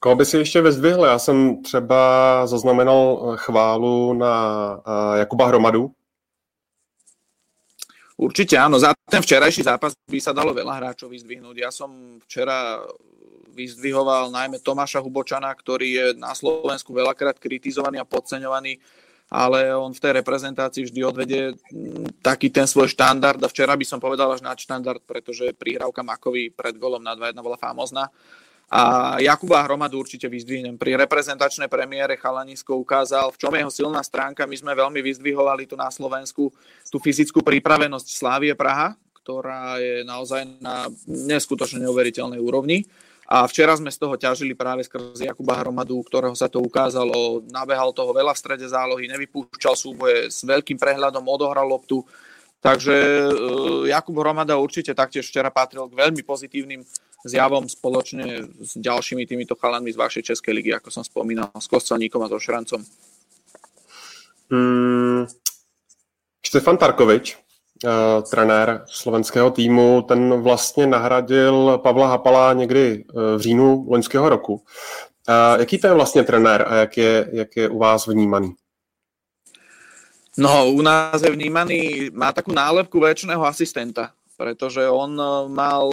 [0.00, 1.04] Koho by si ještě vyzdvihl?
[1.04, 4.34] Já jsem třeba zaznamenal chválu na
[5.14, 5.90] Jakuba Hromadu,
[8.20, 11.56] Určite áno, za ten včerajší zápas by sa dalo veľa hráčov vyzdvihnúť.
[11.56, 12.84] Ja som včera
[13.56, 18.76] vyzdvihoval najmä Tomáša Hubočana, ktorý je na Slovensku veľakrát kritizovaný a podceňovaný,
[19.32, 23.86] ale on v tej reprezentácii vždy odvedie mm, taký ten svoj štandard a včera by
[23.88, 28.12] som povedal až nad štandard, pretože prihrávka Makovi pred golom na 2-1 bola famózna.
[28.70, 30.78] A Jakuba Hromadu určite vyzdvihnem.
[30.78, 34.46] Pri reprezentačnej premiére Chalanisko ukázal, v čom je jeho silná stránka.
[34.46, 36.54] My sme veľmi vyzdvihovali tu na Slovensku
[36.86, 38.94] tú fyzickú pripravenosť Slávie Praha,
[39.26, 42.86] ktorá je naozaj na neskutočne neuveriteľnej úrovni.
[43.30, 47.42] A včera sme z toho ťažili práve skrze Jakuba Hromadu, ktorého sa to ukázalo.
[47.46, 52.02] Nabehal toho veľa v strede zálohy, nevypúšťal súboje, s veľkým prehľadom odohral loptu.
[52.60, 56.84] Takže e, Jakub Hromada určite taktiež včera patril k veľmi pozitívnym
[57.24, 62.20] zjavom spoločne s ďalšími týmito chalanmi z vašej Českej ligy, ako som spomínal, s Kostelníkom
[62.24, 62.80] a so Šrancom.
[64.50, 65.28] Hmm,
[66.40, 73.86] Štefan Tarkovič, uh, trenér slovenského týmu, ten vlastně nahradil Pavla Hapala někdy uh, v říjnu
[73.88, 74.54] loňského roku.
[74.54, 78.54] Uh, jaký to je vlastně trenér a jak je, jak je u vás vnímaný?
[80.40, 85.12] No, u nás je vnímaný, má takú nálepku väčšného asistenta, pretože on
[85.52, 85.84] mal,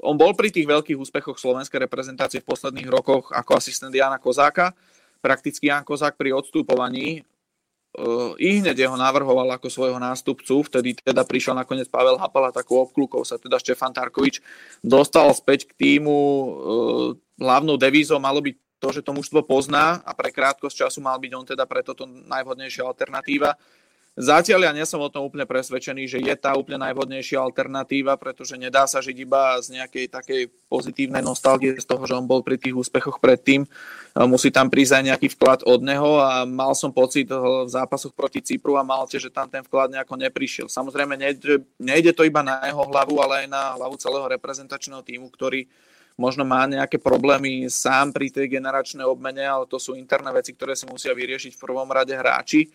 [0.00, 4.72] on bol pri tých veľkých úspechoch slovenskej reprezentácie v posledných rokoch ako asistent Jana Kozáka.
[5.20, 11.20] Prakticky Jan Kozák pri odstupovaní uh, i hneď jeho navrhoval ako svojho nástupcu, vtedy teda
[11.28, 14.40] prišiel nakoniec Pavel Hapala, takú obklukov sa teda Štefan Tarkovič
[14.80, 20.16] dostal späť k týmu, uh, hlavnou devízou malo byť to, že to mužstvo pozná a
[20.16, 23.60] pre krátkosť času mal byť on teda pre toto najvhodnejšia alternatíva.
[24.20, 28.60] Zatiaľ ja nie som o tom úplne presvedčený, že je tá úplne najvhodnejšia alternatíva, pretože
[28.60, 32.60] nedá sa žiť iba z nejakej takej pozitívnej nostalgie z toho, že on bol pri
[32.60, 33.64] tých úspechoch predtým.
[34.28, 38.44] Musí tam prísť aj nejaký vklad od neho a mal som pocit v zápasoch proti
[38.44, 40.68] Cypru a Malte, že tam ten vklad nejako neprišiel.
[40.68, 45.32] Samozrejme, nejde, nejde to iba na jeho hlavu, ale aj na hlavu celého reprezentačného týmu,
[45.32, 45.64] ktorý
[46.20, 50.76] možno má nejaké problémy sám pri tej generačnej obmene, ale to sú interné veci, ktoré
[50.76, 52.68] si musia vyriešiť v prvom rade hráči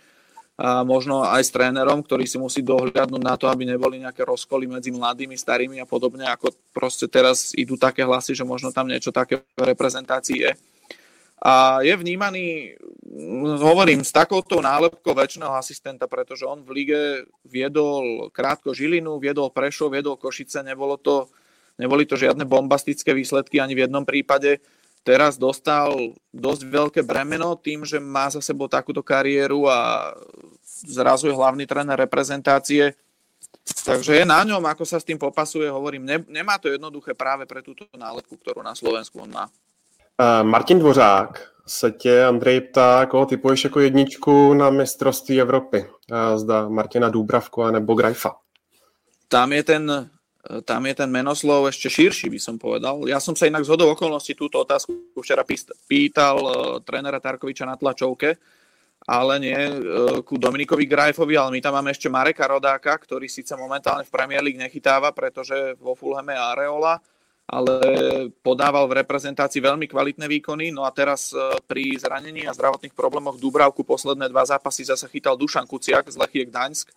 [0.55, 4.71] a možno aj s trénerom, ktorý si musí dohľadnúť na to, aby neboli nejaké rozkoly
[4.71, 9.11] medzi mladými, starými a podobne, ako proste teraz idú také hlasy, že možno tam niečo
[9.11, 10.51] také v reprezentácii je.
[11.43, 12.79] A je vnímaný,
[13.59, 17.01] hovorím, s takouto nálepkou väčšného asistenta, pretože on v lige
[17.43, 21.27] viedol krátko Žilinu, viedol Prešov, viedol Košice, nebolo to,
[21.75, 24.63] neboli to žiadne bombastické výsledky ani v jednom prípade
[25.05, 30.11] teraz dostal dosť veľké bremeno tým, že má za sebou takúto kariéru a
[30.65, 32.97] zrazu je hlavný tréner reprezentácie.
[33.85, 37.45] Takže je na ňom, ako sa s tým popasuje, hovorím, ne, nemá to jednoduché práve
[37.45, 39.45] pre túto nálepku, ktorú na Slovensku on má.
[40.43, 45.85] Martin Dvořák se tě, Andrej, ptá, koho typuješ jako jedničku na mistrovství Evropy.
[46.35, 48.35] Zda Martina Dúbravku nebo Grajfa.
[49.27, 50.09] Tam je ten
[50.65, 53.01] tam je ten menoslov ešte širší, by som povedal.
[53.09, 55.41] Ja som sa inak z hodou okolností túto otázku včera
[55.89, 56.53] pýtal uh,
[56.85, 58.37] trénera Tarkoviča na tlačovke,
[59.09, 63.57] ale nie uh, ku Dominikovi Grajfovi, ale my tam máme ešte Mareka Rodáka, ktorý síce
[63.57, 67.01] momentálne v Premier League nechytáva, pretože vo Fulhame Areola,
[67.45, 67.77] ale
[68.41, 70.73] podával v reprezentácii veľmi kvalitné výkony.
[70.73, 71.29] No a teraz
[71.69, 76.49] pri zranení a zdravotných problémoch Dubravku posledné dva zápasy zase chytal Dušan Kuciak z Lechie
[76.49, 76.89] Gdaňsk,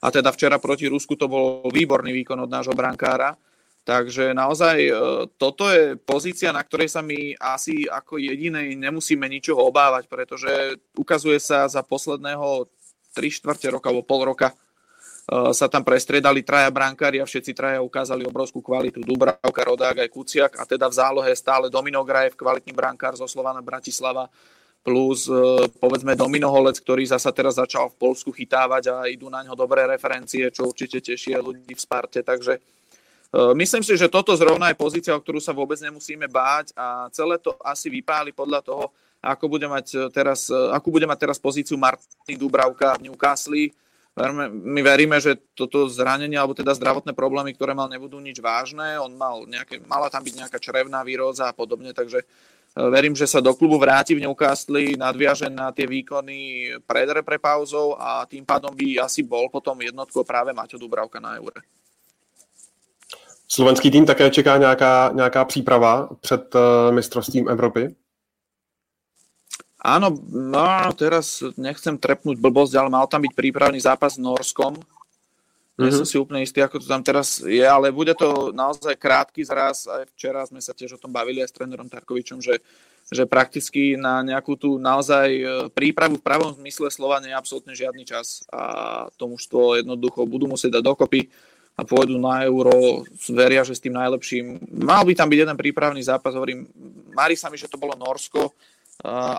[0.00, 3.36] a teda včera proti Rusku to bol výborný výkon od nášho brankára.
[3.80, 4.92] Takže naozaj e,
[5.40, 11.40] toto je pozícia, na ktorej sa my asi ako jedinej nemusíme ničoho obávať, pretože ukazuje
[11.40, 12.68] sa za posledného
[13.16, 14.54] 3 čtvrte roka alebo pol roka e,
[15.56, 19.00] sa tam prestriedali traja brankári a všetci traja ukázali obrovskú kvalitu.
[19.00, 23.64] Dubravka, Rodák aj Kuciak a teda v zálohe stále Domino Grajev, kvalitný brankár zo Slovana
[23.64, 24.28] Bratislava
[24.80, 29.44] plus e, povedzme Domino Holec, ktorý zasa teraz začal v Polsku chytávať a idú na
[29.44, 32.60] ňo dobré referencie, čo určite teší ľudí v Sparte, takže e,
[33.60, 37.36] myslím si, že toto zrovna je pozícia, o ktorú sa vôbec nemusíme báť a celé
[37.36, 38.84] to asi vypáli podľa toho,
[39.20, 43.76] ako bude mať teraz, e, akú bude mať teraz pozíciu Martin Dubravka v Newcastle.
[44.50, 48.98] My veríme, že toto zranenie alebo teda zdravotné problémy, ktoré mal, nebudú nič vážne.
[48.98, 52.26] On mal nejaké, mala tam byť nejaká črevná výroza a podobne, takže
[52.70, 58.22] Verím, že sa do klubu vráti v Newcastle, nadviaže na tie výkony pred reprepauzou a
[58.30, 61.66] tým pádom by asi bol potom jednotkou práve Maťo Dubravka na Eure.
[63.50, 67.94] Slovenský tým také čeká nějaká, nějaká příprava před uh, mistrovstvím Evropy?
[69.80, 74.76] Áno, no, teraz nechcem trepnúť blbosť, ale mal tam byť prípravný zápas s Norskom,
[75.86, 76.00] mm-hmm.
[76.02, 79.88] som si úplne istý, ako to tam teraz je, ale bude to naozaj krátky zraz.
[79.88, 82.60] Aj včera sme sa tiež o tom bavili aj s trénerom Tarkovičom, že,
[83.08, 87.72] že prakticky na nejakú tú naozaj e, prípravu v pravom zmysle slova nie je absolútne
[87.72, 91.20] žiadny čas a to mužstvo jednoducho budú musieť dať dokopy
[91.78, 94.60] a pôjdu na euro, veria, že s tým najlepším.
[94.84, 96.68] Mal by tam byť jeden prípravný zápas, hovorím,
[97.16, 98.52] mári sa mi, že to bolo Norsko,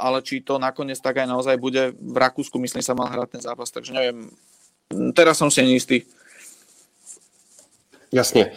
[0.02, 3.42] ale či to nakoniec tak aj naozaj bude v Rakúsku, myslím sa mal hrať ten
[3.46, 4.34] zápas, takže neviem,
[5.14, 6.02] teraz som si neistý.
[8.14, 8.52] Jasně.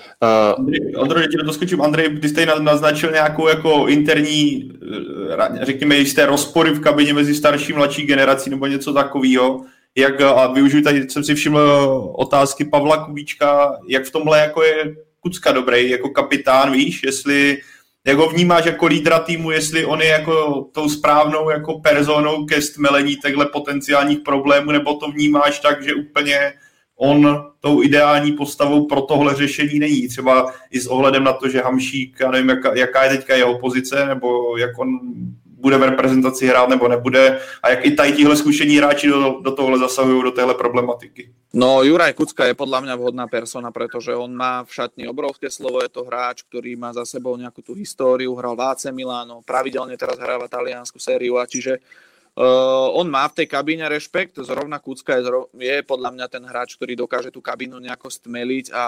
[0.58, 1.02] Uh...
[1.02, 1.82] Andrej, ti doskočím.
[1.82, 4.72] Andrej, ty jste naznačil nějakou jako interní,
[5.32, 9.64] eh, řekněme, jisté rozpory v kabině mezi starší a mladší generací nebo něco takového.
[9.96, 11.60] Jak, a využiju tady, jsem si všiml
[12.14, 17.58] otázky Pavla Kubíčka, jak v tomhle jako je Kucka dobrý, jako kapitán, víš, jestli
[18.06, 22.62] jak ho vnímáš jako lídra týmu, jestli on je jako tou správnou jako personou ke
[22.62, 26.52] stmelení takhle potenciálních problémů, nebo to vnímáš tak, že úplně
[27.04, 30.08] on tou ideální postavou pro tohle řešení není.
[30.08, 33.58] Třeba i s ohledem na to, že Hamšík, já nevím, jaká, jaká je teďka jeho
[33.58, 34.88] pozice, nebo jak on
[35.64, 39.50] bude v reprezentaci hrát nebo nebude a jak i tady tihle zkušení hráči do, do
[39.50, 41.32] tohohle zasahují, do téhle problematiky.
[41.54, 45.80] No Juraj Kucka je podľa mňa vhodná persona, pretože on má v šatni obrovské slovo,
[45.80, 49.96] je to hráč, ktorý má za sebou nejakú tú históriu, hral v AC Milano, pravidelne
[49.96, 51.80] teraz hráva taliansku sériu a čiže
[52.34, 56.42] Uh, on má v tej kabíne rešpekt, zrovna Kucka je, zrov, je podľa mňa ten
[56.42, 58.84] hráč, ktorý dokáže tú kabínu nejako stmeliť a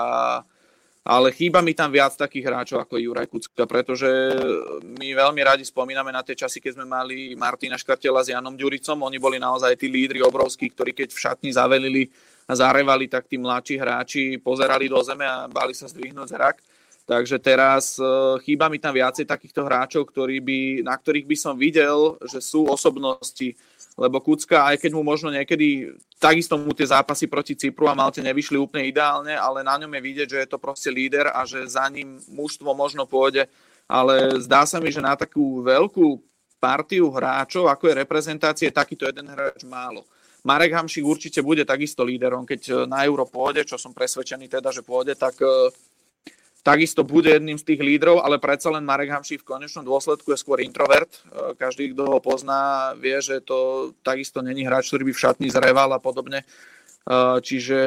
[1.07, 4.11] ale chýba mi tam viac takých hráčov ako Juraj Kucka, pretože
[4.83, 8.99] my veľmi radi spomíname na tie časy, keď sme mali Martina Škartela s Janom Ďuricom,
[8.99, 12.11] oni boli naozaj tí lídry obrovskí, ktorí keď v šatni zavelili
[12.51, 16.57] a zarevali, tak tí mladší hráči pozerali do zeme a bali sa zdvihnúť zrak.
[17.07, 18.03] Takže teraz e,
[18.43, 22.67] chýba mi tam viacej takýchto hráčov, ktorí by, na ktorých by som videl, že sú
[22.67, 23.55] osobnosti,
[23.95, 28.27] lebo Kucka, aj keď mu možno niekedy, takisto mu tie zápasy proti Cypru a Malte
[28.27, 31.63] nevyšli úplne ideálne, ale na ňom je vidieť, že je to proste líder a že
[31.71, 33.47] za ním mužstvo možno pôjde,
[33.87, 36.19] ale zdá sa mi, že na takú veľkú
[36.59, 40.03] partiu hráčov, ako je reprezentácie, takýto jeden hráč málo.
[40.43, 44.83] Marek Hamšik určite bude takisto líderom, keď na Euro pôjde, čo som presvedčený teda, že
[44.83, 45.39] pôjde, tak
[46.67, 50.43] takisto bude jedným z tých lídrov, ale predsa len Marek Hamší v konečnom dôsledku je
[50.43, 51.07] skôr introvert.
[51.07, 55.47] E, každý, kto ho pozná, vie, že to takisto není hráč, ktorý by v šatni
[55.47, 56.43] zreval a podobne.
[56.43, 56.45] E,
[57.39, 57.79] čiže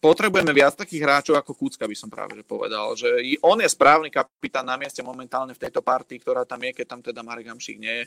[0.00, 2.96] potrebujeme viac takých hráčov ako Kúcka, by som práve že povedal.
[2.96, 6.86] Že on je správny kapitán na mieste momentálne v tejto partii, ktorá tam je, keď
[6.88, 8.04] tam teda Marek Hamšík nie je.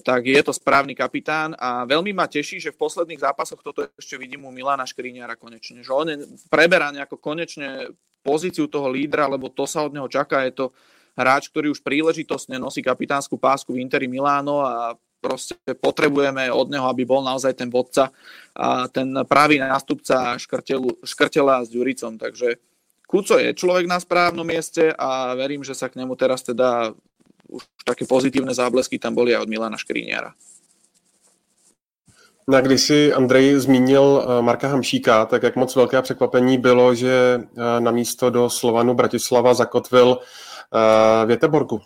[0.00, 4.16] Tak je to správny kapitán a veľmi ma teší, že v posledných zápasoch toto ešte
[4.16, 5.84] vidím u Milana Škriniara konečne.
[5.84, 6.06] Že on
[6.48, 7.92] preberá nejako konečne
[8.28, 10.44] pozíciu toho lídra, lebo to sa od neho čaká.
[10.44, 10.66] Je to
[11.16, 16.86] hráč, ktorý už príležitostne nosí kapitánsku pásku v Interi Miláno a proste potrebujeme od neho,
[16.86, 18.12] aby bol naozaj ten vodca
[18.54, 22.20] a ten pravý nástupca škrtelu, škrtela s Ďuricom.
[22.20, 22.60] Takže
[23.08, 26.92] Kuco je človek na správnom mieste a verím, že sa k nemu teraz teda
[27.48, 30.36] už také pozitívne záblesky tam boli aj od Milana Škríniara.
[32.48, 37.40] Na když si Andrej zmínil eh, Marka Hamšíka, tak jak moc velké překvapení bylo, že
[37.40, 41.80] eh, na místo do Slovanu Bratislava zakotvil eh, Věteborgu.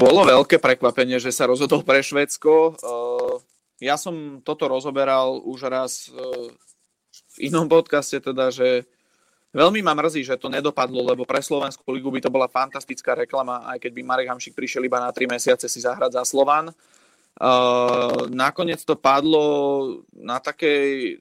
[0.00, 2.76] Bolo veľké prekvapenie, že sa rozhodol pre Švedsko.
[3.80, 6.12] Ja som toto rozoberal už raz
[7.12, 8.84] v inom podcaste, teda, že
[9.56, 13.64] veľmi ma mrzí, že to nedopadlo, lebo pre Slovenskú ligu by to bola fantastická reklama,
[13.72, 16.72] aj keď by Marek Hamšik prišiel iba na 3 mesiace si zahrať za Slovan.
[17.40, 19.40] Uh, nakoniec to padlo
[20.12, 21.16] na takej,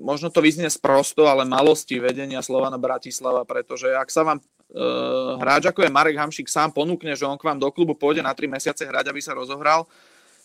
[0.00, 5.68] možno to vyznie sprosto, ale malosti vedenia Slovana Bratislava, pretože ak sa vám uh, hráč
[5.68, 8.48] ako je Marek Hamšik sám ponúkne, že on k vám do klubu pôjde na 3
[8.48, 9.84] mesiace hrať, aby sa rozohral,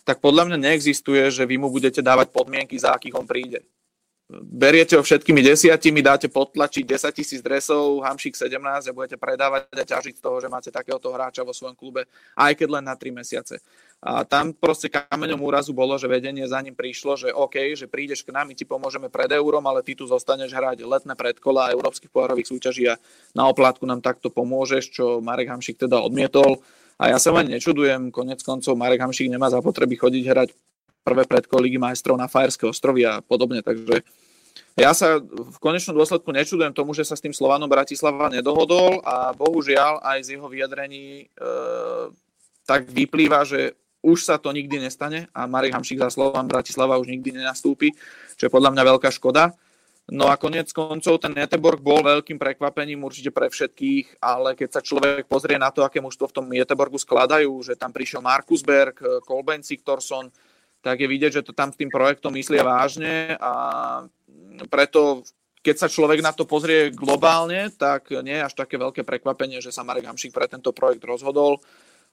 [0.03, 3.63] tak podľa mňa neexistuje, že vy mu budete dávať podmienky, za akých on príde
[4.41, 9.85] beriete ho všetkými desiatimi, dáte potlačiť 10 tisíc dresov, Hamšik 17 a budete predávať a
[9.85, 13.11] ťažiť z toho, že máte takéhoto hráča vo svojom klube, aj keď len na 3
[13.13, 13.59] mesiace.
[14.03, 18.27] A tam proste kameňom úrazu bolo, že vedenie za ním prišlo, že OK, že prídeš
[18.27, 22.11] k nám, my ti pomôžeme pred eurom, ale ty tu zostaneš hrať letné predkola európskych
[22.11, 22.99] pohárových súťaží a
[23.31, 26.59] na oplátku nám takto pomôžeš, čo Marek Hamšik teda odmietol.
[26.99, 30.49] A ja sa ani nečudujem, konec koncov Marek Hamšik nemá zapotreby chodiť hrať
[31.07, 34.03] prvé predko Ligy majstrov na Fajerské ostrovy a podobne, takže
[34.73, 39.31] ja sa v konečnom dôsledku nečudujem tomu, že sa s tým Slovanom Bratislava nedohodol a
[39.31, 41.45] bohužiaľ aj z jeho vyjadrení e,
[42.65, 47.07] tak vyplýva, že už sa to nikdy nestane a Marek Hamšík za Slovan Bratislava už
[47.07, 47.95] nikdy nenastúpi,
[48.35, 49.55] čo je podľa mňa veľká škoda.
[50.11, 54.81] No a konec koncov ten Jeteborg bol veľkým prekvapením určite pre všetkých, ale keď sa
[54.83, 58.99] človek pozrie na to, aké mužstvo v tom Jeteborgu skladajú, že tam prišiel Markus Berg,
[59.23, 60.27] Kolben Siktorsson,
[60.83, 63.53] tak je vidieť, že to tam s tým projektom myslia vážne a
[64.67, 65.23] preto
[65.63, 69.71] keď sa človek na to pozrie globálne, tak nie je až také veľké prekvapenie, že
[69.71, 71.63] sa Marek Hamšík pre tento projekt rozhodol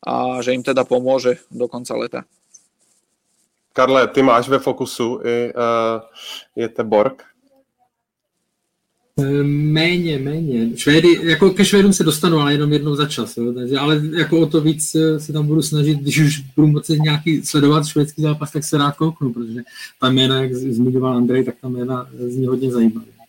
[0.06, 2.20] a že im teda pomôže do konca leta.
[3.72, 6.02] Karle, ty máš ve fokusu i uh,
[6.56, 7.30] je Borg.
[9.18, 10.76] Eh, méně, méně.
[10.76, 13.36] Švédy, jako ke Švédům se dostanu, ale jenom jednou za čas.
[13.36, 13.52] Jo.
[13.52, 17.00] Takže, ale jako o to víc eh, se tam budu snažit, když už budu moci
[17.00, 19.60] nějaký sledovat švédský zápas, tak se rád kouknu, protože
[20.00, 23.19] ta jména, jak zmiňoval Andrej, tak ta jména zní hodně zajímavé.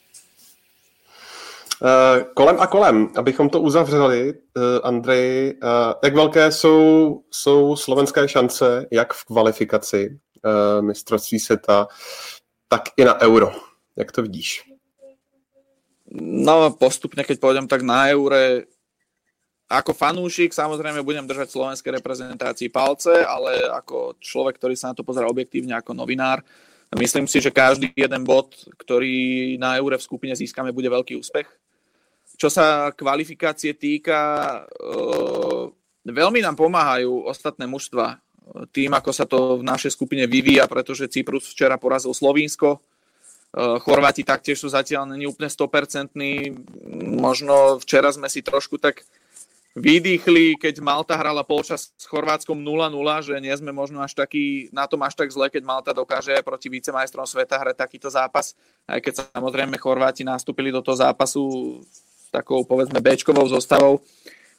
[1.81, 8.27] Uh, kolem a kolem, abychom to uzavřeli, uh, Andrej, uh, jak velké jsou, jsou slovenské
[8.27, 10.19] šance, jak v kvalifikaci
[10.81, 11.87] mistrovství světa,
[12.67, 13.51] tak i na euro.
[13.95, 14.63] Jak to vidíš?
[16.21, 18.65] No postupne, keď pôjdem tak na eure,
[19.69, 25.05] ako fanúšik samozrejme budem držať slovenskej reprezentácii palce, ale ako človek, ktorý sa na to
[25.05, 26.41] pozera objektívne ako novinár,
[26.97, 31.60] myslím si, že každý jeden bod, ktorý na eure v skupine získame, bude veľký úspech.
[32.41, 34.17] Čo sa kvalifikácie týka,
[36.01, 38.17] veľmi nám pomáhajú ostatné mužstva.
[38.73, 42.81] Tým, ako sa to v našej skupine vyvíja, pretože Cyprus včera porazil Slovinsko,
[43.85, 46.17] Chorváti taktiež sú zatiaľ není úplne 100%.
[47.19, 49.03] Možno včera sme si trošku tak
[49.75, 54.87] vydýchli, keď Malta hrala polčas s Chorvátskom 0-0, že nie sme možno až taký, na
[54.87, 58.55] tom až tak zle, keď Malta dokáže proti vicemajstrom sveta hrať takýto zápas,
[58.87, 61.43] aj keď samozrejme Chorváti nastúpili do toho zápasu
[62.31, 63.99] takou povedzme Bčkovou zostavou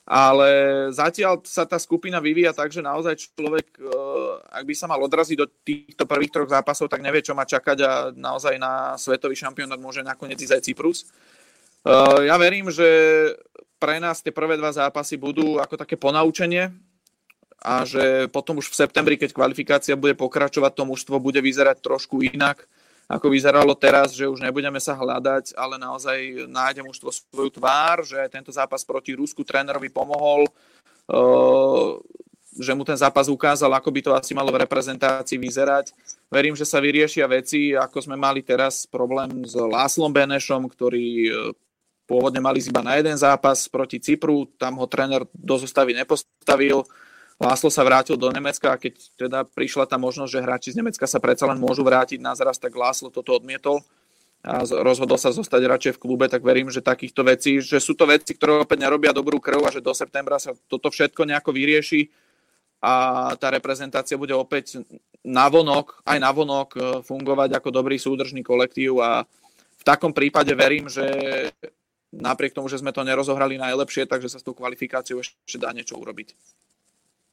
[0.02, 0.50] ale
[0.90, 3.88] zatiaľ sa tá skupina vyvíja tak, že naozaj človek, eh,
[4.50, 7.78] ak by sa mal odraziť do týchto prvých troch zápasov, tak nevie, čo má čakať
[7.86, 10.98] a naozaj na svetový šampionát môže nakoniec ísť aj Cyprus.
[11.06, 12.86] Eh, ja verím, že
[13.78, 16.74] pre nás tie prvé dva zápasy budú ako také ponaučenie
[17.62, 22.26] a že potom už v septembri, keď kvalifikácia bude pokračovať, to mužstvo bude vyzerať trošku
[22.26, 22.66] inak
[23.10, 28.18] ako vyzeralo teraz, že už nebudeme sa hľadať, ale naozaj nájde mužstvo svoju tvár, že
[28.32, 30.48] tento zápas proti Rusku trénerovi pomohol,
[31.10, 31.98] uh,
[32.56, 35.92] že mu ten zápas ukázal, ako by to asi malo v reprezentácii vyzerať.
[36.28, 41.34] Verím, že sa vyriešia veci, ako sme mali teraz problém s Láslom Benešom, ktorý uh,
[42.06, 46.84] pôvodne mali iba na jeden zápas proti Cypru, tam ho tréner do zostavy nepostavil,
[47.42, 51.10] Láslo sa vrátil do Nemecka a keď teda prišla tá možnosť, že hráči z Nemecka
[51.10, 53.82] sa predsa len môžu vrátiť na zraz, tak Láslo toto odmietol
[54.46, 58.06] a rozhodol sa zostať radšej v klube, tak verím, že takýchto vecí, že sú to
[58.06, 62.10] veci, ktoré opäť nerobia dobrú krv a že do septembra sa toto všetko nejako vyrieši
[62.82, 62.94] a
[63.38, 64.82] tá reprezentácia bude opäť
[65.22, 69.22] navonok, aj navonok e, fungovať ako dobrý súdržný kolektív a
[69.78, 71.06] v takom prípade verím, že
[72.10, 75.94] napriek tomu, že sme to nerozohrali najlepšie, takže sa s tou kvalifikáciou ešte dá niečo
[75.94, 76.34] urobiť.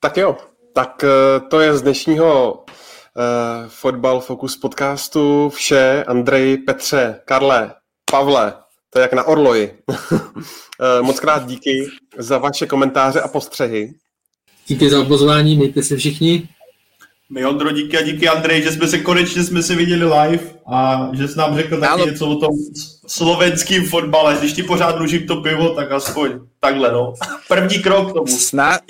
[0.01, 0.38] Tak jo,
[0.73, 6.03] tak eh, to je z dnešního uh, Fotbal Focus podcastu vše.
[6.07, 7.71] Andrej, Petře, Karle,
[8.11, 8.53] Pavle,
[8.89, 9.77] to je jak na Orloji.
[9.88, 9.95] uh,
[11.01, 13.93] moc krát díky za vaše komentáře a postřehy.
[14.67, 16.49] Díky za pozvání, mějte se všichni.
[17.30, 20.43] My Ondro, díky a díky Andrej, že jsme se konečně jsme se viděli live
[20.73, 22.51] a že jsi nám řekl taky něco o tom
[23.07, 24.38] slovenským fotbale.
[24.39, 27.13] Když ti pořád dlužím to pivo, tak aspoň takhle, no.
[27.47, 28.27] První krok k tomu.
[28.27, 28.81] Snad,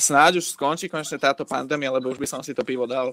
[0.00, 3.12] snáď už skončí konečne táto pandémia, lebo už by som si to pivo dal.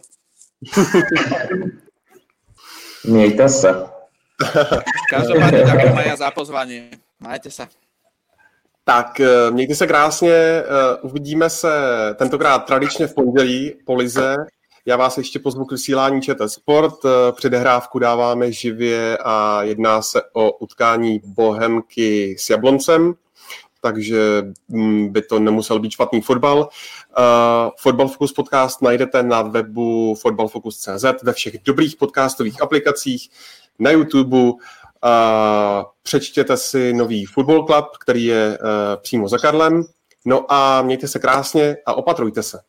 [3.06, 3.86] Mějte se.
[5.10, 6.90] Každopádně ďakujem aj za pozvání.
[7.20, 7.68] Majte se.
[8.84, 10.64] Tak, eh, mějte se krásně, eh,
[11.02, 11.70] uvidíme se
[12.16, 14.36] tentokrát tradičně v pondělí po Lize.
[14.86, 16.94] Já vás ještě pozvu k vysílání ČT Sport.
[17.06, 23.14] Eh, předehrávku dáváme živě a jedná se o utkání Bohemky s Jabloncem
[23.86, 26.60] takže mm, by to nemusel být špatný fotbal.
[26.60, 26.66] Uh,
[27.80, 33.30] Fotbal Focus podcast najdete na webu fotbalfocus.cz, ve všech dobrých podcastových aplikacích,
[33.80, 34.38] na YouTube.
[34.38, 34.52] Uh,
[36.04, 38.68] přečtěte si nový Football Club, který je uh,
[39.02, 39.84] přímo za Karlem.
[40.26, 42.60] No a mějte se krásně a opatrujte se.